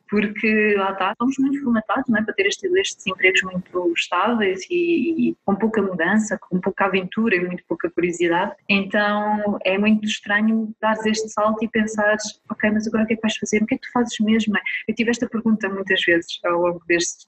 Porque 0.08 0.74
lá 0.76 0.92
está, 0.92 1.12
estamos 1.12 1.36
muito 1.38 1.62
formatados 1.62 2.04
não 2.08 2.18
é? 2.18 2.22
para 2.22 2.34
ter 2.34 2.46
estes, 2.46 2.72
estes 2.74 3.06
empregos 3.06 3.42
muito 3.42 3.92
estáveis 3.96 4.60
e, 4.70 5.30
e 5.30 5.36
com 5.44 5.54
pouca 5.54 5.82
mudança, 5.82 6.38
com 6.38 6.60
pouca 6.60 6.86
aventura 6.86 7.36
e 7.36 7.44
muito 7.44 7.64
pouca 7.68 7.90
curiosidade. 7.90 8.52
Então 8.68 9.58
é 9.64 9.76
muito 9.78 10.06
estranho 10.16 10.74
dares 10.80 11.04
este 11.06 11.28
salto 11.28 11.64
e 11.64 11.68
pensares, 11.68 12.40
ok, 12.50 12.70
mas 12.70 12.86
agora 12.86 13.04
o 13.04 13.06
que 13.06 13.14
é 13.14 13.16
que 13.16 13.22
vais 13.22 13.36
fazer? 13.36 13.62
O 13.62 13.66
que 13.66 13.74
é 13.74 13.78
que 13.78 13.86
tu 13.86 13.92
fazes 13.92 14.18
mesmo? 14.20 14.54
Eu 14.88 14.94
tive 14.94 15.10
esta 15.10 15.28
pergunta 15.28 15.68
muitas 15.68 16.02
vezes 16.04 16.38
ao 16.44 16.60
longo 16.60 16.82
destes 16.86 17.26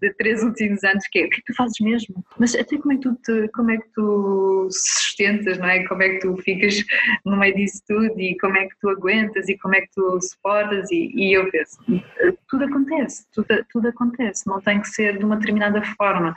de 0.00 0.14
três 0.14 0.42
últimos 0.42 0.82
anos, 0.84 1.04
que 1.10 1.20
é, 1.20 1.26
o 1.26 1.30
que 1.30 1.36
é 1.36 1.38
que 1.38 1.52
tu 1.52 1.54
fazes 1.54 1.78
mesmo? 1.80 2.24
Mas 2.38 2.54
até 2.54 2.76
como 2.78 2.92
é 2.92 2.96
que 2.96 3.02
tu, 3.02 3.14
te, 3.22 3.48
como 3.48 3.70
é 3.70 3.76
que 3.78 3.88
tu 3.94 4.68
sustentas, 4.70 5.58
não 5.58 5.66
é? 5.66 5.84
Como 5.84 6.02
é 6.02 6.08
que 6.10 6.20
tu 6.20 6.36
ficas 6.38 6.84
no 7.24 7.36
meio 7.36 7.54
disso 7.54 7.82
tudo 7.86 8.20
e 8.20 8.36
como 8.38 8.56
é 8.56 8.66
que 8.66 8.76
tu 8.80 8.88
aguentas 8.88 9.48
e 9.48 9.58
como 9.58 9.74
é 9.74 9.80
que 9.80 9.90
tu 9.94 10.18
suportas 10.20 10.90
e, 10.90 11.12
e 11.14 11.32
eu 11.36 11.50
penso, 11.50 11.78
tudo 12.48 12.64
acontece, 12.64 13.26
tudo, 13.32 13.46
tudo 13.70 13.88
acontece, 13.88 14.46
não 14.46 14.60
tem 14.60 14.80
que 14.80 14.88
ser 14.88 15.18
de 15.18 15.24
uma 15.24 15.36
determinada 15.36 15.82
forma. 15.96 16.34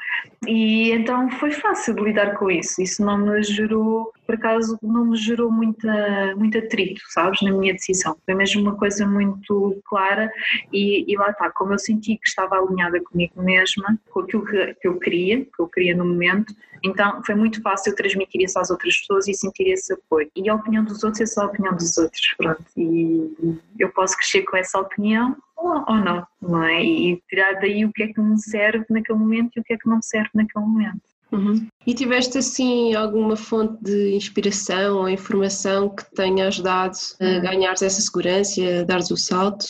E 0.48 0.92
então 0.92 1.30
foi 1.32 1.52
fácil 1.52 1.96
lidar 1.96 2.36
com 2.36 2.50
isso, 2.50 2.82
isso 2.82 3.04
não 3.04 3.18
me 3.18 3.44
gerou, 3.44 4.12
por 4.26 4.36
acaso, 4.36 4.78
não 4.82 5.06
me 5.06 5.18
gerou 5.18 5.52
muito 5.52 5.67
muita, 5.68 6.36
muito 6.36 6.58
atrito, 6.58 7.02
sabes, 7.10 7.42
na 7.42 7.52
minha 7.52 7.74
decisão. 7.74 8.18
Foi 8.26 8.34
mesmo 8.34 8.62
uma 8.62 8.76
coisa 8.76 9.06
muito 9.06 9.82
clara 9.86 10.32
e, 10.74 11.12
e 11.12 11.16
lá 11.16 11.30
está, 11.30 11.50
como 11.52 11.74
eu 11.74 11.80
senti 11.80 12.18
que 12.18 12.28
estava 12.28 12.58
alinhada 12.58 13.02
comigo 13.04 13.42
mesma, 13.42 13.98
com 14.10 14.22
aquilo 14.22 14.46
que, 14.46 14.74
que 14.76 14.88
eu 14.88 15.00
queria, 15.00 15.46
que 15.46 15.60
eu 15.60 15.68
queria 15.68 15.96
no 15.96 16.06
momento, 16.06 16.54
então 16.84 17.22
foi 17.26 17.36
muito 17.36 17.62
fácil 17.62 17.96
transmitir 17.96 18.42
isso 18.42 18.60
às 18.60 18.70
outras 18.70 18.98
pessoas 18.98 19.28
e 19.28 19.34
sentir 19.34 19.70
esse 19.70 19.94
apoio. 19.94 20.30
E 20.36 20.50
a 20.50 20.56
opinião 20.56 20.84
dos 20.84 21.04
outros 21.04 21.22
é 21.22 21.26
só 21.26 21.42
a 21.42 21.46
opinião 21.46 21.76
dos 21.76 21.98
outros, 21.98 22.34
pronto. 22.38 22.64
E 22.76 23.60
eu 23.80 23.90
posso 23.90 24.16
crescer 24.16 24.44
com 24.44 24.58
essa 24.58 24.80
opinião 24.80 25.36
ou, 25.56 25.96
não, 25.96 26.26
não 26.42 26.64
é? 26.64 26.84
E 26.84 27.22
tirar 27.28 27.54
daí 27.54 27.84
o 27.84 27.92
que 27.92 28.04
é 28.04 28.08
que 28.08 28.22
me 28.22 28.40
serve 28.40 28.86
naquele 28.90 29.18
momento 29.18 29.54
e 29.56 29.60
o 29.60 29.64
que 29.64 29.74
é 29.74 29.78
que 29.78 29.90
não 29.90 30.02
serve 30.02 30.30
naquele 30.34 30.66
momento. 30.66 31.02
Uhum. 31.32 31.68
E 31.86 31.94
tiveste 31.94 32.38
assim 32.38 32.94
alguma 32.96 33.36
fonte 33.36 33.84
de 33.84 34.16
inspiração 34.16 34.98
ou 34.98 35.10
informação 35.10 35.90
que 35.90 36.04
tenha 36.16 36.48
ajudado 36.48 36.96
a 37.20 37.26
hum. 37.26 37.42
ganhares 37.42 37.82
essa 37.82 38.02
segurança, 38.02 38.62
a 38.62 38.84
dares 38.84 39.12
o 39.12 39.18
salto? 39.18 39.66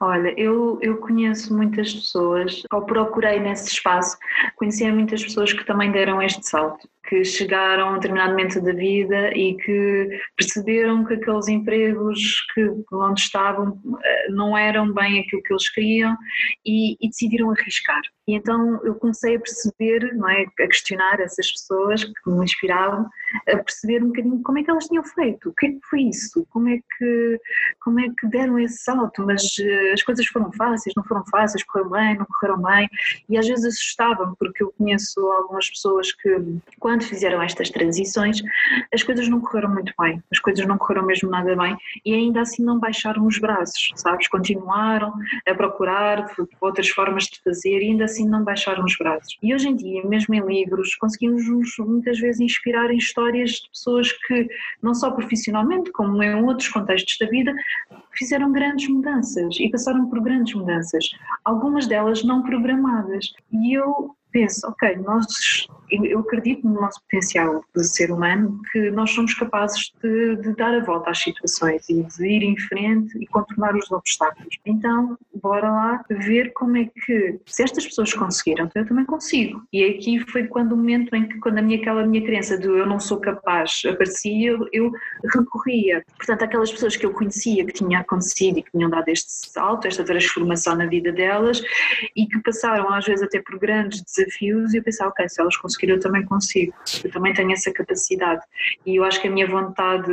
Olha, 0.00 0.34
eu, 0.36 0.78
eu 0.82 0.98
conheço 0.98 1.56
muitas 1.56 1.94
pessoas, 1.94 2.62
ou 2.72 2.82
procurei 2.82 3.38
nesse 3.40 3.68
espaço, 3.68 4.18
conheci 4.56 4.90
muitas 4.90 5.22
pessoas 5.22 5.52
que 5.52 5.64
também 5.64 5.92
deram 5.92 6.20
este 6.20 6.46
salto 6.46 6.88
que 7.14 7.24
chegaram 7.24 7.88
a 7.88 7.90
um 7.92 7.94
determinado 7.94 8.32
momento 8.32 8.60
da 8.60 8.72
vida 8.72 9.30
e 9.36 9.56
que 9.56 10.08
perceberam 10.36 11.04
que 11.04 11.14
aqueles 11.14 11.46
empregos 11.46 12.44
que 12.52 12.72
onde 12.92 13.20
estavam 13.20 13.80
eh, 14.04 14.30
não 14.30 14.58
eram 14.58 14.92
bem 14.92 15.20
aquilo 15.20 15.42
que 15.42 15.52
eles 15.52 15.68
queriam 15.70 16.16
e, 16.66 16.96
e 17.00 17.08
decidiram 17.08 17.52
arriscar. 17.52 18.00
E 18.26 18.34
então 18.34 18.80
eu 18.84 18.94
comecei 18.94 19.36
a 19.36 19.40
perceber, 19.40 20.14
não 20.14 20.28
é, 20.28 20.42
a 20.42 20.66
questionar 20.66 21.20
essas 21.20 21.50
pessoas 21.52 22.04
que 22.04 22.30
me 22.30 22.42
inspiravam, 22.42 23.08
a 23.48 23.56
perceber 23.58 24.02
um 24.02 24.08
bocadinho 24.08 24.42
como 24.42 24.58
é 24.58 24.64
que 24.64 24.70
elas 24.70 24.86
tinham 24.86 25.04
feito, 25.04 25.50
o 25.50 25.54
que 25.54 25.66
é 25.66 25.70
que 25.70 25.80
foi 25.88 26.02
isso, 26.04 26.46
como 26.50 26.68
é 26.68 26.78
que, 26.78 27.40
como 27.82 28.00
é 28.00 28.08
que 28.18 28.26
deram 28.28 28.58
esse 28.58 28.78
salto, 28.78 29.22
mas 29.26 29.42
uh, 29.42 29.92
as 29.92 30.02
coisas 30.02 30.26
foram 30.26 30.50
fáceis, 30.52 30.94
não 30.96 31.04
foram 31.04 31.24
fáceis, 31.26 31.62
correram 31.64 31.90
bem, 31.90 32.18
não 32.18 32.26
correram 32.26 32.62
bem, 32.62 32.88
e 33.28 33.36
às 33.36 33.46
vezes 33.46 33.66
assustavam, 33.66 34.34
porque 34.38 34.62
eu 34.62 34.72
conheço 34.78 35.20
algumas 35.32 35.68
pessoas 35.68 36.10
que, 36.12 36.30
quando 36.78 37.03
fizeram 37.04 37.42
estas 37.42 37.70
transições, 37.70 38.42
as 38.92 39.02
coisas 39.02 39.28
não 39.28 39.40
correram 39.40 39.70
muito 39.70 39.92
bem, 39.98 40.22
as 40.32 40.38
coisas 40.38 40.66
não 40.66 40.78
correram 40.78 41.06
mesmo 41.06 41.30
nada 41.30 41.54
bem, 41.56 41.76
e 42.04 42.14
ainda 42.14 42.42
assim 42.42 42.62
não 42.62 42.78
baixaram 42.78 43.26
os 43.26 43.38
braços, 43.38 43.90
sabes, 43.96 44.28
continuaram 44.28 45.12
a 45.46 45.54
procurar 45.54 46.26
outras 46.60 46.88
formas 46.88 47.24
de 47.24 47.40
fazer, 47.42 47.80
e 47.80 47.90
ainda 47.90 48.04
assim 48.04 48.28
não 48.28 48.44
baixaram 48.44 48.84
os 48.84 48.96
braços. 48.96 49.36
E 49.42 49.54
hoje 49.54 49.68
em 49.68 49.76
dia, 49.76 50.04
mesmo 50.06 50.34
em 50.34 50.44
livros, 50.44 50.94
conseguimos 50.96 51.44
muitas 51.78 52.18
vezes 52.18 52.40
inspirar 52.40 52.90
em 52.90 52.96
histórias 52.96 53.50
de 53.50 53.70
pessoas 53.70 54.12
que, 54.12 54.48
não 54.82 54.94
só 54.94 55.10
profissionalmente, 55.10 55.92
como 55.92 56.22
em 56.22 56.34
outros 56.44 56.68
contextos 56.68 57.16
da 57.18 57.26
vida, 57.26 57.54
fizeram 58.12 58.52
grandes 58.52 58.88
mudanças 58.88 59.56
e 59.58 59.70
passaram 59.70 60.08
por 60.08 60.20
grandes 60.20 60.54
mudanças, 60.54 61.10
algumas 61.44 61.86
delas 61.86 62.22
não 62.24 62.42
programadas. 62.42 63.32
E 63.52 63.76
eu 63.76 64.16
penso, 64.34 64.66
ok, 64.66 64.96
nós, 64.96 65.68
eu 65.88 66.18
acredito 66.18 66.66
no 66.66 66.80
nosso 66.80 67.00
potencial 67.02 67.64
de 67.74 67.84
ser 67.86 68.10
humano, 68.10 68.60
que 68.72 68.90
nós 68.90 69.12
somos 69.12 69.32
capazes 69.32 69.92
de, 70.02 70.36
de, 70.36 70.56
dar 70.56 70.74
a 70.74 70.84
volta 70.84 71.10
às 71.10 71.20
situações 71.20 71.88
e 71.88 72.02
de 72.02 72.26
ir 72.26 72.42
em 72.42 72.58
frente 72.58 73.16
e 73.16 73.26
contornar 73.28 73.76
os 73.76 73.88
obstáculos. 73.92 74.58
Então, 74.66 75.16
bora 75.40 75.70
lá 75.70 76.04
ver 76.10 76.52
como 76.52 76.76
é 76.76 76.86
que, 76.86 77.38
se 77.46 77.62
estas 77.62 77.86
pessoas 77.86 78.12
conseguiram, 78.12 78.64
então 78.64 78.82
eu 78.82 78.88
também 78.88 79.04
consigo. 79.04 79.62
E 79.72 79.84
aqui 79.84 80.18
foi 80.28 80.48
quando 80.48 80.72
o 80.72 80.76
momento 80.76 81.14
em 81.14 81.28
que, 81.28 81.38
quando 81.38 81.58
a 81.58 81.62
minha, 81.62 81.78
aquela 81.78 82.04
minha 82.04 82.24
crença 82.24 82.58
de 82.58 82.66
eu 82.66 82.86
não 82.86 82.98
sou 82.98 83.20
capaz 83.20 83.82
aparecia, 83.88 84.50
eu, 84.50 84.68
eu 84.72 84.90
recorria. 85.32 86.04
Portanto, 86.16 86.42
aquelas 86.42 86.72
pessoas 86.72 86.96
que 86.96 87.06
eu 87.06 87.12
conhecia 87.12 87.64
que 87.64 87.72
tinha 87.72 88.00
acontecido 88.00 88.58
e 88.58 88.62
que 88.64 88.72
tinham 88.72 88.90
dado 88.90 89.08
este 89.08 89.30
salto, 89.30 89.86
esta 89.86 90.02
transformação 90.02 90.74
na 90.74 90.86
vida 90.86 91.12
delas 91.12 91.62
e 92.16 92.26
que 92.26 92.42
passaram 92.42 92.92
às 92.92 93.04
vezes 93.04 93.22
até 93.22 93.40
por 93.40 93.60
grandes 93.60 94.02
desafios 94.02 94.23
desafios 94.24 94.74
e 94.74 94.78
eu 94.78 94.82
pensava, 94.82 95.10
ok, 95.10 95.28
se 95.28 95.40
elas 95.40 95.56
conseguiram, 95.56 95.96
eu 95.96 96.00
também 96.00 96.24
consigo, 96.24 96.74
eu 97.04 97.10
também 97.10 97.32
tenho 97.32 97.52
essa 97.52 97.72
capacidade. 97.72 98.42
E 98.86 98.96
eu 98.96 99.04
acho 99.04 99.20
que 99.20 99.28
a 99.28 99.30
minha 99.30 99.46
vontade 99.46 100.12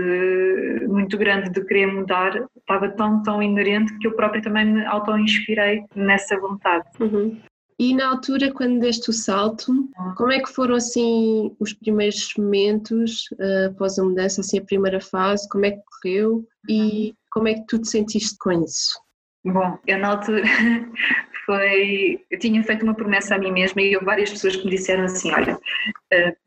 muito 0.88 1.18
grande 1.18 1.50
de 1.50 1.64
querer 1.66 1.88
mudar 1.88 2.46
estava 2.58 2.90
tão, 2.90 3.22
tão 3.24 3.42
inerente 3.42 3.98
que 4.00 4.08
eu 4.08 4.16
própria 4.16 4.42
também 4.42 4.66
me 4.66 4.86
auto-inspirei 4.86 5.84
nessa 5.96 6.40
vontade. 6.40 6.86
Uhum. 7.00 7.40
E 7.80 7.96
na 7.96 8.10
altura, 8.10 8.54
quando 8.54 8.80
deste 8.80 9.10
o 9.10 9.14
salto, 9.14 9.90
como 10.16 10.32
é 10.32 10.40
que 10.40 10.54
foram 10.54 10.76
assim 10.76 11.52
os 11.60 11.74
primeiros 11.74 12.32
momentos 12.38 13.24
uh, 13.32 13.72
após 13.72 13.98
a 13.98 14.04
mudança, 14.04 14.42
assim 14.42 14.60
a 14.60 14.64
primeira 14.64 15.02
fase, 15.02 15.50
como 15.50 15.66
é 15.66 15.72
que 15.72 15.82
correu 16.04 16.46
e 16.70 17.16
como 17.32 17.48
é 17.48 17.56
que 17.56 17.66
tu 17.66 17.80
te 17.80 17.90
sentiste 17.90 18.38
com 18.40 18.52
isso? 18.52 19.00
Bom, 19.44 19.80
eu 19.88 19.98
na 19.98 20.10
altura 20.10 20.44
foi. 21.46 22.20
Eu 22.30 22.40
tinha 22.40 22.64
feito 22.64 22.84
uma 22.84 22.94
promessa 22.94 23.36
a 23.36 23.38
mim 23.38 23.52
mesma 23.52 23.82
e 23.82 23.98
várias 23.98 24.30
pessoas 24.30 24.56
que 24.56 24.66
me 24.66 24.72
disseram 24.72 25.04
assim: 25.04 25.32
olha, 25.32 25.60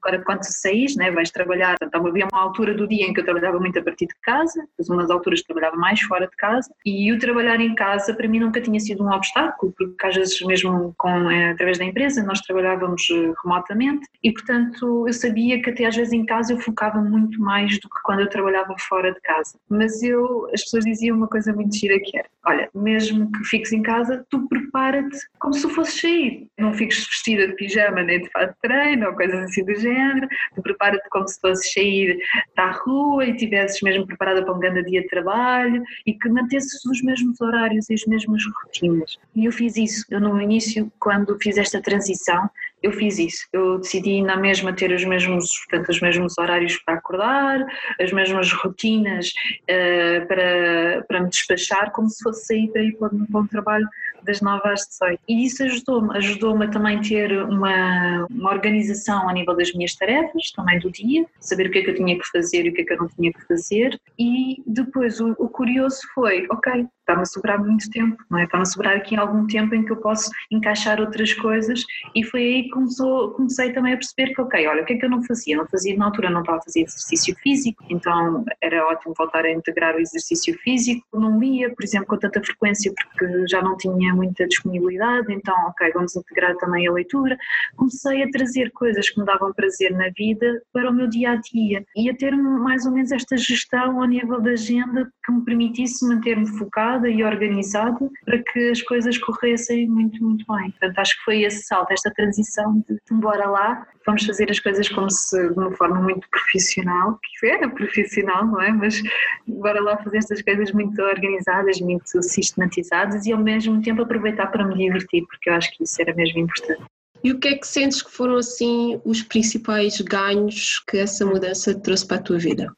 agora 0.03 0.23
quando 0.25 0.43
saís, 0.43 0.97
né, 0.97 1.11
vais 1.11 1.31
trabalhar. 1.31 1.77
Então 1.83 2.07
havia 2.07 2.27
uma 2.33 2.41
altura 2.41 2.75
do 2.75 2.87
dia 2.87 3.07
em 3.07 3.13
que 3.13 3.21
eu 3.21 3.25
trabalhava 3.25 3.59
muito 3.59 3.79
a 3.79 3.83
partir 3.83 4.07
de 4.07 4.15
casa, 4.23 4.61
depois 4.71 4.89
umas 4.89 5.11
alturas 5.11 5.43
trabalhava 5.43 5.77
mais 5.77 6.01
fora 6.03 6.27
de 6.27 6.37
casa, 6.37 6.71
e 6.85 7.13
o 7.13 7.19
trabalhar 7.19 7.61
em 7.61 7.75
casa 7.75 8.15
para 8.15 8.29
mim 8.29 8.41
nunca 8.41 8.61
tinha 8.61 8.79
sido 8.81 9.05
um 9.05 9.11
obstáculo, 9.11 9.73
porque 9.77 10.07
às 10.07 10.15
vezes 10.15 10.41
mesmo 10.43 10.95
com, 10.97 11.31
eh, 11.31 11.51
através 11.51 11.79
da 11.79 11.85
empresa 11.85 12.23
nós 12.23 12.41
trabalhávamos 12.41 13.03
eh, 13.11 13.33
remotamente 13.43 14.07
e 14.23 14.33
portanto 14.33 15.07
eu 15.07 15.13
sabia 15.13 15.61
que 15.63 15.71
até 15.71 15.87
às 15.87 15.97
vezes 15.97 16.13
em 16.13 16.25
casa 16.25 16.53
eu 16.53 16.59
focava 16.59 17.01
muito 17.01 17.41
mais 17.41 17.79
do 17.81 17.89
que 17.89 18.03
quando 18.05 18.21
eu 18.21 18.29
trabalhava 18.29 18.75
fora 18.79 19.13
de 19.13 19.21
casa. 19.21 19.59
Mas 19.69 20.03
eu, 20.03 20.49
as 20.53 20.63
pessoas 20.63 20.85
diziam 20.85 21.17
uma 21.17 21.29
coisa 21.29 21.53
muito 21.53 21.77
gira 21.77 21.99
que 22.01 22.19
era, 22.19 22.29
olha, 22.47 22.69
mesmo 22.75 23.31
que 23.33 23.45
fiques 23.45 23.73
em 23.73 23.83
casa, 23.83 24.25
tu 24.31 24.47
prepara-te 24.49 25.17
como 25.39 25.55
se 25.55 25.69
fosses 25.71 26.01
sair. 26.01 26.49
Não 26.59 26.73
fiques 26.75 27.07
vestida 27.07 27.49
de 27.49 27.55
pijama 27.55 28.03
nem 28.03 28.21
de 28.21 28.31
fato 28.31 28.51
de 28.51 28.61
treino 28.61 29.09
ou 29.09 29.15
coisas 29.15 29.41
assim 29.45 29.54
do 29.63 29.75
género. 29.75 30.29
Tu 30.55 30.63
prepara-te 30.63 31.09
como 31.11 31.29
se 31.29 31.41
fosses 31.41 31.73
sair 31.73 32.19
da 32.57 32.71
rua 32.71 33.25
e 33.25 33.31
estivesses 33.31 33.81
mesmo 33.83 34.07
preparada 34.07 34.43
para 34.45 34.55
um 34.55 34.59
grande 34.59 34.85
dia 34.85 35.03
de 35.03 35.09
trabalho 35.09 35.83
e 36.07 36.15
que 36.15 36.29
mantesses 36.29 36.85
os 36.85 37.03
mesmos 37.03 37.41
horários 37.41 37.89
e 37.91 37.95
as 37.95 38.05
mesmas 38.07 38.43
rotinas. 38.63 39.19
E 39.35 39.45
eu 39.45 39.53
fiz 39.53 39.77
isso. 39.77 40.05
Eu 40.11 40.21
no 40.21 40.41
início, 40.41 40.91
quando 40.99 41.39
fiz 41.41 41.59
esta 41.59 41.81
transição, 41.81 42.49
eu 42.85 42.93
fiz 42.93 43.19
isso. 43.19 43.49
Eu 43.51 43.79
decidi 43.79 44.21
na 44.21 44.37
mesma 44.37 44.71
ter 44.73 44.93
os 44.93 45.05
mesmos, 45.05 45.51
portanto, 45.65 45.89
os 45.89 46.01
mesmos 46.01 46.37
horários 46.37 46.77
para 46.85 46.95
acordar, 46.95 47.65
as 47.99 48.13
mesmas 48.13 48.53
rotinas 48.53 49.33
uh, 49.63 50.27
para, 50.29 51.03
para 51.09 51.21
me 51.23 51.31
despachar, 51.31 51.91
como 51.93 52.11
se 52.11 52.23
fosse 52.23 52.47
sair 52.47 52.69
para 52.69 52.83
ir 52.83 52.93
para 52.99 53.15
um 53.15 53.25
bom 53.29 53.47
trabalho 53.47 53.89
das 54.25 54.41
9 54.41 54.69
às 54.69 54.87
18. 54.87 55.21
E 55.29 55.47
isso 55.47 55.63
ajudou-me, 55.63 56.17
ajudou-me 56.17 56.65
a 56.67 56.71
também 56.71 57.01
ter 57.01 57.33
uma, 57.45 58.27
uma 58.31 58.51
organização 58.51 59.29
a 59.29 59.33
nível 59.33 59.57
das 59.57 59.73
minhas 59.73 59.95
tarefas, 59.95 60.51
também 60.55 60.79
do 60.79 60.91
dia, 60.91 61.25
saber 61.41 61.67
o 61.67 61.71
que 61.71 61.79
é 61.79 61.83
que 61.83 61.91
eu 61.91 61.95
tinha 61.95 62.19
que 62.19 62.29
fazer 62.31 62.67
e 62.67 62.71
o 62.71 62.75
que 62.75 62.83
é 62.83 62.85
que 62.85 62.93
eu 62.93 62.99
não 62.99 63.09
tinha 63.09 63.33
que 63.33 63.47
fazer. 63.47 64.01
E 64.19 64.63
depois 64.67 65.21
o, 65.21 65.35
o 65.39 65.49
curioso 65.49 66.01
foi, 66.15 66.47
ok, 66.51 66.87
está-me 67.05 67.23
a 67.23 67.27
sobrar 67.27 67.63
muito 67.63 67.89
tempo, 67.91 68.17
não 68.31 68.39
é? 68.39 68.45
Está-me 68.45 68.63
a 68.63 68.67
sobrar 68.67 68.97
aqui 68.97 69.17
algum 69.17 69.47
tempo 69.47 69.75
em 69.75 69.85
que 69.85 69.93
eu 69.93 69.97
posso 69.97 70.31
encaixar 70.51 71.01
outras 71.01 71.33
coisas 71.35 71.85
e 72.15 72.25
foi 72.25 72.41
aí 72.41 72.63
que 72.65 72.71
começou, 72.71 73.31
comecei 73.33 73.73
também 73.73 73.93
a 73.93 73.97
perceber 73.97 74.35
que, 74.35 74.41
ok, 74.41 74.67
olha, 74.67 74.83
o 74.83 74.87
que 74.87 74.95
é 74.95 74.99
que 74.99 75.05
eu 75.05 75.11
não 75.11 75.23
fazia? 75.23 75.57
Não 75.57 75.67
fazia, 75.67 75.97
na 75.97 76.07
altura 76.07 76.31
não 76.31 76.41
estava 76.41 76.59
a 76.59 76.63
fazer 76.63 76.81
exercício 76.81 77.37
físico, 77.37 77.85
então 77.91 78.45
era 78.61 78.87
ótimo 78.87 79.15
voltar 79.17 79.45
a 79.45 79.51
integrar 79.51 79.95
o 79.95 80.01
exercício 80.01 80.59
físico, 80.61 81.07
não 81.13 81.39
lia, 81.39 81.73
por 81.75 81.85
exemplo, 81.85 82.07
com 82.07 82.19
tanta 82.19 82.43
frequência 82.43 82.93
porque 82.95 83.47
já 83.49 83.63
não 83.63 83.77
tinha 83.77 84.15
muita 84.15 84.47
disponibilidade, 84.47 85.33
então, 85.33 85.55
ok, 85.69 85.91
vamos 85.93 86.17
integrar 86.17 86.57
também 86.57 86.89
a 86.89 86.93
leitura. 86.93 87.37
Comecei 87.77 88.23
a 88.23 88.31
trazer 88.31 88.71
coisas 88.73 89.11
que 89.11 89.21
me 89.21 89.27
davam 89.27 89.53
prazer 89.53 89.93
na 89.93 90.09
vida 90.17 90.63
para 90.73 90.91
o 90.91 90.93
meu 90.93 91.07
dia-a-dia 91.07 91.85
e 91.97 92.09
a 92.09 92.17
ter 92.17 92.35
mais 92.35 92.87
ou 92.87 92.93
menos 92.93 93.13
esta 93.13 93.37
gestão 93.37 94.01
ao 94.01 94.07
nível 94.07 94.41
da 94.41 94.51
agenda 94.51 95.11
que 95.25 95.33
me 95.33 95.45
permitisse 95.45 96.07
manter-me 96.07 96.47
focado 96.59 96.94
e 97.03 97.25
organizada 97.25 97.99
para 98.25 98.43
que 98.43 98.71
as 98.71 98.83
coisas 98.83 99.19
corressem 99.19 99.89
muito, 99.89 100.23
muito 100.23 100.45
bem. 100.49 100.71
Portanto, 100.71 100.99
acho 100.99 101.17
que 101.19 101.25
foi 101.25 101.43
esse 101.43 101.65
salto, 101.65 101.93
esta 101.93 102.11
transição 102.13 102.85
de 102.89 102.99
bora 103.13 103.49
lá, 103.49 103.87
vamos 104.07 104.25
fazer 104.25 104.51
as 104.51 104.61
coisas 104.61 104.89
como 104.89 105.11
se 105.11 105.49
de 105.51 105.59
uma 105.59 105.73
forma 105.73 106.01
muito 106.01 106.29
profissional, 106.31 107.19
que 107.23 107.47
era 107.47 107.69
profissional, 107.69 108.47
não 108.47 108.61
é? 108.61 108.73
Mas 108.73 109.03
bora 109.47 109.81
lá 109.81 109.97
fazer 109.99 110.19
estas 110.19 110.43
coisas 110.43 110.73
muito 110.73 111.01
organizadas, 111.03 111.81
muito 111.81 112.23
sistematizadas 112.23 113.27
e 113.27 113.33
ao 113.33 113.41
mesmo 113.41 113.81
tempo 113.83 114.03
aproveitar 114.03 114.47
para 114.49 114.67
me 114.67 114.77
divertir, 114.77 115.25
porque 115.27 115.51
eu 115.51 115.55
acho 115.55 115.77
que 115.77 115.85
isso 115.85 116.01
era 116.01 116.15
mesmo 116.15 116.41
importante. 116.41 116.83
E 117.23 117.33
o 117.33 117.39
que 117.39 117.49
é 117.49 117.57
que 117.57 117.67
sentes 117.67 118.03
que 118.03 118.11
foram 118.11 118.37
assim 118.37 119.01
os 119.03 119.23
principais 119.23 119.99
ganhos 120.03 120.79
que 120.87 120.99
essa 120.99 121.25
mudança 121.25 121.75
trouxe 121.81 122.07
para 122.07 122.19
a 122.19 122.23
tua 122.23 122.39
vida? 122.39 122.71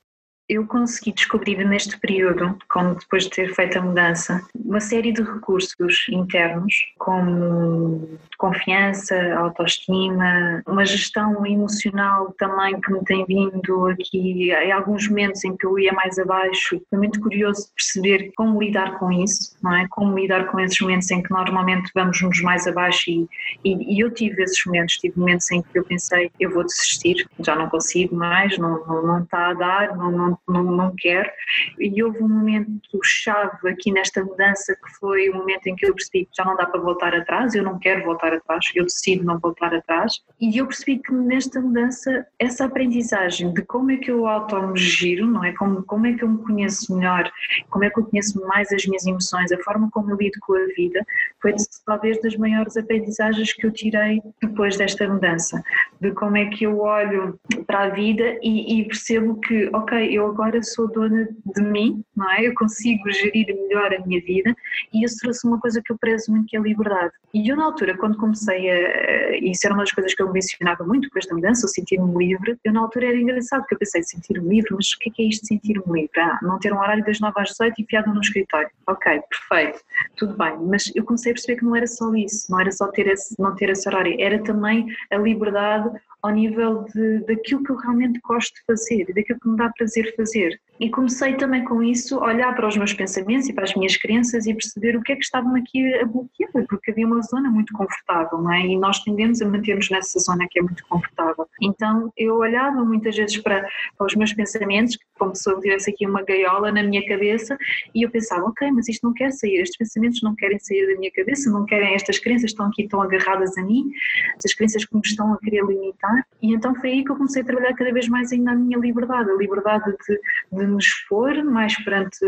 Eu 0.49 0.67
consegui 0.67 1.13
descobrir 1.13 1.65
neste 1.65 1.99
período, 1.99 2.57
como 2.69 2.95
depois 2.95 3.25
de 3.25 3.31
ter 3.31 3.55
feito 3.55 3.79
a 3.79 3.83
mudança, 3.83 4.41
uma 4.55 4.81
série 4.81 5.13
de 5.13 5.23
recursos 5.23 6.07
internos, 6.09 6.75
como 6.99 8.19
confiança, 8.39 9.17
autoestima, 9.35 10.63
uma 10.67 10.85
gestão 10.85 11.45
emocional 11.45 12.33
também 12.39 12.81
que 12.81 12.93
me 12.93 13.05
tem 13.05 13.25
vindo 13.27 13.89
aqui 13.89 14.53
em 14.53 14.73
alguns 14.73 15.09
momentos 15.09 15.45
em 15.45 15.57
que 15.57 15.67
eu 15.67 15.79
ia 15.79 15.93
mais 15.93 16.19
abaixo. 16.19 16.81
Foi 16.89 16.99
muito 16.99 17.21
curioso 17.21 17.69
perceber 17.75 18.31
como 18.37 18.63
lidar 18.63 18.99
com 18.99 19.11
isso, 19.11 19.57
não 19.63 19.75
é? 19.75 19.87
Como 19.89 20.17
lidar 20.17 20.47
com 20.47 20.61
esses 20.61 20.81
momentos 20.81 21.11
em 21.11 21.23
que 21.23 21.31
normalmente 21.31 21.91
vamos-nos 21.95 22.41
mais 22.43 22.67
abaixo 22.67 23.11
e, 23.11 23.27
e, 23.65 23.97
e, 23.97 24.01
eu 24.01 24.13
tive 24.13 24.43
esses 24.43 24.65
momentos, 24.65 24.97
tive 24.99 25.19
momentos 25.19 25.51
em 25.51 25.63
que 25.63 25.79
eu 25.79 25.85
pensei, 25.85 26.31
eu 26.39 26.53
vou 26.53 26.65
desistir, 26.65 27.27
já 27.41 27.57
não 27.57 27.69
consigo 27.69 28.15
mais, 28.15 28.57
não, 28.59 28.85
não, 28.87 29.03
não 29.03 29.23
está 29.23 29.51
a 29.51 29.55
dar, 29.55 29.97
não, 29.97 30.11
não 30.11 30.36
não, 30.49 30.65
não 30.65 30.95
quero. 30.97 31.31
E 31.79 32.03
houve 32.03 32.23
um 32.23 32.29
momento 32.29 32.99
chave 33.03 33.69
aqui 33.69 33.93
nesta 33.93 34.25
mudança 34.25 34.75
que 34.75 34.99
foi 34.99 35.29
o 35.31 35.37
momento 35.37 35.67
em 35.67 35.77
que 35.77 35.87
eu 35.87 35.95
percebi 35.95 36.27
que 36.27 36.33
já 36.37 36.45
não 36.45 36.57
dá 36.57 36.67
para 36.67 36.81
voltar 36.81 37.15
atrás, 37.15 37.55
eu 37.55 37.63
não 37.63 37.79
quero 37.79 38.05
voltar 38.05 38.33
atrás, 38.33 38.65
eu 38.75 38.85
decido 38.85 39.25
não 39.25 39.39
voltar 39.39 39.75
atrás. 39.75 40.21
E 40.41 40.59
eu 40.59 40.67
percebi 40.67 40.99
que 40.99 41.13
nesta 41.13 41.61
mudança, 41.61 42.27
essa 42.39 42.65
aprendizagem 42.65 43.53
de 43.53 43.63
como 43.63 43.91
é 43.91 43.97
que 43.97 44.11
eu 44.11 44.27
auto-me 44.27 44.79
giro, 44.79 45.27
não 45.27 45.45
é? 45.45 45.53
Como, 45.53 45.83
como 45.83 46.07
é 46.07 46.15
que 46.15 46.25
eu 46.25 46.29
me 46.29 46.39
conheço 46.39 46.95
melhor, 46.95 47.31
como 47.71 47.85
é 47.85 47.91
que 47.91 47.99
eu 47.99 48.05
conheço 48.05 48.41
mais 48.47 48.73
as 48.73 48.87
minhas 48.87 49.07
emoções, 49.07 49.53
a 49.53 49.59
forma 49.59 49.89
como 49.91 50.11
eu 50.11 50.17
lido 50.17 50.39
com 50.41 50.55
a 50.55 50.67
vida, 50.77 51.05
foi 51.41 51.55
talvez 51.85 52.21
das 52.21 52.37
maiores 52.37 52.77
aprendizagens 52.77 53.53
que 53.53 53.67
eu 53.67 53.73
tirei 53.73 54.21
depois 54.41 54.77
desta 54.77 55.09
mudança, 55.09 55.63
de 56.01 56.11
como 56.13 56.37
é 56.37 56.47
que 56.47 56.65
eu 56.65 56.81
olho 56.81 57.39
para 57.67 57.85
a 57.85 57.89
vida 57.89 58.39
e, 58.43 58.81
e 58.81 58.85
percebo 58.87 59.41
que, 59.41 59.69
ok, 59.73 60.11
eu 60.13 60.26
agora 60.27 60.63
sou 60.63 60.89
dona 60.89 61.29
de 61.55 61.63
mim, 61.63 62.05
não 62.15 62.31
é? 62.33 62.47
Eu 62.47 62.55
consigo 62.55 63.11
gerir 63.11 63.47
melhor 63.47 63.93
a 63.95 64.07
minha 64.07 64.21
vida 64.21 64.55
e 64.93 65.05
isso 65.05 65.17
trouxe 65.21 65.47
uma 65.47 65.61
coisa 65.61 65.81
que 65.85 65.93
eu 65.93 65.99
prezo 65.99 66.31
muito 66.33 66.47
que 66.47 66.57
é 66.57 66.61
a 66.61 66.63
liberdade. 66.63 67.13
E 67.35 67.49
eu 67.49 67.57
na 67.57 67.65
altura, 67.65 67.97
quando 67.97 68.17
comecei 68.17 68.71
a, 68.71 69.37
isso 69.39 69.67
era 69.67 69.75
uma 69.75 69.83
das 69.83 69.93
coisas 69.93 70.15
que 70.15 70.23
eu 70.23 70.33
mencionava 70.33 70.85
muito 70.85 71.09
com 71.11 71.19
esta 71.19 71.35
mudança, 71.35 71.67
o 71.67 71.69
sentir-me 71.69 72.13
livre, 72.17 72.59
eu 72.65 72.73
na 72.73 72.81
altura 72.81 73.09
era 73.09 73.17
engraçado 73.17 73.61
porque 73.61 73.75
eu 73.75 73.79
pensei, 73.79 74.03
sentir-me 74.03 74.49
livre, 74.49 74.75
mas 74.75 74.91
o 74.93 74.99
que 74.99 75.11
é, 75.11 75.13
que 75.13 75.23
é 75.23 75.27
isto 75.27 75.43
de 75.43 75.49
sentir-me 75.49 76.01
livre? 76.01 76.21
Ah, 76.21 76.39
não 76.43 76.59
ter 76.59 76.73
um 76.73 76.79
horário 76.79 77.05
das 77.05 77.21
9 77.21 77.35
às 77.41 77.51
18 77.51 77.83
enfiado 77.83 78.13
no 78.13 78.21
escritório. 78.21 78.71
Ok, 78.87 79.21
perfeito, 79.29 79.81
tudo 80.17 80.37
bem, 80.37 80.57
mas 80.63 80.91
eu 80.95 81.05
comecei 81.05 81.33
a 81.33 81.35
perceber 81.35 81.59
que 81.59 81.65
não 81.65 81.77
era 81.77 81.87
só 81.87 82.15
isso, 82.15 82.51
não 82.51 82.61
era 82.61 82.71
só 82.73 82.89
ter 82.89 83.07
esse, 83.09 83.35
não 83.39 83.55
ter 83.55 83.69
esse 83.69 83.89
horário, 83.89 84.17
era 84.19 84.43
também 84.43 84.87
a 85.11 85.17
liberdade 85.17 85.91
ao 86.27 86.35
nível 86.35 86.85
de, 86.93 87.21
daquilo 87.21 87.63
que 87.63 87.71
eu 87.71 87.77
realmente 87.77 88.21
gosto 88.21 88.55
de 88.55 88.65
fazer, 88.67 89.07
daquilo 89.15 89.39
que 89.39 89.49
me 89.49 89.57
dá 89.57 89.71
prazer 89.71 90.15
fazer. 90.17 90.61
E 90.79 90.91
comecei 90.91 91.35
também 91.35 91.65
com 91.65 91.83
isso 91.83 92.19
a 92.19 92.27
olhar 92.27 92.55
para 92.55 92.69
os 92.69 92.77
meus 92.77 92.93
pensamentos 92.93 93.49
e 93.49 93.53
para 93.53 93.65
as 93.65 93.75
minhas 93.75 93.97
crenças 93.97 94.47
e 94.47 94.53
perceber 94.53 94.97
o 94.97 95.03
que 95.03 95.13
é 95.13 95.17
que 95.17 95.23
estava-me 95.23 95.61
aqui 95.61 95.95
a 95.95 96.05
bloquear, 96.05 96.67
porque 96.69 96.91
havia 96.91 97.07
uma 97.07 97.23
zona 97.23 97.51
muito 97.51 97.73
confortável, 97.73 98.39
não 98.39 98.53
é? 98.53 98.61
E 98.61 98.77
nós 98.77 99.01
tendemos 99.01 99.41
a 99.41 99.49
manter-nos 99.49 99.89
nessa 99.91 100.19
zona 100.19 100.47
que 100.51 100.59
é 100.59 100.63
muito 100.63 100.85
confortável. 100.87 101.49
Então 101.63 102.13
eu 102.17 102.37
olhava 102.37 102.85
muitas 102.85 103.17
vezes 103.17 103.39
para, 103.39 103.67
para 103.97 104.07
os 104.07 104.15
meus 104.15 104.33
pensamentos, 104.33 104.99
como 105.19 105.35
se 105.35 105.51
eu 105.51 105.59
tivesse 105.61 105.91
aqui 105.91 106.07
uma 106.07 106.23
gaiola 106.23 106.71
na 106.71 106.83
minha 106.83 107.07
cabeça, 107.07 107.57
e 107.95 108.03
eu 108.03 108.11
pensava, 108.11 108.45
ok, 108.45 108.71
mas 108.71 108.89
isto 108.89 109.07
não 109.07 109.15
quer 109.15 109.33
sair, 109.33 109.61
estes 109.61 109.79
pensamentos 109.79 110.21
não 110.23 110.35
querem 110.35 110.59
sair 110.59 110.87
da 110.93 110.99
minha 110.99 111.11
cabeça, 111.13 111.51
não 111.51 111.65
querem, 111.65 111.95
estas 111.95 112.19
crenças 112.19 112.51
estão 112.51 112.67
aqui 112.67 112.87
tão 112.87 113.01
agarradas 113.01 113.57
a 113.57 113.63
mim, 113.63 113.91
estas 114.35 114.55
crenças 114.55 114.85
que 114.85 114.95
me 114.95 115.03
estão 115.05 115.33
a 115.33 115.39
querer 115.39 115.65
limitar. 115.65 116.27
E 116.43 116.55
então 116.55 116.75
foi 116.75 116.91
aí 116.91 117.05
que 117.05 117.11
eu 117.11 117.17
comecei 117.17 117.43
a 117.43 117.45
trabalhar 117.45 117.75
cada 117.75 117.93
vez 117.93 118.09
mais 118.09 118.33
ainda 118.33 118.53
a 118.53 118.55
minha 118.55 118.79
liberdade, 118.79 119.31
a 119.31 119.35
liberdade 119.35 119.85
de, 120.07 120.21
de 120.53 120.66
me 120.67 120.79
expor 120.79 121.43
mais 121.45 121.77
perante 121.85 122.19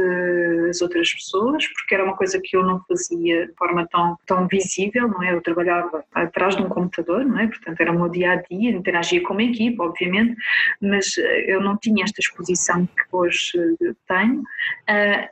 as 0.68 0.80
outras 0.80 1.12
pessoas, 1.12 1.66
porque 1.68 1.94
era 1.94 2.04
uma 2.04 2.16
coisa 2.16 2.40
que 2.42 2.56
eu 2.56 2.62
não 2.62 2.80
fazia 2.86 3.46
de 3.46 3.54
forma 3.54 3.86
tão, 3.88 4.16
tão 4.26 4.46
visível, 4.48 5.08
não 5.08 5.22
é? 5.22 5.34
Eu 5.34 5.42
trabalhava 5.42 6.04
atrás 6.14 6.56
de 6.56 6.62
um 6.62 6.68
computador, 6.68 7.24
não 7.24 7.38
é? 7.38 7.46
Portanto, 7.46 7.80
era 7.80 7.92
o 7.92 7.98
meu 7.98 8.08
dia 8.08 8.32
a 8.32 8.36
dia, 8.36 8.70
interagia 8.70 9.22
com 9.22 9.32
uma 9.34 9.42
equipe, 9.42 9.80
obviamente, 9.80 10.36
mas 10.80 11.16
eh, 11.18 11.52
eu 11.54 11.60
não 11.60 11.76
tinha 11.76 12.04
esta 12.04 12.20
exposição 12.20 12.86
que 12.86 13.04
hoje 13.12 13.52
eh, 13.82 13.92
tenho 14.06 14.42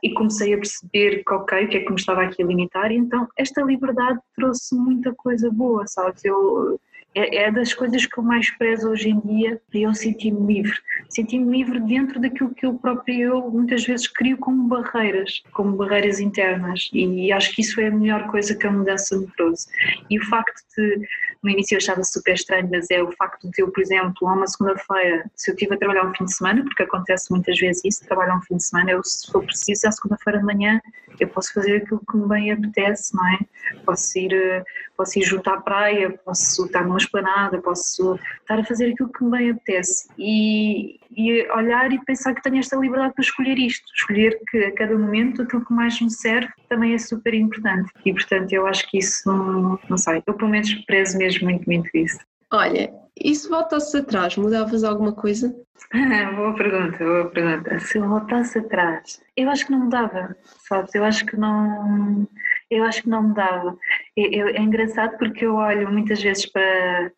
e 0.03 0.13
comecei 0.13 0.53
a 0.53 0.57
perceber 0.57 1.23
que, 1.23 1.33
ok, 1.33 1.65
o 1.65 1.69
que 1.69 1.77
é 1.77 1.79
que 1.81 1.89
me 1.89 1.95
estava 1.95 2.23
aqui 2.23 2.43
a 2.43 2.45
limitar, 2.45 2.91
e 2.91 2.95
então 2.95 3.27
esta 3.37 3.61
liberdade 3.61 4.19
trouxe 4.35 4.75
muita 4.75 5.13
coisa 5.13 5.49
boa, 5.51 5.85
sabes? 5.87 6.23
Eu 6.23 6.79
é, 7.17 7.43
é 7.43 7.51
das 7.51 7.73
coisas 7.73 8.05
que 8.05 8.17
eu 8.17 8.23
mais 8.23 8.49
prezo 8.57 8.89
hoje 8.89 9.09
em 9.09 9.19
dia 9.21 9.59
e 9.73 9.83
eu 9.83 9.93
senti-me 9.93 10.53
livre. 10.53 10.77
Senti-me 11.09 11.57
livre 11.57 11.79
dentro 11.79 12.19
daquilo 12.19 12.53
que 12.53 12.65
eu 12.65 12.75
próprio 12.75 13.19
eu 13.19 13.51
muitas 13.51 13.85
vezes 13.85 14.07
crio 14.07 14.37
como 14.37 14.67
barreiras, 14.67 15.41
como 15.51 15.75
barreiras 15.75 16.19
internas 16.19 16.89
e 16.93 17.31
acho 17.31 17.55
que 17.55 17.61
isso 17.61 17.81
é 17.81 17.87
a 17.87 17.91
melhor 17.91 18.27
coisa 18.27 18.55
que 18.55 18.67
a 18.67 18.71
mudança 18.71 19.17
me 19.17 19.27
trouxe. 19.35 19.67
E 20.09 20.19
o 20.19 20.25
facto 20.25 20.61
de, 20.77 21.07
no 21.43 21.49
início 21.49 21.75
eu 21.75 21.77
achava 21.77 22.03
super 22.03 22.35
estranho, 22.35 22.69
mas 22.71 22.89
é 22.91 23.01
o 23.01 23.11
facto 23.13 23.49
de 23.49 23.61
eu, 23.61 23.71
por 23.71 23.81
exemplo, 23.81 24.27
a 24.27 24.33
uma 24.33 24.47
segunda-feira, 24.47 25.29
se 25.35 25.49
eu 25.49 25.55
estive 25.55 25.73
a 25.73 25.77
trabalhar 25.77 26.05
um 26.05 26.13
fim 26.13 26.25
de 26.25 26.35
semana, 26.35 26.63
porque 26.63 26.83
acontece 26.83 27.31
muitas 27.31 27.57
vezes 27.57 27.81
isso, 27.83 28.05
trabalhar 28.05 28.37
um 28.37 28.41
fim 28.41 28.57
de 28.57 28.63
semana, 28.63 28.91
eu 28.91 29.03
se 29.03 29.31
for 29.31 29.43
preciso, 29.43 29.87
à 29.87 29.91
segunda-feira 29.91 30.39
de 30.39 30.45
manhã, 30.45 30.79
eu 31.19 31.27
posso 31.29 31.53
fazer 31.53 31.77
aquilo 31.77 32.01
que 32.09 32.17
me 32.17 32.27
bem 32.27 32.51
apetece, 32.51 33.15
não 33.15 33.27
é? 33.27 33.39
Posso 33.85 34.17
ir, 34.17 34.33
eh, 34.33 34.63
posso 34.97 35.19
ir 35.19 35.23
junto 35.23 35.49
à 35.49 35.61
praia, 35.61 36.09
posso 36.25 36.65
estar 36.65 36.83
numa 36.83 36.97
esplanada, 36.97 37.61
posso 37.61 38.19
estar 38.41 38.59
a 38.59 38.63
fazer 38.63 38.91
aquilo 38.91 39.11
que 39.11 39.23
me 39.23 39.31
bem 39.31 39.51
apetece 39.51 40.09
e, 40.17 40.99
e 41.11 41.47
olhar 41.51 41.91
e 41.91 42.03
pensar 42.03 42.33
que 42.33 42.41
tenho 42.41 42.57
esta 42.57 42.75
liberdade 42.75 43.13
para 43.13 43.23
escolher 43.23 43.57
isto, 43.59 43.85
escolher 43.95 44.39
que 44.49 44.57
a 44.57 44.73
cada 44.73 44.97
momento 44.97 45.43
aquilo 45.43 45.65
que 45.65 45.73
mais 45.73 46.01
me 46.01 46.09
serve 46.09 46.51
também 46.67 46.93
é 46.93 46.97
super 46.97 47.33
importante 47.33 47.91
e 48.05 48.11
portanto 48.11 48.51
eu 48.51 48.65
acho 48.65 48.89
que 48.89 48.97
isso, 48.97 49.27
não, 49.27 49.79
não 49.87 49.97
sei, 49.97 50.21
eu 50.25 50.33
pelo 50.33 50.49
menos 50.49 50.73
prezo 50.85 51.17
mesmo 51.17 51.47
muito, 51.47 51.65
muito 51.65 51.89
isso. 51.93 52.19
Olha, 52.51 52.93
e 53.15 53.35
se 53.35 53.49
voltasse 53.49 53.97
atrás, 53.97 54.37
mudavas 54.37 54.83
alguma 54.83 55.11
coisa? 55.11 55.53
boa 56.35 56.55
pergunta, 56.55 56.97
boa 56.97 57.29
pergunta. 57.29 57.79
Se 57.79 57.97
eu 57.97 58.07
voltasse 58.07 58.59
atrás, 58.59 59.21
eu 59.35 59.49
acho 59.49 59.65
que 59.65 59.71
não 59.71 59.79
mudava, 59.79 60.35
sabes? 60.67 60.93
Eu 60.95 61.03
acho 61.03 61.25
que 61.25 61.35
não, 61.35 62.27
eu 62.69 62.83
acho 62.83 63.03
que 63.03 63.09
não 63.09 63.23
mudava. 63.23 63.77
Eu, 64.17 64.47
é 64.47 64.59
engraçado 64.59 65.15
porque 65.19 65.45
eu 65.45 65.55
olho 65.55 65.91
muitas 65.91 66.21
vezes 66.21 66.47
para. 66.47 67.11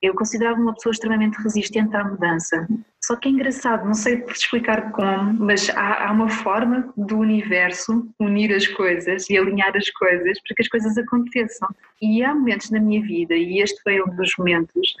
Eu 0.00 0.14
considerava 0.14 0.58
uma 0.58 0.72
pessoa 0.72 0.90
extremamente 0.90 1.36
resistente 1.42 1.94
à 1.94 2.02
mudança. 2.02 2.66
Só 3.04 3.14
que 3.14 3.28
é 3.28 3.30
engraçado, 3.30 3.84
não 3.84 3.92
sei 3.92 4.24
explicar 4.26 4.90
como, 4.92 5.34
mas 5.34 5.68
há, 5.68 6.08
há, 6.08 6.12
uma 6.12 6.30
forma 6.30 6.90
do 6.96 7.18
universo 7.18 8.08
unir 8.18 8.54
as 8.54 8.66
coisas 8.66 9.28
e 9.28 9.36
alinhar 9.36 9.76
as 9.76 9.90
coisas 9.90 10.40
para 10.40 10.54
que 10.56 10.62
as 10.62 10.68
coisas 10.68 10.96
aconteçam. 10.96 11.68
E 12.00 12.24
há 12.24 12.34
momentos 12.34 12.70
na 12.70 12.80
minha 12.80 13.02
vida, 13.02 13.34
e 13.34 13.60
este 13.60 13.82
foi 13.82 14.00
um 14.00 14.16
dos 14.16 14.32
momentos, 14.38 14.94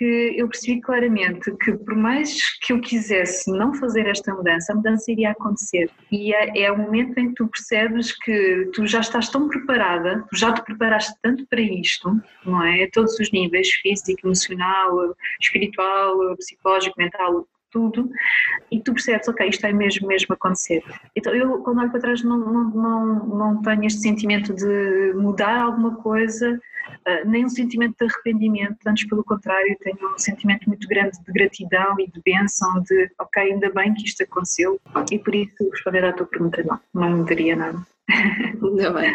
que 0.00 0.34
eu 0.34 0.48
percebi 0.48 0.80
claramente 0.80 1.54
que 1.62 1.72
por 1.74 1.94
mais 1.94 2.58
que 2.60 2.72
eu 2.72 2.80
quisesse 2.80 3.52
não 3.52 3.74
fazer 3.74 4.06
esta 4.06 4.32
mudança, 4.32 4.72
a 4.72 4.76
mudança 4.76 5.12
iria 5.12 5.32
acontecer. 5.32 5.90
E 6.10 6.32
é, 6.32 6.62
é 6.62 6.72
o 6.72 6.78
momento 6.78 7.18
em 7.18 7.28
que 7.28 7.34
tu 7.34 7.46
percebes 7.46 8.10
que 8.10 8.70
tu 8.72 8.86
já 8.86 9.00
estás 9.00 9.28
tão 9.28 9.46
preparada, 9.46 10.24
tu 10.30 10.38
já 10.38 10.54
te 10.54 10.64
preparaste 10.64 11.12
tanto 11.22 11.46
para 11.48 11.60
isto, 11.60 12.18
não 12.46 12.64
é? 12.64 12.84
A 12.84 12.90
todos 12.90 13.20
os 13.20 13.30
níveis, 13.30 13.68
físico, 13.82 14.26
emocional, 14.26 15.14
espiritual, 15.38 16.34
psicológico, 16.38 16.94
mental, 16.98 17.46
tudo, 17.70 18.10
e 18.70 18.80
tu 18.80 18.92
percebes, 18.92 19.28
ok, 19.28 19.48
isto 19.48 19.62
vai 19.62 19.72
mesmo, 19.72 20.06
mesmo 20.06 20.34
acontecer. 20.34 20.82
Então 21.16 21.34
eu, 21.34 21.58
quando 21.58 21.80
olho 21.80 21.90
para 21.90 22.00
trás, 22.00 22.22
não, 22.22 22.38
não, 22.38 22.70
não, 22.70 23.26
não 23.26 23.62
tenho 23.62 23.84
este 23.84 24.00
sentimento 24.00 24.54
de 24.54 25.12
mudar 25.14 25.60
alguma 25.60 25.96
coisa, 25.96 26.60
uh, 27.06 27.28
nem 27.28 27.44
um 27.44 27.48
sentimento 27.48 27.96
de 27.98 28.04
arrependimento, 28.06 28.78
antes 28.86 29.08
pelo 29.08 29.24
contrário, 29.24 29.76
tenho 29.80 30.14
um 30.14 30.18
sentimento 30.18 30.68
muito 30.68 30.86
grande 30.88 31.18
de 31.22 31.32
gratidão 31.32 31.96
e 31.98 32.10
de 32.10 32.20
bênção, 32.24 32.82
de 32.82 33.10
ok, 33.18 33.42
ainda 33.42 33.70
bem 33.70 33.94
que 33.94 34.04
isto 34.04 34.22
aconteceu, 34.22 34.80
e 35.10 35.18
por 35.18 35.34
isso 35.34 35.70
responder 35.70 36.04
à 36.04 36.12
tua 36.12 36.26
pergunta, 36.26 36.62
não, 36.62 36.80
não 36.94 37.18
mudaria 37.18 37.56
nada. 37.56 37.78
Ainda 38.08 38.92
bem. 38.92 39.14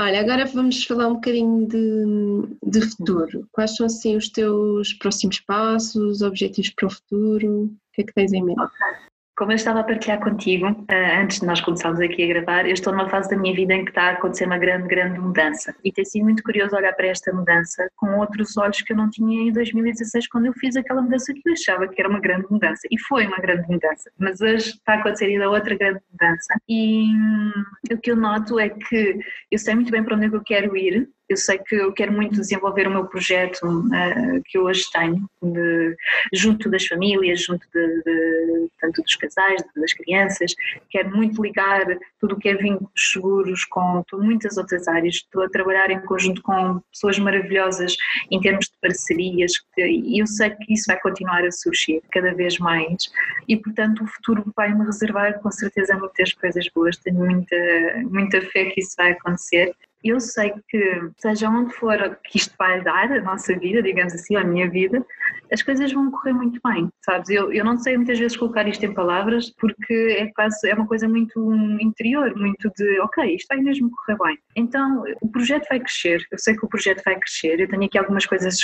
Olha, 0.00 0.20
agora 0.20 0.44
vamos 0.46 0.84
falar 0.84 1.08
um 1.08 1.14
bocadinho 1.14 1.66
de, 1.66 2.70
de 2.70 2.80
futuro. 2.90 3.48
Quais 3.50 3.74
são 3.74 3.84
assim 3.86 4.16
os 4.16 4.28
teus 4.28 4.92
próximos 4.92 5.40
passos, 5.40 6.22
objetivos 6.22 6.70
para 6.70 6.86
o 6.86 6.90
futuro? 6.90 7.64
O 7.64 7.76
que 7.92 8.02
é 8.02 8.04
que 8.04 8.14
tens 8.14 8.32
em 8.32 8.44
mente? 8.44 8.60
Okay. 8.60 9.07
Como 9.38 9.52
eu 9.52 9.54
estava 9.54 9.78
a 9.78 9.84
partilhar 9.84 10.18
contigo, 10.18 10.66
eh, 10.88 11.20
antes 11.22 11.38
de 11.38 11.46
nós 11.46 11.60
começarmos 11.60 12.00
aqui 12.00 12.24
a 12.24 12.26
gravar, 12.26 12.66
eu 12.66 12.72
estou 12.72 12.92
numa 12.92 13.08
fase 13.08 13.30
da 13.30 13.36
minha 13.36 13.54
vida 13.54 13.72
em 13.72 13.84
que 13.84 13.92
está 13.92 14.08
a 14.08 14.10
acontecer 14.10 14.46
uma 14.46 14.58
grande, 14.58 14.88
grande 14.88 15.16
mudança. 15.20 15.72
E 15.84 15.92
tem 15.92 16.04
sido 16.04 16.24
muito 16.24 16.42
curioso 16.42 16.74
olhar 16.74 16.92
para 16.92 17.06
esta 17.06 17.32
mudança 17.32 17.88
com 17.94 18.18
outros 18.18 18.56
olhos 18.56 18.82
que 18.82 18.92
eu 18.92 18.96
não 18.96 19.08
tinha 19.08 19.48
em 19.48 19.52
2016, 19.52 20.26
quando 20.26 20.46
eu 20.46 20.52
fiz 20.54 20.74
aquela 20.74 21.00
mudança 21.00 21.32
que 21.32 21.40
eu 21.46 21.52
achava 21.52 21.86
que 21.86 22.00
era 22.00 22.10
uma 22.10 22.18
grande 22.18 22.48
mudança. 22.50 22.88
E 22.90 22.98
foi 23.02 23.28
uma 23.28 23.36
grande 23.36 23.64
mudança. 23.68 24.10
Mas 24.18 24.40
hoje 24.40 24.70
está 24.70 24.94
a 24.94 24.96
acontecer 24.96 25.26
ainda 25.26 25.48
outra 25.48 25.76
grande 25.76 26.00
mudança. 26.10 26.54
E 26.68 27.04
hum, 27.04 27.64
o 27.92 27.96
que 27.96 28.10
eu 28.10 28.16
noto 28.16 28.58
é 28.58 28.68
que 28.68 29.20
eu 29.52 29.58
sei 29.60 29.76
muito 29.76 29.92
bem 29.92 30.02
para 30.02 30.16
onde 30.16 30.26
é 30.26 30.30
que 30.30 30.34
eu 30.34 30.42
quero 30.42 30.76
ir, 30.76 31.08
eu 31.28 31.36
sei 31.36 31.58
que 31.58 31.74
eu 31.74 31.92
quero 31.92 32.12
muito 32.12 32.40
desenvolver 32.40 32.88
o 32.88 32.90
meu 32.90 33.04
projeto 33.06 33.62
uh, 33.64 34.42
que 34.46 34.58
hoje 34.58 34.84
tenho, 34.90 35.28
de, 35.42 35.96
junto 36.32 36.70
das 36.70 36.86
famílias, 36.86 37.42
junto 37.42 37.66
de, 37.72 38.02
de, 38.02 38.68
tanto 38.80 39.02
dos 39.02 39.14
casais, 39.14 39.62
das 39.76 39.92
crianças. 39.92 40.54
Quero 40.90 41.14
muito 41.14 41.42
ligar 41.42 41.84
tudo 42.18 42.34
o 42.34 42.38
que 42.38 42.48
é 42.48 42.54
vínculos 42.54 42.90
seguros 42.94 43.64
com, 43.66 44.02
com 44.10 44.16
muitas 44.18 44.56
outras 44.56 44.88
áreas. 44.88 45.16
Estou 45.16 45.42
a 45.42 45.50
trabalhar 45.50 45.90
em 45.90 46.00
conjunto 46.00 46.40
com 46.42 46.80
pessoas 46.92 47.18
maravilhosas 47.18 47.94
em 48.30 48.40
termos 48.40 48.66
de 48.66 48.72
parcerias 48.80 49.52
e 49.76 50.20
eu 50.20 50.26
sei 50.26 50.50
que 50.50 50.72
isso 50.72 50.84
vai 50.86 50.98
continuar 51.00 51.44
a 51.44 51.52
surgir 51.52 52.02
cada 52.10 52.32
vez 52.34 52.58
mais 52.58 53.10
e, 53.46 53.56
portanto, 53.56 54.02
o 54.02 54.06
futuro 54.06 54.44
vai-me 54.56 54.84
reservar 54.84 55.38
com 55.40 55.50
certeza 55.50 55.94
muitas 55.96 56.32
coisas 56.32 56.66
boas. 56.74 56.96
Tenho 56.96 57.18
muita, 57.18 57.56
muita 58.04 58.40
fé 58.40 58.66
que 58.66 58.80
isso 58.80 58.94
vai 58.96 59.12
acontecer 59.12 59.74
eu 60.04 60.20
sei 60.20 60.52
que, 60.68 61.10
seja 61.16 61.48
onde 61.48 61.74
for 61.74 62.18
que 62.24 62.38
isto 62.38 62.54
vai 62.58 62.82
dar, 62.82 63.10
a 63.12 63.22
nossa 63.22 63.56
vida, 63.58 63.82
digamos 63.82 64.14
assim, 64.14 64.36
a 64.36 64.44
minha 64.44 64.68
vida, 64.70 65.04
as 65.52 65.62
coisas 65.62 65.92
vão 65.92 66.10
correr 66.10 66.32
muito 66.32 66.60
bem, 66.64 66.88
sabes? 67.04 67.28
Eu, 67.30 67.52
eu 67.52 67.64
não 67.64 67.76
sei 67.78 67.96
muitas 67.96 68.18
vezes 68.18 68.36
colocar 68.36 68.68
isto 68.68 68.84
em 68.84 68.92
palavras 68.92 69.50
porque 69.58 70.16
é 70.18 70.26
quase 70.32 70.68
é 70.68 70.74
uma 70.74 70.86
coisa 70.86 71.08
muito 71.08 71.54
interior, 71.80 72.34
muito 72.36 72.70
de 72.76 73.00
ok, 73.00 73.34
isto 73.34 73.48
vai 73.48 73.58
mesmo 73.58 73.90
correr 73.90 74.18
bem. 74.18 74.38
Então 74.56 75.04
o 75.20 75.28
projeto 75.28 75.66
vai 75.68 75.80
crescer, 75.80 76.24
eu 76.30 76.38
sei 76.38 76.56
que 76.56 76.64
o 76.64 76.68
projeto 76.68 77.02
vai 77.04 77.18
crescer, 77.18 77.60
eu 77.60 77.68
tenho 77.68 77.84
aqui 77.84 77.98
algumas 77.98 78.26
coisas 78.26 78.58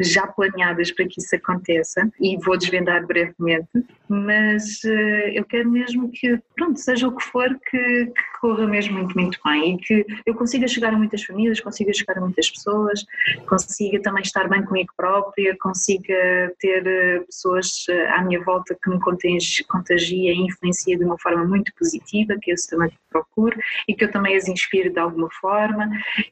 já 0.00 0.26
planeadas 0.26 0.90
para 0.92 1.06
que 1.06 1.20
isso 1.20 1.34
aconteça 1.34 2.08
e 2.20 2.36
vou 2.38 2.56
desvendar 2.56 3.06
brevemente, 3.06 3.68
mas 4.08 4.82
uh, 4.84 5.28
eu 5.34 5.44
quero 5.44 5.68
mesmo 5.70 6.10
que, 6.12 6.38
pronto, 6.56 6.78
seja 6.78 7.08
o 7.08 7.16
que 7.16 7.24
for, 7.24 7.48
que, 7.70 8.06
que 8.06 8.40
corra 8.40 8.66
mesmo 8.66 8.98
muito, 8.98 9.18
muito 9.18 9.38
bem 9.44 9.74
e 9.74 9.78
que 9.78 10.06
eu 10.24 10.34
consiga 10.34 10.68
chegar 10.78 10.94
a 10.94 10.98
muitas 10.98 11.22
famílias, 11.24 11.60
consiga 11.60 11.92
chegar 11.92 12.18
a 12.18 12.20
muitas 12.20 12.50
pessoas, 12.50 13.04
consiga 13.46 14.00
também 14.00 14.22
estar 14.22 14.48
bem 14.48 14.64
comigo 14.64 14.92
própria, 14.96 15.56
consiga 15.58 16.52
ter 16.58 16.86
eh, 16.86 17.20
pessoas 17.20 17.86
eh, 17.90 18.08
à 18.10 18.22
minha 18.22 18.42
volta 18.44 18.76
que 18.80 18.88
me 18.88 18.98
contagia 19.00 20.32
e 20.32 20.36
influencia 20.36 20.96
de 20.96 21.04
uma 21.04 21.18
forma 21.18 21.44
muito 21.44 21.72
positiva, 21.78 22.34
que 22.40 22.52
eu 22.52 22.56
também 22.70 22.90
procuro 23.18 23.58
e 23.86 23.94
que 23.94 24.04
eu 24.04 24.10
também 24.10 24.36
as 24.36 24.48
inspiro 24.48 24.92
de 24.92 24.98
alguma 24.98 25.28
forma. 25.40 25.88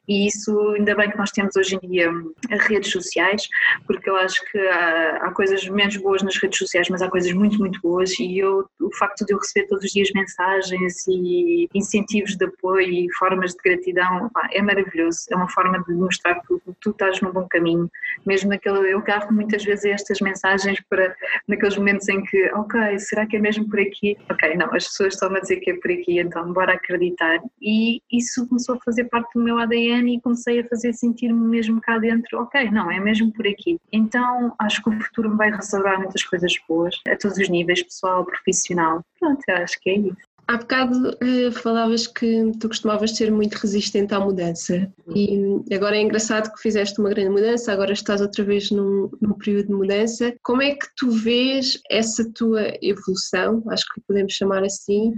E 0.08 0.26
isso 0.26 0.58
ainda 0.70 0.94
bem 0.94 1.10
que 1.10 1.18
nós 1.18 1.30
temos 1.30 1.56
hoje 1.56 1.76
em 1.76 1.88
dia 1.88 2.10
hum, 2.10 2.32
redes 2.68 2.90
sociais 2.90 3.48
porque 3.86 4.08
eu 4.08 4.16
acho 4.16 4.42
que 4.50 4.58
há, 4.58 5.18
há, 5.22 5.30
coisas 5.32 5.66
menos 5.68 5.96
boas 5.96 6.22
nas 6.22 6.36
redes 6.36 6.58
sociais 6.58 6.88
mas 6.88 7.02
há 7.02 7.08
coisas 7.08 7.32
muito 7.32 7.58
muito 7.58 7.80
boas. 7.80 8.18
E 8.18 8.38
eu, 8.38 8.68
o 8.80 8.94
facto 8.96 9.24
de 9.24 9.32
eu 9.32 9.38
receber 9.38 9.66
todos 9.68 9.84
os 9.84 9.90
dias 9.90 10.10
mensagens 10.14 11.06
e 11.08 11.68
incentivos 11.74 12.36
de 12.36 12.44
apoio 12.44 12.88
e 12.88 13.12
formas 13.14 13.52
de 13.52 13.58
gratidão 13.64 14.30
pá, 14.30 14.48
é 14.52 14.62
maravilhoso, 14.62 15.26
é 15.30 15.36
uma 15.36 15.48
forma 15.48 15.82
de 15.84 15.94
mostrar 15.94 16.40
que 16.40 16.60
tu 16.80 16.90
estás 16.90 17.20
no 17.20 17.32
bom 17.32 17.46
caminho. 17.48 17.90
Mesmo 18.24 18.50
naquele, 18.50 18.92
eu 18.92 19.02
carro 19.02 19.32
muitas 19.32 19.64
vezes 19.64 19.84
estas 19.84 20.20
mensagens 20.20 20.80
para 20.88 21.14
naqueles 21.48 21.76
momentos 21.76 22.08
em 22.08 22.22
que 22.22 22.50
ok, 22.54 22.98
será 22.98 23.26
que 23.26 23.36
é 23.36 23.40
mesmo 23.40 23.68
por 23.68 23.80
aqui? 23.80 24.16
Ok, 24.30 24.54
não, 24.56 24.74
as 24.74 24.86
pessoas 24.88 25.14
estão 25.14 25.34
a 25.34 25.40
dizer 25.40 25.56
que 25.56 25.70
é 25.70 25.74
por 25.74 25.90
aqui 25.90 26.18
então 26.18 26.52
bora 26.52 26.75
acreditar. 26.76 27.40
E 27.60 28.00
isso 28.10 28.46
começou 28.46 28.76
a 28.76 28.80
fazer 28.84 29.04
parte 29.04 29.32
do 29.34 29.42
meu 29.42 29.58
ADN 29.58 30.16
e 30.16 30.20
comecei 30.20 30.60
a 30.60 30.68
fazer 30.68 30.92
sentir-me 30.92 31.46
mesmo 31.46 31.80
cá 31.80 31.98
dentro, 31.98 32.40
ok, 32.40 32.70
não, 32.70 32.90
é 32.90 33.00
mesmo 33.00 33.32
por 33.32 33.46
aqui. 33.46 33.78
Então 33.92 34.54
acho 34.58 34.82
que 34.82 34.90
o 34.90 35.00
futuro 35.00 35.30
me 35.30 35.36
vai 35.36 35.50
reservar 35.50 35.98
muitas 35.98 36.22
coisas 36.24 36.52
boas, 36.68 36.94
a 37.08 37.16
todos 37.16 37.38
os 37.38 37.48
níveis, 37.48 37.82
pessoal, 37.82 38.24
profissional. 38.24 39.04
Pronto, 39.18 39.42
eu 39.48 39.56
acho 39.56 39.80
que 39.80 39.90
é 39.90 39.98
isso. 39.98 40.36
Há 40.48 40.58
bocado 40.58 41.16
eh, 41.20 41.50
falavas 41.50 42.06
que 42.06 42.52
tu 42.60 42.68
costumavas 42.68 43.16
ser 43.16 43.32
muito 43.32 43.54
resistente 43.54 44.14
à 44.14 44.20
mudança 44.20 44.88
e 45.12 45.60
agora 45.74 45.96
é 45.96 46.02
engraçado 46.02 46.52
que 46.54 46.62
fizeste 46.62 47.00
uma 47.00 47.10
grande 47.10 47.30
mudança, 47.30 47.72
agora 47.72 47.92
estás 47.92 48.20
outra 48.20 48.44
vez 48.44 48.70
num, 48.70 49.10
num 49.20 49.32
período 49.32 49.66
de 49.66 49.72
mudança. 49.72 50.32
Como 50.44 50.62
é 50.62 50.76
que 50.76 50.86
tu 50.96 51.10
vês 51.10 51.80
essa 51.90 52.30
tua 52.32 52.62
evolução, 52.80 53.64
acho 53.70 53.84
que 53.92 54.00
podemos 54.06 54.34
chamar 54.34 54.62
assim, 54.62 55.12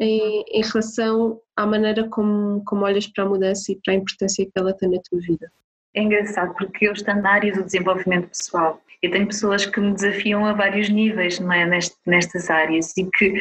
em, 0.00 0.44
em 0.48 0.62
relação 0.62 1.38
à 1.54 1.66
maneira 1.66 2.08
como, 2.08 2.64
como 2.64 2.84
olhas 2.84 3.06
para 3.06 3.24
a 3.24 3.28
mudança 3.28 3.70
e 3.70 3.78
para 3.84 3.94
a 3.94 3.96
importância 3.98 4.44
que 4.44 4.52
ela 4.56 4.72
tem 4.72 4.88
na 4.88 4.98
tua 5.08 5.20
vida? 5.20 5.52
É 5.94 6.02
engraçado 6.02 6.54
porque 6.54 6.88
eu 6.88 6.92
estou 6.92 7.14
na 7.14 7.32
área 7.32 7.52
do 7.52 7.64
desenvolvimento 7.64 8.28
pessoal 8.28 8.80
Eu 9.02 9.10
tenho 9.10 9.26
pessoas 9.26 9.66
que 9.66 9.80
me 9.80 9.92
desafiam 9.92 10.46
a 10.46 10.52
vários 10.52 10.88
níveis 10.88 11.40
não 11.40 11.52
é? 11.52 11.66
nestas 12.06 12.48
áreas 12.48 12.96
e 12.96 13.04
que 13.10 13.34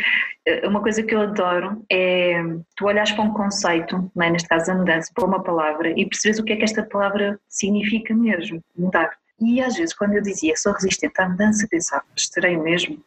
eh, 0.48 0.68
uma 0.68 0.82
coisa 0.82 1.04
que 1.04 1.14
eu 1.14 1.22
adoro 1.22 1.86
é 1.92 2.42
tu 2.76 2.88
olhas 2.88 3.12
para 3.12 3.24
um 3.24 3.34
conceito, 3.34 4.12
não 4.16 4.26
é? 4.26 4.32
neste 4.32 4.50
caso 4.50 4.72
a 4.72 4.76
mudança, 4.76 5.12
para 5.14 5.26
uma 5.26 5.44
palavra 5.44 5.94
e 5.96 6.06
percebes 6.08 6.40
o 6.40 6.44
que 6.44 6.54
é 6.54 6.56
que 6.56 6.64
esta 6.64 6.84
palavra 6.84 7.40
significa 7.48 8.16
mesmo, 8.16 8.62
mudar. 8.76 9.12
E 9.42 9.62
às 9.62 9.76
vezes, 9.76 9.96
quando 9.96 10.14
eu 10.14 10.22
dizia 10.22 10.54
sou 10.56 10.74
resistente 10.74 11.20
à 11.20 11.30
mudança, 11.30 11.68
pensava, 11.70 12.04
estarei 12.16 12.58
mesmo, 12.58 12.98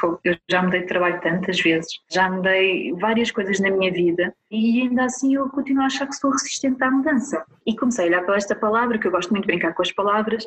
porque 0.00 0.30
eu 0.30 0.36
já 0.50 0.62
mudei 0.62 0.80
de 0.80 0.86
trabalho 0.86 1.20
tantas 1.20 1.60
vezes, 1.60 2.00
já 2.10 2.30
mudei 2.30 2.92
várias 2.94 3.30
coisas 3.30 3.60
na 3.60 3.70
minha 3.70 3.92
vida 3.92 4.34
e 4.50 4.82
ainda 4.82 5.04
assim 5.04 5.34
eu 5.34 5.48
continuo 5.50 5.82
a 5.82 5.86
achar 5.86 6.06
que 6.06 6.16
sou 6.16 6.30
resistente 6.30 6.82
à 6.82 6.90
mudança. 6.90 7.44
E 7.66 7.76
comecei 7.76 8.06
a 8.06 8.08
olhar 8.08 8.24
para 8.24 8.36
esta 8.36 8.54
palavra, 8.54 8.98
que 8.98 9.06
eu 9.06 9.10
gosto 9.10 9.30
muito 9.30 9.44
de 9.44 9.48
brincar 9.48 9.74
com 9.74 9.82
as 9.82 9.92
palavras, 9.92 10.46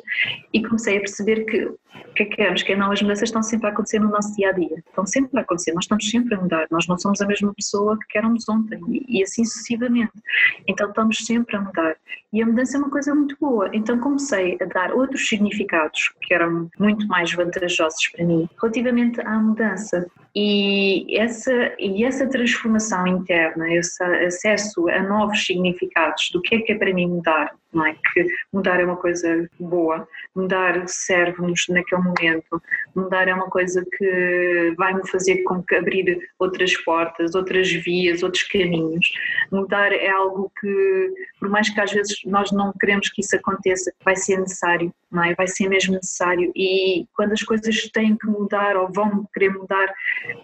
e 0.52 0.62
comecei 0.62 0.98
a 0.98 1.00
perceber 1.00 1.44
que 1.44 1.70
que 2.14 2.22
é 2.22 2.26
que 2.26 2.36
queremos, 2.36 2.62
que 2.62 2.74
não, 2.74 2.90
as 2.90 3.02
mudanças 3.02 3.28
estão 3.28 3.42
sempre 3.42 3.68
a 3.68 3.70
acontecer 3.70 3.98
no 3.98 4.08
nosso 4.08 4.34
dia 4.34 4.48
a 4.48 4.52
dia, 4.52 4.82
estão 4.86 5.06
sempre 5.06 5.38
a 5.38 5.42
acontecer, 5.42 5.72
nós 5.72 5.84
estamos 5.84 6.08
sempre 6.08 6.34
a 6.34 6.40
mudar, 6.40 6.66
nós 6.70 6.86
não 6.86 6.98
somos 6.98 7.20
a 7.20 7.26
mesma 7.26 7.52
pessoa 7.54 7.98
que 8.08 8.18
éramos 8.18 8.48
ontem 8.48 8.80
e, 8.88 9.18
e 9.18 9.22
assim 9.22 9.44
sucessivamente. 9.44 10.12
Então 10.66 10.88
estamos 10.88 11.18
sempre 11.18 11.56
a 11.56 11.60
mudar. 11.60 11.96
E 12.32 12.42
a 12.42 12.46
mudança 12.46 12.76
é 12.76 12.80
uma 12.80 12.90
coisa 12.90 13.14
muito 13.14 13.36
boa. 13.40 13.70
Então 13.72 13.98
comecei 13.98 14.58
a 14.60 14.64
dar 14.64 14.92
outros 14.92 15.28
significados 15.36 16.12
que 16.22 16.34
eram 16.34 16.68
muito 16.78 17.06
mais 17.06 17.32
vantajosos 17.32 18.08
para 18.08 18.24
mim 18.24 18.48
relativamente 18.60 19.20
à 19.20 19.38
mudança. 19.38 20.06
E 20.34 21.16
essa, 21.16 21.52
e 21.78 22.04
essa 22.04 22.28
transformação 22.28 23.06
interna, 23.06 23.72
esse 23.72 24.02
acesso 24.02 24.88
a 24.88 25.02
novos 25.02 25.44
significados 25.44 26.30
do 26.32 26.42
que 26.42 26.56
é 26.56 26.60
que 26.60 26.72
é 26.72 26.78
para 26.78 26.92
mim 26.92 27.06
mudar, 27.06 27.54
não 27.76 27.86
é? 27.86 27.94
Que 28.12 28.26
mudar 28.52 28.80
é 28.80 28.84
uma 28.84 28.96
coisa 28.96 29.48
boa, 29.60 30.08
mudar 30.34 30.82
serve-nos 30.86 31.66
naquele 31.68 32.02
momento, 32.02 32.62
mudar 32.94 33.28
é 33.28 33.34
uma 33.34 33.48
coisa 33.50 33.84
que 33.96 34.74
vai 34.76 34.94
me 34.94 35.06
fazer 35.08 35.42
com 35.44 35.62
que 35.62 35.74
abrir 35.74 36.18
outras 36.38 36.74
portas, 36.82 37.34
outras 37.34 37.70
vias, 37.70 38.22
outros 38.22 38.44
caminhos. 38.44 39.12
Mudar 39.52 39.92
é 39.92 40.08
algo 40.08 40.50
que, 40.58 41.12
por 41.38 41.48
mais 41.48 41.68
que 41.68 41.80
às 41.80 41.92
vezes 41.92 42.18
nós 42.24 42.50
não 42.50 42.72
queremos 42.80 43.10
que 43.10 43.20
isso 43.20 43.36
aconteça, 43.36 43.92
vai 44.04 44.16
ser 44.16 44.38
necessário, 44.38 44.92
não 45.10 45.22
é? 45.22 45.34
Vai 45.34 45.46
ser 45.46 45.68
mesmo 45.68 45.94
necessário. 45.94 46.50
E 46.56 47.06
quando 47.14 47.32
as 47.32 47.42
coisas 47.42 47.88
têm 47.92 48.16
que 48.16 48.26
mudar 48.26 48.76
ou 48.76 48.90
vão 48.92 49.28
querer 49.34 49.50
mudar, 49.50 49.92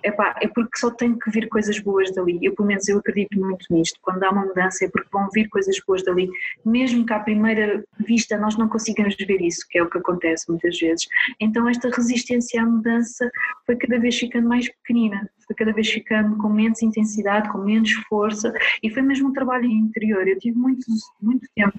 epá, 0.03 0.37
é 0.41 0.49
porque 0.49 0.79
só 0.79 0.91
tem 0.91 1.19
que 1.19 1.31
vir 1.31 1.49
coisas 1.49 1.79
boas 1.79 2.13
dali. 2.15 2.39
Eu, 2.43 2.55
pelo 2.55 2.69
menos, 2.69 2.87
eu 2.89 2.99
acredito 2.99 3.39
muito 3.41 3.67
nisto. 3.71 3.99
Quando 4.03 4.23
há 4.23 4.31
uma 4.31 4.45
mudança 4.45 4.85
é 4.85 4.89
porque 4.89 5.09
vão 5.11 5.29
vir 5.33 5.49
coisas 5.49 5.79
boas 5.87 6.05
dali, 6.05 6.29
mesmo 6.65 7.07
que 7.07 7.13
primeira 7.23 7.83
vista 8.07 8.37
nós 8.37 8.57
não 8.57 8.69
consigamos 8.69 9.17
ver 9.17 9.41
isso, 9.41 9.67
que 9.69 9.79
é 9.79 9.83
o 9.83 9.91
que 9.91 9.99
acontece 9.99 10.49
muitas 10.49 10.79
vezes. 10.79 11.07
Então, 11.41 11.69
esta 11.69 11.89
resistência 11.89 12.63
à 12.63 12.67
mudança 12.67 13.31
foi 13.67 13.77
cada 13.77 13.99
vez 13.99 14.19
ficando 14.19 14.49
mais 14.49 14.69
pequenina, 14.69 15.29
foi 15.47 15.57
cada 15.57 15.73
vez 15.73 15.89
ficando 15.91 16.37
com 16.37 16.49
menos 16.49 16.83
intensidade, 16.83 17.51
com 17.51 17.59
menos 17.59 17.93
força, 18.09 18.53
e 18.83 18.91
foi 18.91 19.03
mesmo 19.03 19.29
um 19.29 19.33
trabalho 19.33 19.67
interior. 19.67 20.27
Eu 20.27 20.39
tive 20.39 20.57
muito, 20.57 20.87
muito 21.21 21.49
tempo 21.55 21.79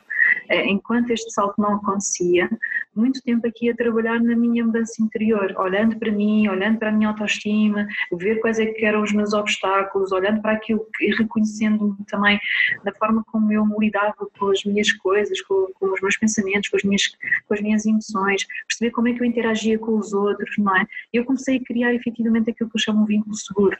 enquanto 0.49 1.12
este 1.12 1.32
salto 1.32 1.62
não 1.62 1.75
acontecia, 1.75 2.49
muito 2.95 3.21
tempo 3.21 3.47
aqui 3.47 3.69
a 3.69 3.75
trabalhar 3.75 4.21
na 4.21 4.36
minha 4.36 4.65
mudança 4.65 5.01
interior, 5.01 5.53
olhando 5.58 5.97
para 5.97 6.12
mim, 6.12 6.47
olhando 6.47 6.77
para 6.77 6.89
a 6.89 6.91
minha 6.91 7.10
autoestima, 7.10 7.88
ver 8.12 8.39
quais 8.39 8.60
é 8.60 8.65
que 8.65 8.86
eram 8.86 9.01
os 9.01 9.12
meus 9.12 9.34
obstáculos, 9.34 10.12
olhando 10.12 10.41
para 10.41 10.53
aquilo 10.53 10.86
e 11.01 11.15
reconhecendo-me 11.15 11.95
também 12.08 12.39
da 12.84 12.93
forma 12.93 13.23
como 13.32 13.51
eu 13.51 13.65
me 13.65 13.75
lidava 13.79 14.13
com 14.38 14.49
as 14.49 14.63
minhas 14.63 14.91
coisas, 14.93 15.41
com, 15.41 15.67
com, 15.79 15.93
os 15.93 16.01
meus 16.01 16.17
pensamentos, 16.17 16.69
com 16.69 16.77
as, 16.77 16.84
minhas, 16.84 17.08
com 17.47 17.53
as 17.53 17.62
minhas 17.62 17.86
emoções, 17.86 18.45
perceber 18.67 18.91
como 18.91 19.08
é 19.08 19.13
que 19.13 19.21
eu 19.21 19.25
interagia 19.25 19.79
com 19.79 19.97
os 19.97 20.13
outros, 20.13 20.56
não 20.58 20.75
é? 20.75 20.86
Eu 21.12 21.25
comecei 21.25 21.58
a 21.58 21.63
criar 21.63 21.93
efetivamente 21.93 22.51
aquilo 22.51 22.69
que 22.69 22.77
eu 22.77 22.82
chamo 22.82 23.03
um 23.03 23.06
vínculo 23.06 23.36
seguro, 23.36 23.77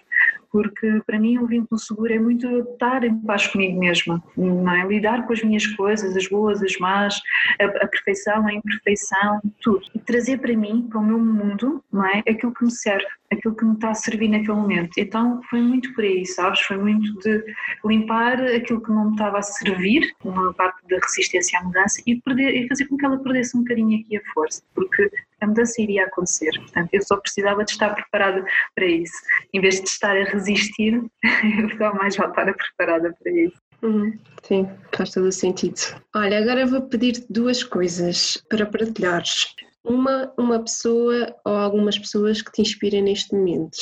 porque 0.54 1.02
para 1.08 1.20
mim 1.20 1.39
o 1.39 1.48
vínculo 1.48 1.80
seguro 1.80 2.13
é 2.13 2.20
muito 2.20 2.48
estar 2.60 3.04
em 3.04 3.18
paz 3.22 3.48
comigo 3.48 3.80
mesma, 3.80 4.24
não 4.38 4.72
é? 4.72 4.86
lidar 4.86 5.26
com 5.26 5.34
as 5.34 5.42
minhas 5.42 5.66
coisas, 5.66 6.16
as 6.16 6.28
boas, 6.28 6.62
as 6.62 6.78
más, 6.78 7.20
a, 7.60 7.66
a, 7.66 7.88
perfeição, 7.88 8.46
a 8.46 8.54
imperfeição, 8.54 9.42
tudo. 9.62 9.82
E 9.96 10.00
trazer 10.00 10.38
para 10.38 10.56
mim, 10.56 10.88
para 10.88 11.00
o 11.00 11.04
meu 11.04 11.18
mundo, 11.18 11.84
não 11.92 12.06
é? 12.06 12.20
aquilo 12.20 12.54
que 12.54 12.66
me 12.66 12.72
serve, 12.72 13.08
aquilo 13.32 13.56
que 13.56 13.66
me 13.66 13.74
está 13.74 13.89
a 13.89 13.96
servir 13.96 14.28
naquele 14.28 14.54
momento. 14.54 14.92
Então 14.96 15.42
foi 15.50 15.60
muito 15.60 15.92
por 15.96 16.04
aí, 16.04 16.24
sabes? 16.24 16.60
Foi 16.62 16.78
muito 16.78 17.18
de 17.20 17.44
limpar 17.84 18.39
aquilo 18.44 18.80
que 18.80 18.92
não 18.92 19.06
me 19.06 19.12
estava 19.13 19.39
a 19.39 19.42
servir, 19.42 20.13
uma 20.24 20.54
parte 20.54 20.88
da 20.88 21.00
resistência 21.00 21.58
à 21.58 21.63
mudança, 21.63 22.00
e, 22.06 22.22
perder, 22.22 22.56
e 22.56 22.68
fazer 22.68 22.86
com 22.86 22.96
que 22.96 23.06
ela 23.06 23.18
perdesse 23.18 23.58
um 23.58 23.62
bocadinho 23.62 24.00
aqui 24.00 24.18
a 24.18 24.22
força, 24.36 24.62
porque 24.76 25.10
a 25.44 25.48
mudança 25.48 25.82
iria 25.82 26.06
acontecer. 26.06 26.52
Portanto, 26.60 26.90
eu 26.94 27.02
só 27.02 27.18
precisava 27.18 27.64
de 27.64 27.72
estar 27.72 27.94
preparada 27.94 28.46
para 28.76 28.86
isso. 28.86 29.14
Em 29.54 29.62
vez 29.62 29.82
de 29.82 29.88
estar 29.88 30.16
a 30.16 30.24
resistir, 30.24 31.02
eu 31.60 31.68
estava 31.68 31.96
mais 31.96 32.16
voltada 32.16 32.54
preparada 32.54 33.16
para 33.22 33.32
isso. 33.32 33.58
Uhum. 33.82 34.18
Sim, 34.44 34.70
faz 34.96 35.12
todo 35.12 35.28
o 35.28 35.32
sentido. 35.32 35.80
Olha, 36.16 36.40
agora 36.40 36.66
vou 36.66 36.82
pedir 36.84 37.26
duas 37.30 37.64
coisas 37.64 38.42
para 38.50 38.66
partilhares. 38.66 39.48
Uma, 39.84 40.34
uma 40.38 40.60
pessoa 40.60 41.36
ou 41.46 41.54
algumas 41.54 42.00
pessoas 42.00 42.42
que 42.42 42.52
te 42.52 42.62
inspirem 42.62 43.02
neste 43.02 43.36
momento. 43.36 43.78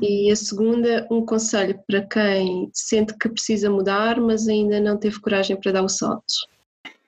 E 0.00 0.30
a 0.30 0.36
segunda, 0.36 1.04
um 1.10 1.26
conselho 1.26 1.76
para 1.84 2.02
quem 2.02 2.70
sente 2.72 3.12
que 3.18 3.28
precisa 3.28 3.68
mudar, 3.68 4.20
mas 4.20 4.46
ainda 4.46 4.78
não 4.78 4.96
teve 4.96 5.20
coragem 5.20 5.56
para 5.60 5.72
dar 5.72 5.82
o 5.82 5.88
salto. 5.88 6.32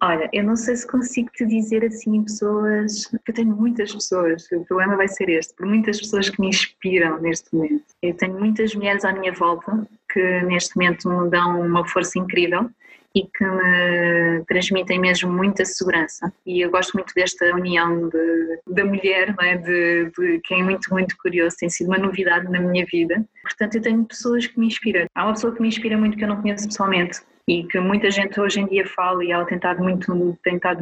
Olha, 0.04 0.28
eu 0.32 0.42
não 0.42 0.56
sei 0.56 0.74
se 0.74 0.84
consigo 0.84 1.30
te 1.30 1.46
dizer 1.46 1.84
assim 1.84 2.24
pessoas, 2.24 3.08
eu 3.12 3.32
tenho 3.32 3.54
muitas 3.54 3.94
pessoas, 3.94 4.50
o 4.50 4.64
problema 4.64 4.96
vai 4.96 5.06
ser 5.06 5.28
este, 5.28 5.54
por 5.54 5.64
muitas 5.64 6.00
pessoas 6.00 6.28
que 6.28 6.40
me 6.40 6.48
inspiram 6.48 7.20
neste 7.20 7.54
momento. 7.54 7.84
Eu 8.02 8.12
tenho 8.16 8.36
muitas 8.36 8.74
mulheres 8.74 9.04
à 9.04 9.12
minha 9.12 9.32
volta 9.32 9.86
que 10.12 10.42
neste 10.42 10.74
momento 10.74 11.08
me 11.08 11.30
dão 11.30 11.60
uma 11.60 11.86
força 11.86 12.18
incrível 12.18 12.68
e 13.14 13.22
que 13.22 13.44
me 13.44 14.44
transmitem 14.48 14.98
mesmo 14.98 15.30
muita 15.30 15.64
segurança. 15.64 16.32
E 16.44 16.60
eu 16.60 16.70
gosto 16.72 16.94
muito 16.94 17.14
desta 17.14 17.54
união 17.54 18.08
de, 18.08 18.58
da 18.66 18.84
mulher, 18.84 19.32
não 19.38 19.44
é? 19.44 19.56
de, 19.56 20.10
de 20.18 20.40
quem 20.42 20.62
é 20.62 20.64
muito, 20.64 20.90
muito 20.90 21.16
curioso, 21.18 21.56
tem 21.60 21.70
sido 21.70 21.86
uma 21.86 21.98
novidade 21.98 22.50
na 22.50 22.58
minha 22.58 22.84
vida. 22.90 23.24
Portanto, 23.42 23.76
eu 23.76 23.82
tenho 23.82 24.04
pessoas 24.04 24.48
que 24.48 24.58
me 24.58 24.66
inspiram. 24.66 25.06
Há 25.14 25.26
uma 25.26 25.34
pessoa 25.34 25.54
que 25.54 25.62
me 25.62 25.68
inspira 25.68 25.96
muito 25.96 26.16
que 26.16 26.24
eu 26.24 26.28
não 26.28 26.42
conheço 26.42 26.66
pessoalmente, 26.66 27.20
e 27.46 27.64
que 27.64 27.80
muita 27.80 28.10
gente 28.10 28.40
hoje 28.40 28.60
em 28.60 28.66
dia 28.66 28.86
fala 28.86 29.24
e 29.24 29.32
ela 29.32 29.44
tem 29.44 29.56
estado 29.56 29.82
muito, 29.82 30.14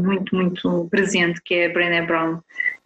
muito, 0.03 0.37
muito 0.37 0.89
presente, 0.91 1.41
que 1.43 1.55
é 1.55 1.67
a 1.67 1.73
Brené 1.73 2.03
Brown 2.03 2.41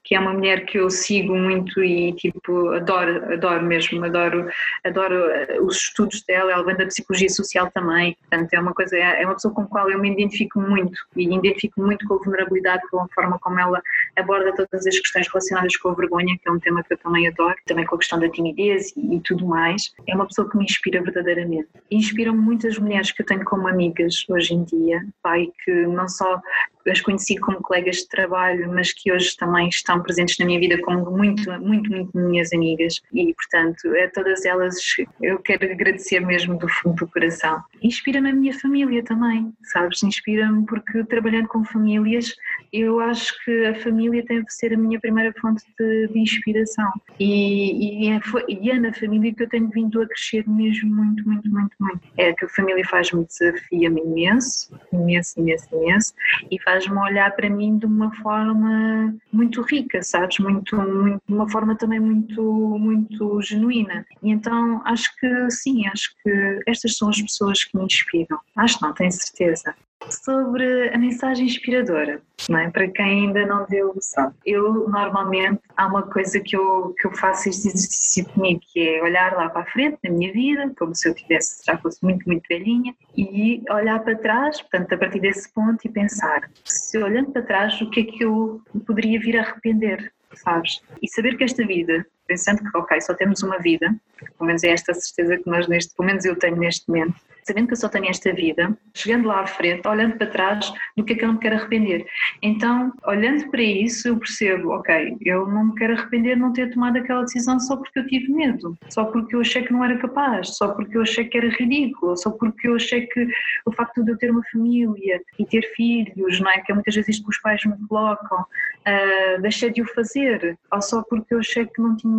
que 0.04 0.14
é 0.14 0.20
uma 0.20 0.34
mulher 0.34 0.66
que 0.66 0.78
eu 0.78 0.90
sigo 0.90 1.34
muito 1.34 1.82
e 1.82 2.12
tipo 2.12 2.68
adoro, 2.68 3.32
adoro 3.32 3.64
mesmo, 3.64 4.04
adoro, 4.04 4.48
adoro 4.84 5.30
eh, 5.30 5.58
os 5.60 5.76
estudos 5.76 6.22
dela, 6.22 6.52
ela 6.52 6.62
vem 6.62 6.76
da 6.76 6.86
psicologia 6.86 7.30
social 7.30 7.70
também, 7.72 8.14
portanto 8.20 8.52
é 8.52 8.60
uma 8.60 8.74
coisa, 8.74 8.96
é 8.96 9.24
uma 9.24 9.34
pessoa 9.34 9.54
com 9.54 9.62
a 9.62 9.66
qual 9.66 9.90
eu 9.90 9.98
me 9.98 10.10
identifico 10.10 10.60
muito 10.60 10.98
e 11.16 11.24
identifico 11.34 11.80
muito 11.80 12.06
com 12.06 12.14
a 12.14 12.18
vulnerabilidade, 12.18 12.82
com 12.90 13.00
a 13.00 13.08
forma 13.08 13.38
como 13.38 13.58
ela 13.58 13.80
aborda 14.16 14.54
todas 14.54 14.86
as 14.86 14.98
questões 14.98 15.26
relacionadas 15.28 15.76
com 15.78 15.88
a 15.88 15.94
vergonha, 15.94 16.36
que 16.40 16.48
é 16.48 16.52
um 16.52 16.60
tema 16.60 16.82
que 16.84 16.92
eu 16.92 16.98
também 16.98 17.26
adoro, 17.26 17.56
também 17.66 17.86
com 17.86 17.96
a 17.96 17.98
questão 17.98 18.20
da 18.20 18.28
timidez 18.28 18.92
e, 18.96 19.16
e 19.16 19.20
tudo 19.20 19.46
mais. 19.46 19.94
É 20.06 20.14
uma 20.14 20.26
pessoa 20.26 20.48
que 20.48 20.56
me 20.56 20.64
inspira 20.64 21.02
verdadeiramente. 21.02 21.68
Inspiram 21.90 22.36
muitas 22.36 22.78
mulheres 22.78 23.10
que 23.10 23.22
eu 23.22 23.26
tenho 23.26 23.44
como 23.44 23.66
amigas 23.66 24.24
hoje 24.28 24.54
em 24.54 24.64
dia, 24.64 25.04
pai, 25.22 25.48
que 25.64 25.72
não 25.86 26.08
só 26.08 26.40
as 26.88 27.00
conheci 27.00 27.36
como 27.36 27.58
colegas 27.58 27.96
de 27.96 28.08
trabalho, 28.08 28.72
mas 28.72 28.92
que 28.92 29.12
hoje 29.12 29.36
também 29.36 29.68
estão 29.68 30.02
presentes 30.02 30.38
na 30.38 30.46
minha 30.46 30.60
vida 30.60 30.80
como 30.82 31.10
muito, 31.10 31.50
muito, 31.60 31.90
muito 31.90 32.16
minhas 32.16 32.52
amigas 32.52 33.00
e, 33.12 33.34
portanto, 33.34 33.88
a 33.96 34.10
todas 34.10 34.44
elas 34.44 34.76
eu 35.22 35.38
quero 35.38 35.70
agradecer 35.70 36.20
mesmo 36.20 36.58
do 36.58 36.68
fundo 36.68 36.96
do 36.96 37.08
coração. 37.08 37.62
Inspira-me 37.82 38.30
a 38.30 38.34
minha 38.34 38.52
família 38.58 39.02
também, 39.02 39.52
sabes? 39.62 40.02
Inspira-me 40.02 40.64
porque 40.66 41.04
trabalhando 41.04 41.48
com 41.48 41.64
famílias, 41.64 42.34
eu 42.72 43.00
acho 43.00 43.32
que 43.44 43.66
a 43.66 43.74
família 43.76 44.22
deve 44.24 44.44
ser 44.48 44.72
a 44.74 44.76
minha 44.76 45.00
primeira 45.00 45.32
fonte 45.40 45.62
de, 45.78 46.08
de 46.08 46.18
inspiração 46.18 46.90
e, 47.18 48.06
e, 48.06 48.10
é, 48.10 48.20
e 48.48 48.70
é 48.70 48.78
na 48.78 48.92
família 48.92 49.34
que 49.34 49.42
eu 49.42 49.48
tenho 49.48 49.68
vindo 49.70 50.00
a 50.00 50.06
crescer 50.06 50.48
mesmo 50.48 50.94
muito, 50.94 51.26
muito, 51.26 51.48
muito, 51.50 51.76
muito. 51.80 52.00
É 52.16 52.32
que 52.32 52.44
a 52.44 52.48
família 52.48 52.84
faz-me 52.88 53.24
desafia-me 53.24 54.00
imenso, 54.00 54.72
imenso, 54.92 55.40
imenso, 55.40 55.68
imenso 55.72 56.14
e 56.50 56.60
faz 56.62 56.73
faz-me 56.74 56.98
olhar 56.98 57.30
para 57.36 57.48
mim 57.48 57.78
de 57.78 57.86
uma 57.86 58.12
forma 58.16 59.14
muito 59.32 59.62
rica, 59.62 60.02
sabes? 60.02 60.38
Muito, 60.38 60.76
muito, 60.76 61.22
uma 61.28 61.48
forma 61.48 61.76
também 61.76 62.00
muito, 62.00 62.42
muito 62.42 63.40
genuína. 63.42 64.04
E 64.22 64.30
então 64.30 64.82
acho 64.84 65.14
que 65.16 65.50
sim, 65.50 65.86
acho 65.86 66.10
que 66.22 66.60
estas 66.66 66.96
são 66.96 67.08
as 67.08 67.20
pessoas 67.20 67.64
que 67.64 67.76
me 67.78 67.84
inspiram. 67.84 68.38
Acho 68.56 68.78
não, 68.82 68.92
tenho 68.92 69.12
certeza 69.12 69.74
sobre 70.10 70.88
a 70.90 70.98
mensagem 70.98 71.46
inspiradora, 71.46 72.20
não 72.48 72.58
é? 72.58 72.70
para 72.70 72.88
quem 72.88 73.26
ainda 73.26 73.46
não 73.46 73.66
deu 73.66 73.94
sabe. 74.00 74.34
Eu 74.44 74.88
normalmente 74.88 75.60
há 75.76 75.86
uma 75.86 76.02
coisa 76.02 76.40
que 76.40 76.56
eu, 76.56 76.94
que 76.98 77.06
eu 77.06 77.12
faço 77.12 77.48
este 77.48 77.68
exercício 77.68 78.26
comigo, 78.26 78.60
que 78.72 78.88
é 78.88 79.02
olhar 79.02 79.34
lá 79.34 79.48
para 79.48 79.62
a 79.62 79.66
frente 79.66 79.98
na 80.04 80.10
minha 80.10 80.32
vida, 80.32 80.72
como 80.78 80.94
se 80.94 81.08
eu 81.08 81.14
tivesse, 81.14 81.64
já 81.64 81.76
fosse 81.78 82.02
muito, 82.02 82.26
muito 82.26 82.42
velhinha, 82.48 82.94
e 83.16 83.62
olhar 83.70 83.98
para 84.00 84.16
trás, 84.16 84.60
portanto, 84.60 84.92
a 84.92 84.98
partir 84.98 85.20
desse 85.20 85.52
ponto 85.52 85.84
e 85.84 85.88
pensar, 85.88 86.50
se 86.64 86.98
olhando 86.98 87.30
para 87.32 87.42
trás, 87.42 87.80
o 87.80 87.90
que 87.90 88.00
é 88.00 88.04
que 88.04 88.24
eu 88.24 88.60
poderia 88.86 89.18
vir 89.18 89.38
a 89.38 89.42
arrepender? 89.42 90.12
sabes? 90.36 90.82
E 91.02 91.08
saber 91.08 91.36
que 91.36 91.44
esta 91.44 91.64
vida, 91.66 92.04
pensando 92.26 92.58
que, 92.58 92.76
ok, 92.76 93.00
só 93.00 93.14
temos 93.14 93.42
uma 93.42 93.58
vida, 93.58 93.94
pelo 94.38 94.46
menos 94.46 94.62
é 94.64 94.70
esta 94.70 94.94
certeza 94.94 95.36
que 95.36 95.48
nós 95.48 95.68
neste, 95.68 95.94
pelo 95.94 96.06
menos 96.06 96.24
eu 96.24 96.36
tenho 96.36 96.56
neste 96.56 96.88
momento, 96.88 97.14
sabendo 97.44 97.66
que 97.68 97.74
eu 97.74 97.78
só 97.78 97.88
tenho 97.88 98.08
esta 98.08 98.32
vida, 98.32 98.76
chegando 98.94 99.28
lá 99.28 99.40
à 99.40 99.46
frente, 99.46 99.86
olhando 99.86 100.16
para 100.16 100.26
trás, 100.26 100.72
do 100.96 101.04
que 101.04 101.12
é 101.12 101.16
que 101.16 101.24
eu 101.24 101.28
não 101.28 101.34
me 101.34 101.40
quero 101.40 101.56
arrepender. 101.56 102.06
Então, 102.42 102.92
olhando 103.06 103.50
para 103.50 103.62
isso, 103.62 104.08
eu 104.08 104.16
percebo, 104.16 104.70
ok, 104.70 105.16
eu 105.20 105.46
não 105.46 105.66
me 105.66 105.74
quero 105.74 105.94
arrepender 105.94 106.34
de 106.34 106.40
não 106.40 106.52
ter 106.52 106.72
tomado 106.72 106.96
aquela 106.96 107.22
decisão 107.22 107.60
só 107.60 107.76
porque 107.76 107.98
eu 107.98 108.06
tive 108.06 108.32
medo, 108.32 108.76
só 108.88 109.04
porque 109.04 109.36
eu 109.36 109.40
achei 109.40 109.62
que 109.62 109.72
não 109.72 109.84
era 109.84 109.98
capaz, 109.98 110.56
só 110.56 110.68
porque 110.68 110.96
eu 110.96 111.02
achei 111.02 111.24
que 111.26 111.36
era 111.36 111.48
ridículo, 111.48 112.16
só 112.16 112.30
porque 112.30 112.66
eu 112.66 112.76
achei 112.76 113.06
que 113.06 113.28
o 113.66 113.72
facto 113.72 114.02
de 114.02 114.10
eu 114.10 114.18
ter 114.18 114.30
uma 114.30 114.42
família 114.50 115.20
e 115.38 115.44
ter 115.44 115.62
filhos, 115.74 116.40
não 116.40 116.50
é? 116.50 116.60
Que 116.60 116.72
é 116.72 116.74
muitas 116.74 116.94
vezes 116.94 117.16
isto 117.16 117.24
que 117.24 117.30
os 117.30 117.38
pais 117.38 117.62
me 117.64 117.76
colocam, 117.88 118.40
uh, 118.40 119.42
deixei 119.42 119.70
de 119.70 119.82
o 119.82 119.86
fazer, 119.94 120.58
ou 120.72 120.80
só 120.80 121.02
porque 121.02 121.34
eu 121.34 121.40
achei 121.40 121.66
que 121.66 121.80
não 121.80 121.96
tinha 121.96 122.13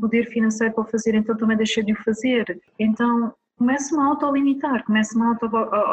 poder 0.00 0.26
financeiro 0.26 0.74
para 0.74 0.84
o 0.84 0.86
fazer, 0.86 1.14
então 1.14 1.36
também 1.36 1.56
deixei 1.56 1.82
de 1.84 1.92
o 1.92 2.02
fazer. 2.02 2.60
Então, 2.78 3.34
começo-me 3.58 4.00
a 4.00 4.06
autolimitar, 4.06 4.84
começo-me 4.84 5.24
a 5.24 5.36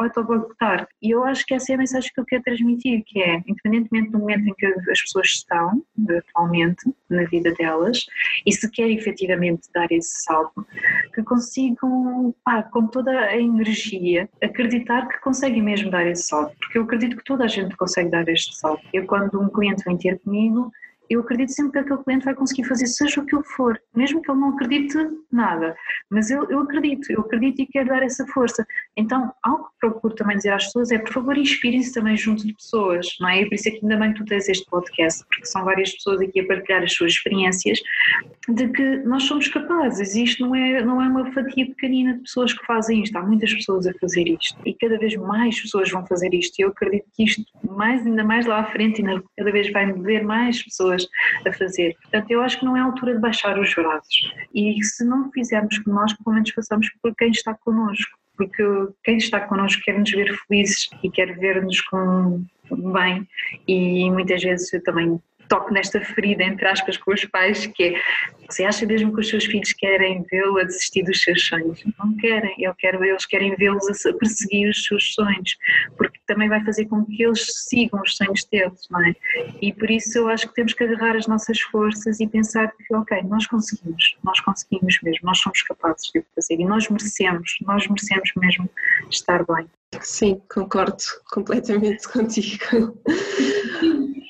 autoboicotar. 0.03 0.87
E 1.01 1.09
eu 1.09 1.23
acho 1.23 1.43
que 1.45 1.55
essa 1.55 1.71
é 1.71 1.75
a 1.75 1.79
mensagem 1.79 2.11
que 2.13 2.21
eu 2.21 2.25
quero 2.25 2.43
transmitir, 2.43 3.03
que 3.05 3.19
é, 3.19 3.41
independentemente 3.47 4.11
do 4.11 4.19
momento 4.19 4.47
em 4.47 4.53
que 4.53 4.65
as 4.67 5.01
pessoas 5.01 5.27
estão, 5.27 5.83
atualmente, 6.07 6.93
na 7.09 7.23
vida 7.23 7.51
delas, 7.53 8.05
e 8.45 8.51
se 8.51 8.69
querem 8.69 8.95
efetivamente 8.95 9.67
dar 9.73 9.91
esse 9.91 10.23
salto, 10.23 10.65
que 11.13 11.23
consigam, 11.23 12.33
pá, 12.43 12.61
com 12.61 12.85
toda 12.85 13.11
a 13.11 13.35
energia, 13.35 14.29
acreditar 14.41 15.07
que 15.07 15.19
conseguem 15.21 15.61
mesmo 15.61 15.89
dar 15.89 16.05
esse 16.05 16.27
salto, 16.27 16.55
porque 16.59 16.77
eu 16.77 16.83
acredito 16.83 17.17
que 17.17 17.23
toda 17.23 17.45
a 17.45 17.47
gente 17.47 17.75
consegue 17.75 18.11
dar 18.11 18.29
este 18.29 18.55
salto. 18.55 18.83
Eu, 18.93 19.07
quando 19.07 19.41
um 19.41 19.49
cliente 19.49 19.83
vem 19.83 19.97
ter 19.97 20.19
comigo, 20.19 20.71
eu 21.09 21.21
acredito 21.21 21.51
sempre 21.51 21.73
que 21.73 21.79
aquele 21.79 22.03
cliente 22.03 22.25
vai 22.25 22.33
conseguir 22.33 22.63
fazer 22.63 22.87
seja 22.87 23.21
o 23.21 23.25
que 23.25 23.35
ele 23.35 23.43
for, 23.43 23.79
mesmo 23.95 24.21
que 24.21 24.31
ele 24.31 24.39
não 24.39 24.49
acredite 24.49 24.97
nada, 25.31 25.75
mas 26.09 26.29
eu, 26.29 26.49
eu 26.49 26.59
acredito, 26.59 27.11
eu 27.11 27.21
acredito 27.21 27.61
e 27.61 27.67
quero 27.67 27.89
dar 27.89 28.03
essa 28.03 28.25
força. 28.27 28.65
Então, 28.97 29.31
algo 29.43 29.65
que 29.65 29.87
procuro 29.87 30.15
também 30.15 30.37
dizer 30.37 30.53
às 30.53 30.65
pessoas 30.65 30.91
é, 30.91 30.97
por 30.97 31.13
favor, 31.13 31.37
inspirem-se 31.37 31.93
também 31.93 32.17
junto 32.17 32.45
de 32.45 32.53
pessoas, 32.53 33.07
não 33.19 33.29
é? 33.29 33.41
E 33.41 33.45
por 33.45 33.55
isso 33.55 33.69
é 33.69 33.71
que 33.71 33.79
ainda 33.83 33.97
bem 33.97 34.13
que 34.13 34.19
tu 34.19 34.25
tens 34.25 34.47
este 34.49 34.65
podcast, 34.69 35.23
porque 35.27 35.45
são 35.45 35.63
várias 35.63 35.91
pessoas 35.93 36.21
aqui 36.21 36.39
a 36.39 36.47
partilhar 36.47 36.83
as 36.83 36.93
suas 36.93 37.11
experiências, 37.13 37.79
de 38.49 38.67
que 38.69 38.97
nós 38.97 39.23
somos 39.23 39.47
capazes, 39.47 40.15
isto 40.15 40.45
não 40.45 40.55
é, 40.55 40.83
não 40.83 41.01
é 41.01 41.07
uma 41.07 41.31
fatia 41.31 41.65
pequenina 41.67 42.13
de 42.13 42.21
pessoas 42.21 42.53
que 42.53 42.65
fazem 42.65 43.03
isto, 43.03 43.15
há 43.15 43.21
muitas 43.21 43.53
pessoas 43.53 43.87
a 43.87 43.93
fazer 43.93 44.27
isto, 44.27 44.57
e 44.65 44.73
cada 44.73 44.97
vez 44.97 45.15
mais 45.15 45.59
pessoas 45.61 45.91
vão 45.91 46.05
fazer 46.05 46.33
isto, 46.33 46.59
e 46.59 46.63
eu 46.63 46.69
acredito 46.69 47.05
que 47.13 47.23
isto, 47.23 47.43
mais 47.69 48.05
ainda 48.05 48.23
mais 48.23 48.45
lá 48.45 48.59
à 48.59 48.65
frente, 48.65 49.01
ainda 49.01 49.23
cada 49.37 49.51
vez 49.51 49.71
vai 49.71 49.91
ver 49.93 50.23
mais 50.23 50.63
pessoas 50.63 50.94
pessoas 50.95 51.09
a 51.45 51.53
fazer. 51.53 51.95
Portanto, 52.01 52.31
eu 52.31 52.41
acho 52.41 52.59
que 52.59 52.65
não 52.65 52.77
é 52.77 52.79
a 52.79 52.83
altura 52.83 53.13
de 53.13 53.19
baixar 53.19 53.59
os 53.59 53.73
braços. 53.73 54.33
E 54.53 54.83
se 54.83 55.03
não 55.03 55.31
fizermos 55.31 55.77
por 55.79 55.93
nós, 55.93 56.13
pelo 56.13 56.33
menos 56.33 56.49
façamos 56.51 56.89
por 57.01 57.13
quem 57.15 57.29
está 57.29 57.53
connosco. 57.53 58.17
Porque 58.37 58.63
quem 59.03 59.17
está 59.17 59.39
connosco 59.39 59.81
quer 59.83 59.97
nos 59.97 60.11
ver 60.11 60.35
felizes 60.47 60.89
e 61.01 61.09
quer 61.09 61.37
ver-nos 61.37 61.79
com 61.81 62.43
bem. 62.69 63.27
E 63.67 64.09
muitas 64.11 64.41
vezes 64.41 64.73
eu 64.73 64.83
também 64.83 65.19
toco 65.47 65.73
nesta 65.73 66.01
ferida, 66.01 66.43
entre 66.43 66.67
aspas, 66.67 66.97
com 66.97 67.13
os 67.13 67.25
pais, 67.25 67.67
que 67.67 67.83
é, 67.83 68.01
você 68.49 68.63
acha 68.63 68.85
mesmo 68.85 69.13
que 69.13 69.21
os 69.21 69.29
seus 69.29 69.45
filhos 69.45 69.73
querem 69.73 70.23
vê-lo 70.29 70.57
a 70.57 70.63
desistir 70.63 71.03
dos 71.03 71.21
seus 71.21 71.45
sonhos? 71.47 71.83
Não 71.97 72.15
querem, 72.17 72.55
eu 72.59 72.73
quero, 72.75 73.03
eles 73.03 73.25
querem 73.25 73.55
vê-los 73.55 74.05
a 74.05 74.13
perseguir 74.13 74.69
os 74.69 74.85
seus 74.85 75.13
sonhos, 75.13 75.57
porque 75.97 76.19
também 76.27 76.49
vai 76.49 76.63
fazer 76.63 76.85
com 76.85 77.05
que 77.05 77.23
eles 77.23 77.45
sigam 77.67 78.01
os 78.01 78.15
sonhos 78.15 78.43
deles, 78.45 78.87
não 78.89 79.03
é? 79.03 79.15
E 79.61 79.73
por 79.73 79.89
isso 79.89 80.17
eu 80.17 80.29
acho 80.29 80.47
que 80.47 80.55
temos 80.55 80.73
que 80.73 80.83
agarrar 80.83 81.15
as 81.15 81.27
nossas 81.27 81.59
forças 81.61 82.19
e 82.19 82.27
pensar 82.27 82.71
que, 82.71 82.95
ok, 82.95 83.21
nós 83.23 83.47
conseguimos, 83.47 84.17
nós 84.23 84.39
conseguimos 84.41 84.99
mesmo, 85.01 85.25
nós 85.25 85.39
somos 85.39 85.61
capazes 85.63 86.11
de 86.13 86.23
fazer 86.35 86.59
e 86.59 86.65
nós 86.65 86.87
merecemos, 86.89 87.57
nós 87.61 87.87
merecemos 87.87 88.31
mesmo 88.37 88.69
estar 89.09 89.43
bem. 89.45 89.67
Sim, 90.01 90.41
concordo 90.53 90.97
completamente 91.31 92.07
contigo. 92.11 92.97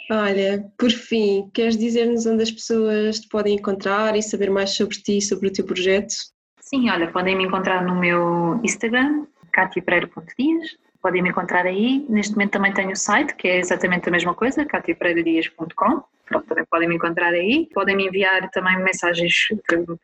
Olha, 0.09 0.63
por 0.77 0.91
fim, 0.91 1.49
queres 1.53 1.77
dizer-nos 1.77 2.25
onde 2.25 2.43
as 2.43 2.51
pessoas 2.51 3.19
te 3.19 3.27
podem 3.27 3.55
encontrar 3.55 4.15
e 4.15 4.21
saber 4.21 4.51
mais 4.51 4.75
sobre 4.75 4.97
ti 4.97 5.21
sobre 5.21 5.47
o 5.47 5.53
teu 5.53 5.65
projeto? 5.65 6.13
Sim, 6.59 6.89
olha, 6.89 7.11
podem 7.11 7.35
me 7.35 7.45
encontrar 7.45 7.83
no 7.83 7.95
meu 7.95 8.59
Instagram, 8.63 9.25
catiapereira.dias, 9.51 10.77
podem 11.01 11.21
me 11.21 11.29
encontrar 11.29 11.65
aí. 11.65 12.05
Neste 12.09 12.33
momento 12.33 12.53
também 12.53 12.73
tenho 12.73 12.91
o 12.91 12.95
site, 12.95 13.35
que 13.35 13.47
é 13.47 13.59
exatamente 13.59 14.09
a 14.09 14.11
mesma 14.11 14.33
coisa, 14.33 14.65
catiapereiradias.com. 14.65 16.03
Pronto, 16.25 16.47
também 16.47 16.65
podem 16.65 16.89
me 16.89 16.95
encontrar 16.95 17.33
aí. 17.33 17.69
Podem 17.71 17.95
me 17.95 18.07
enviar 18.07 18.49
também 18.49 18.77
mensagens 18.77 19.49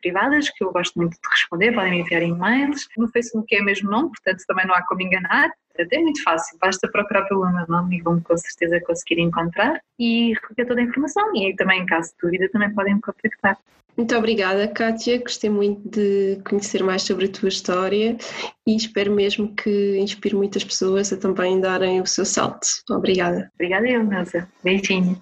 privadas, 0.00 0.48
que 0.50 0.62
eu 0.62 0.72
gosto 0.72 0.96
muito 0.96 1.14
de 1.14 1.28
responder. 1.28 1.72
Podem 1.72 1.90
me 1.90 2.00
enviar 2.02 2.22
e-mails. 2.22 2.86
No 2.96 3.08
Facebook 3.08 3.52
é 3.52 3.60
o 3.60 3.64
mesmo 3.64 3.90
nome, 3.90 4.10
portanto 4.10 4.44
também 4.46 4.64
não 4.64 4.74
há 4.74 4.86
como 4.86 5.02
enganar. 5.02 5.50
É 5.78 5.98
muito 5.98 6.22
fácil, 6.22 6.58
basta 6.60 6.88
procurar 6.90 7.22
pelo 7.24 7.50
meu 7.50 7.66
nome 7.66 7.98
e 7.98 8.02
vão 8.02 8.20
com 8.20 8.36
certeza 8.36 8.80
conseguir 8.80 9.20
encontrar 9.20 9.80
e 9.98 10.34
recolher 10.34 10.66
toda 10.66 10.80
a 10.80 10.84
informação. 10.84 11.34
E 11.34 11.46
aí 11.46 11.56
também, 11.56 11.82
em 11.82 11.86
caso 11.86 12.10
de 12.10 12.16
dúvida, 12.22 12.48
também 12.50 12.72
podem 12.74 12.94
me 12.94 13.00
contactar. 13.00 13.58
Muito 13.96 14.16
obrigada, 14.16 14.68
Kátia. 14.68 15.18
Gostei 15.18 15.50
muito 15.50 15.86
de 15.88 16.40
conhecer 16.48 16.82
mais 16.82 17.02
sobre 17.02 17.26
a 17.26 17.28
tua 17.28 17.48
história 17.48 18.16
e 18.66 18.76
espero 18.76 19.12
mesmo 19.12 19.54
que 19.54 19.98
inspire 19.98 20.34
muitas 20.34 20.64
pessoas 20.64 21.12
a 21.12 21.16
também 21.16 21.60
darem 21.60 22.00
o 22.00 22.06
seu 22.06 22.24
salto. 22.24 22.66
Obrigada. 22.90 23.50
Obrigada, 23.54 23.86
eu. 23.88 24.08
Beijinho. 24.64 25.20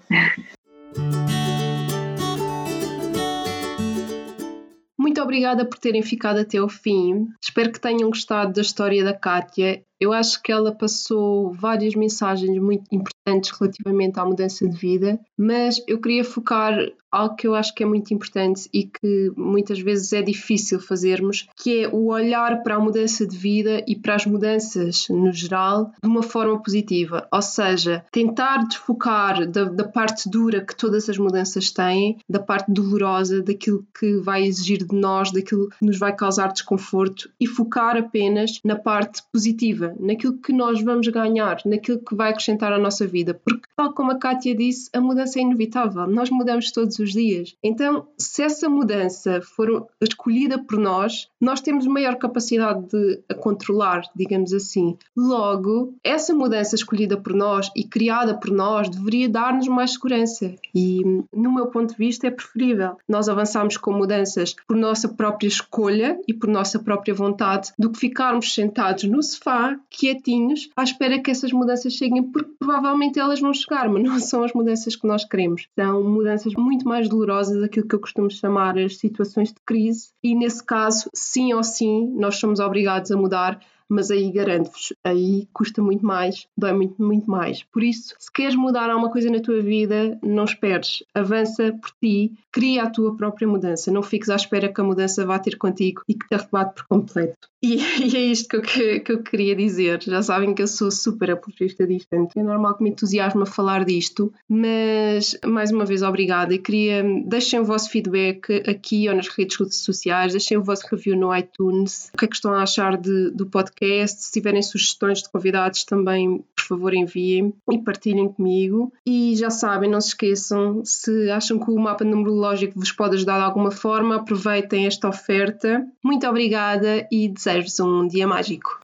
Muito 4.96 5.20
obrigada 5.20 5.64
por 5.64 5.78
terem 5.78 6.02
ficado 6.02 6.38
até 6.38 6.58
ao 6.58 6.68
fim. 6.68 7.26
Espero 7.42 7.72
que 7.72 7.80
tenham 7.80 8.08
gostado 8.08 8.52
da 8.52 8.62
história 8.62 9.02
da 9.02 9.12
Kátia 9.12 9.82
eu 10.00 10.12
acho 10.12 10.42
que 10.42 10.50
ela 10.50 10.74
passou 10.74 11.52
várias 11.52 11.94
mensagens 11.94 12.58
muito 12.58 12.84
importantes 12.90 13.50
relativamente 13.50 14.18
à 14.18 14.24
mudança 14.24 14.66
de 14.66 14.76
vida, 14.76 15.20
mas 15.36 15.82
eu 15.86 16.00
queria 16.00 16.24
focar 16.24 16.74
algo 17.10 17.36
que 17.36 17.46
eu 17.46 17.54
acho 17.54 17.74
que 17.74 17.82
é 17.82 17.86
muito 17.86 18.12
importante 18.12 18.68
e 18.72 18.84
que 18.84 19.32
muitas 19.36 19.80
vezes 19.80 20.12
é 20.12 20.22
difícil 20.22 20.80
fazermos, 20.80 21.48
que 21.56 21.84
é 21.84 21.88
o 21.88 22.06
olhar 22.06 22.62
para 22.62 22.76
a 22.76 22.80
mudança 22.80 23.26
de 23.26 23.36
vida 23.36 23.82
e 23.86 23.96
para 23.96 24.14
as 24.14 24.26
mudanças 24.26 25.08
no 25.08 25.32
geral 25.32 25.92
de 26.02 26.08
uma 26.08 26.22
forma 26.22 26.60
positiva, 26.62 27.26
ou 27.32 27.42
seja, 27.42 28.04
tentar 28.12 28.64
desfocar 28.66 29.46
da, 29.46 29.64
da 29.64 29.84
parte 29.84 30.28
dura 30.28 30.64
que 30.64 30.76
todas 30.76 31.08
as 31.08 31.18
mudanças 31.18 31.70
têm, 31.70 32.18
da 32.28 32.38
parte 32.38 32.70
dolorosa, 32.70 33.42
daquilo 33.42 33.86
que 33.98 34.16
vai 34.18 34.44
exigir 34.44 34.84
de 34.84 34.94
nós, 34.94 35.32
daquilo 35.32 35.68
que 35.70 35.84
nos 35.84 35.98
vai 35.98 36.14
causar 36.14 36.52
desconforto 36.52 37.30
e 37.40 37.46
focar 37.46 37.96
apenas 37.96 38.60
na 38.64 38.76
parte 38.76 39.22
positiva 39.32 39.94
naquilo 39.98 40.38
que 40.38 40.52
nós 40.52 40.82
vamos 40.82 41.08
ganhar, 41.08 41.58
naquilo 41.64 41.98
que 41.98 42.14
vai 42.14 42.30
acrescentar 42.30 42.72
à 42.72 42.78
nossa 42.78 43.06
vida. 43.06 43.34
Porque, 43.34 43.68
tal 43.76 43.92
como 43.92 44.12
a 44.12 44.18
Kátia 44.18 44.54
disse, 44.54 44.90
a 44.92 45.00
mudança 45.00 45.38
é 45.38 45.42
inevitável, 45.42 46.06
nós 46.06 46.30
mudamos 46.30 46.70
todos 46.70 46.99
os 47.00 47.12
dias. 47.12 47.56
Então, 47.62 48.06
se 48.18 48.42
essa 48.42 48.68
mudança 48.68 49.40
for 49.40 49.86
escolhida 50.00 50.58
por 50.58 50.78
nós, 50.78 51.28
nós 51.40 51.60
temos 51.60 51.86
maior 51.86 52.16
capacidade 52.16 52.86
de 52.88 53.20
a 53.28 53.34
controlar, 53.34 54.02
digamos 54.14 54.52
assim. 54.52 54.96
Logo, 55.16 55.94
essa 56.04 56.34
mudança 56.34 56.74
escolhida 56.74 57.16
por 57.16 57.34
nós 57.34 57.70
e 57.74 57.84
criada 57.84 58.34
por 58.34 58.50
nós 58.50 58.88
deveria 58.88 59.28
dar-nos 59.28 59.68
mais 59.68 59.92
segurança. 59.92 60.54
E, 60.74 61.02
no 61.34 61.52
meu 61.52 61.66
ponto 61.66 61.90
de 61.90 61.96
vista, 61.96 62.26
é 62.26 62.30
preferível 62.30 62.96
nós 63.08 63.28
avançarmos 63.28 63.76
com 63.76 63.92
mudanças 63.92 64.54
por 64.66 64.76
nossa 64.76 65.08
própria 65.08 65.48
escolha 65.48 66.20
e 66.28 66.34
por 66.34 66.48
nossa 66.48 66.78
própria 66.78 67.14
vontade 67.14 67.72
do 67.78 67.90
que 67.90 67.98
ficarmos 67.98 68.54
sentados 68.54 69.04
no 69.04 69.22
sofá 69.22 69.78
quietinhos 69.88 70.70
à 70.76 70.82
espera 70.82 71.18
que 71.18 71.30
essas 71.30 71.52
mudanças 71.52 71.92
cheguem, 71.92 72.22
porque 72.22 72.50
provavelmente 72.58 73.18
elas 73.18 73.40
vão 73.40 73.52
chegar, 73.52 73.88
mas 73.88 74.02
não 74.02 74.18
são 74.18 74.44
as 74.44 74.52
mudanças 74.52 74.96
que 74.96 75.06
nós 75.06 75.24
queremos. 75.24 75.66
São 75.74 76.02
mudanças 76.02 76.54
muito 76.54 76.86
mais 76.90 77.08
dolorosas, 77.08 77.62
aquilo 77.62 77.86
que 77.86 77.94
eu 77.94 78.00
costumo 78.00 78.30
chamar 78.30 78.78
as 78.78 78.98
situações 78.98 79.48
de 79.48 79.60
crise, 79.64 80.10
e 80.22 80.34
nesse 80.34 80.62
caso, 80.64 81.08
sim 81.14 81.54
ou 81.54 81.62
sim, 81.62 82.12
nós 82.16 82.36
somos 82.36 82.60
obrigados 82.60 83.10
a 83.10 83.16
mudar 83.16 83.60
mas 83.90 84.08
aí 84.08 84.30
garanto-vos, 84.30 84.92
aí 85.02 85.48
custa 85.52 85.82
muito 85.82 86.06
mais, 86.06 86.46
dói 86.56 86.72
muito, 86.72 87.02
muito 87.02 87.28
mais. 87.28 87.64
Por 87.64 87.82
isso, 87.82 88.14
se 88.20 88.30
queres 88.32 88.54
mudar 88.54 88.88
alguma 88.88 89.10
coisa 89.10 89.28
na 89.28 89.40
tua 89.40 89.60
vida, 89.60 90.16
não 90.22 90.44
esperes, 90.44 91.02
avança 91.12 91.72
por 91.72 91.90
ti, 92.00 92.32
cria 92.52 92.84
a 92.84 92.90
tua 92.90 93.16
própria 93.16 93.48
mudança, 93.48 93.90
não 93.90 94.02
fiques 94.02 94.30
à 94.30 94.36
espera 94.36 94.72
que 94.72 94.80
a 94.80 94.84
mudança 94.84 95.26
vá 95.26 95.40
ter 95.40 95.58
contigo 95.58 96.02
e 96.08 96.14
que 96.14 96.28
te 96.28 96.34
arrebate 96.36 96.74
por 96.74 96.86
completo. 96.86 97.49
E, 97.62 97.76
e, 98.06 98.16
é 98.16 98.20
isto 98.20 98.48
que 98.48 98.56
eu, 98.56 98.62
que, 98.62 99.00
que 99.00 99.12
eu, 99.12 99.22
queria 99.22 99.54
dizer. 99.54 100.02
Já 100.02 100.22
sabem 100.22 100.54
que 100.54 100.62
eu 100.62 100.66
sou 100.66 100.90
super 100.90 101.30
apologista 101.30 101.86
disto, 101.86 102.08
é 102.14 102.42
normal 102.42 102.76
que 102.76 102.82
me 102.82 102.90
entusiasme 102.90 103.42
a 103.42 103.46
falar 103.46 103.84
disto, 103.84 104.32
mas 104.48 105.38
mais 105.44 105.70
uma 105.70 105.84
vez 105.84 106.02
obrigada 106.02 106.54
e 106.54 106.58
queria 106.58 107.04
deixem 107.26 107.60
o 107.60 107.64
vosso 107.64 107.90
feedback 107.90 108.62
aqui 108.68 109.08
ou 109.08 109.14
nas 109.14 109.28
redes 109.28 109.56
sociais, 109.76 110.32
deixem 110.32 110.56
o 110.56 110.62
vosso 110.62 110.86
review 110.90 111.16
no 111.16 111.36
iTunes, 111.36 112.10
o 112.14 112.16
que 112.16 112.24
é 112.24 112.28
que 112.28 112.34
estão 112.34 112.52
a 112.52 112.62
achar 112.62 112.96
de, 112.96 113.30
do 113.30 113.46
podcast, 113.46 114.24
se 114.24 114.32
tiverem 114.32 114.62
sugestões 114.62 115.22
de 115.22 115.30
convidados 115.30 115.84
também, 115.84 116.42
por 116.56 116.64
favor 116.64 116.94
enviem 116.94 117.52
e 117.70 117.78
partilhem 117.78 118.28
comigo. 118.28 118.92
E 119.04 119.34
já 119.36 119.50
sabem, 119.50 119.90
não 119.90 120.00
se 120.00 120.08
esqueçam, 120.08 120.82
se 120.84 121.30
acham 121.30 121.58
que 121.58 121.70
o 121.70 121.78
mapa 121.78 122.04
numerológico 122.04 122.78
vos 122.78 122.92
pode 122.92 123.16
ajudar 123.16 123.38
de 123.38 123.44
alguma 123.44 123.70
forma, 123.70 124.16
aproveitem 124.16 124.86
esta 124.86 125.08
oferta. 125.08 125.84
Muito 126.02 126.26
obrigada 126.26 127.06
e 127.10 127.28
desejo-vos 127.50 127.80
um 127.80 128.06
dia 128.06 128.26
mágico. 128.26 128.79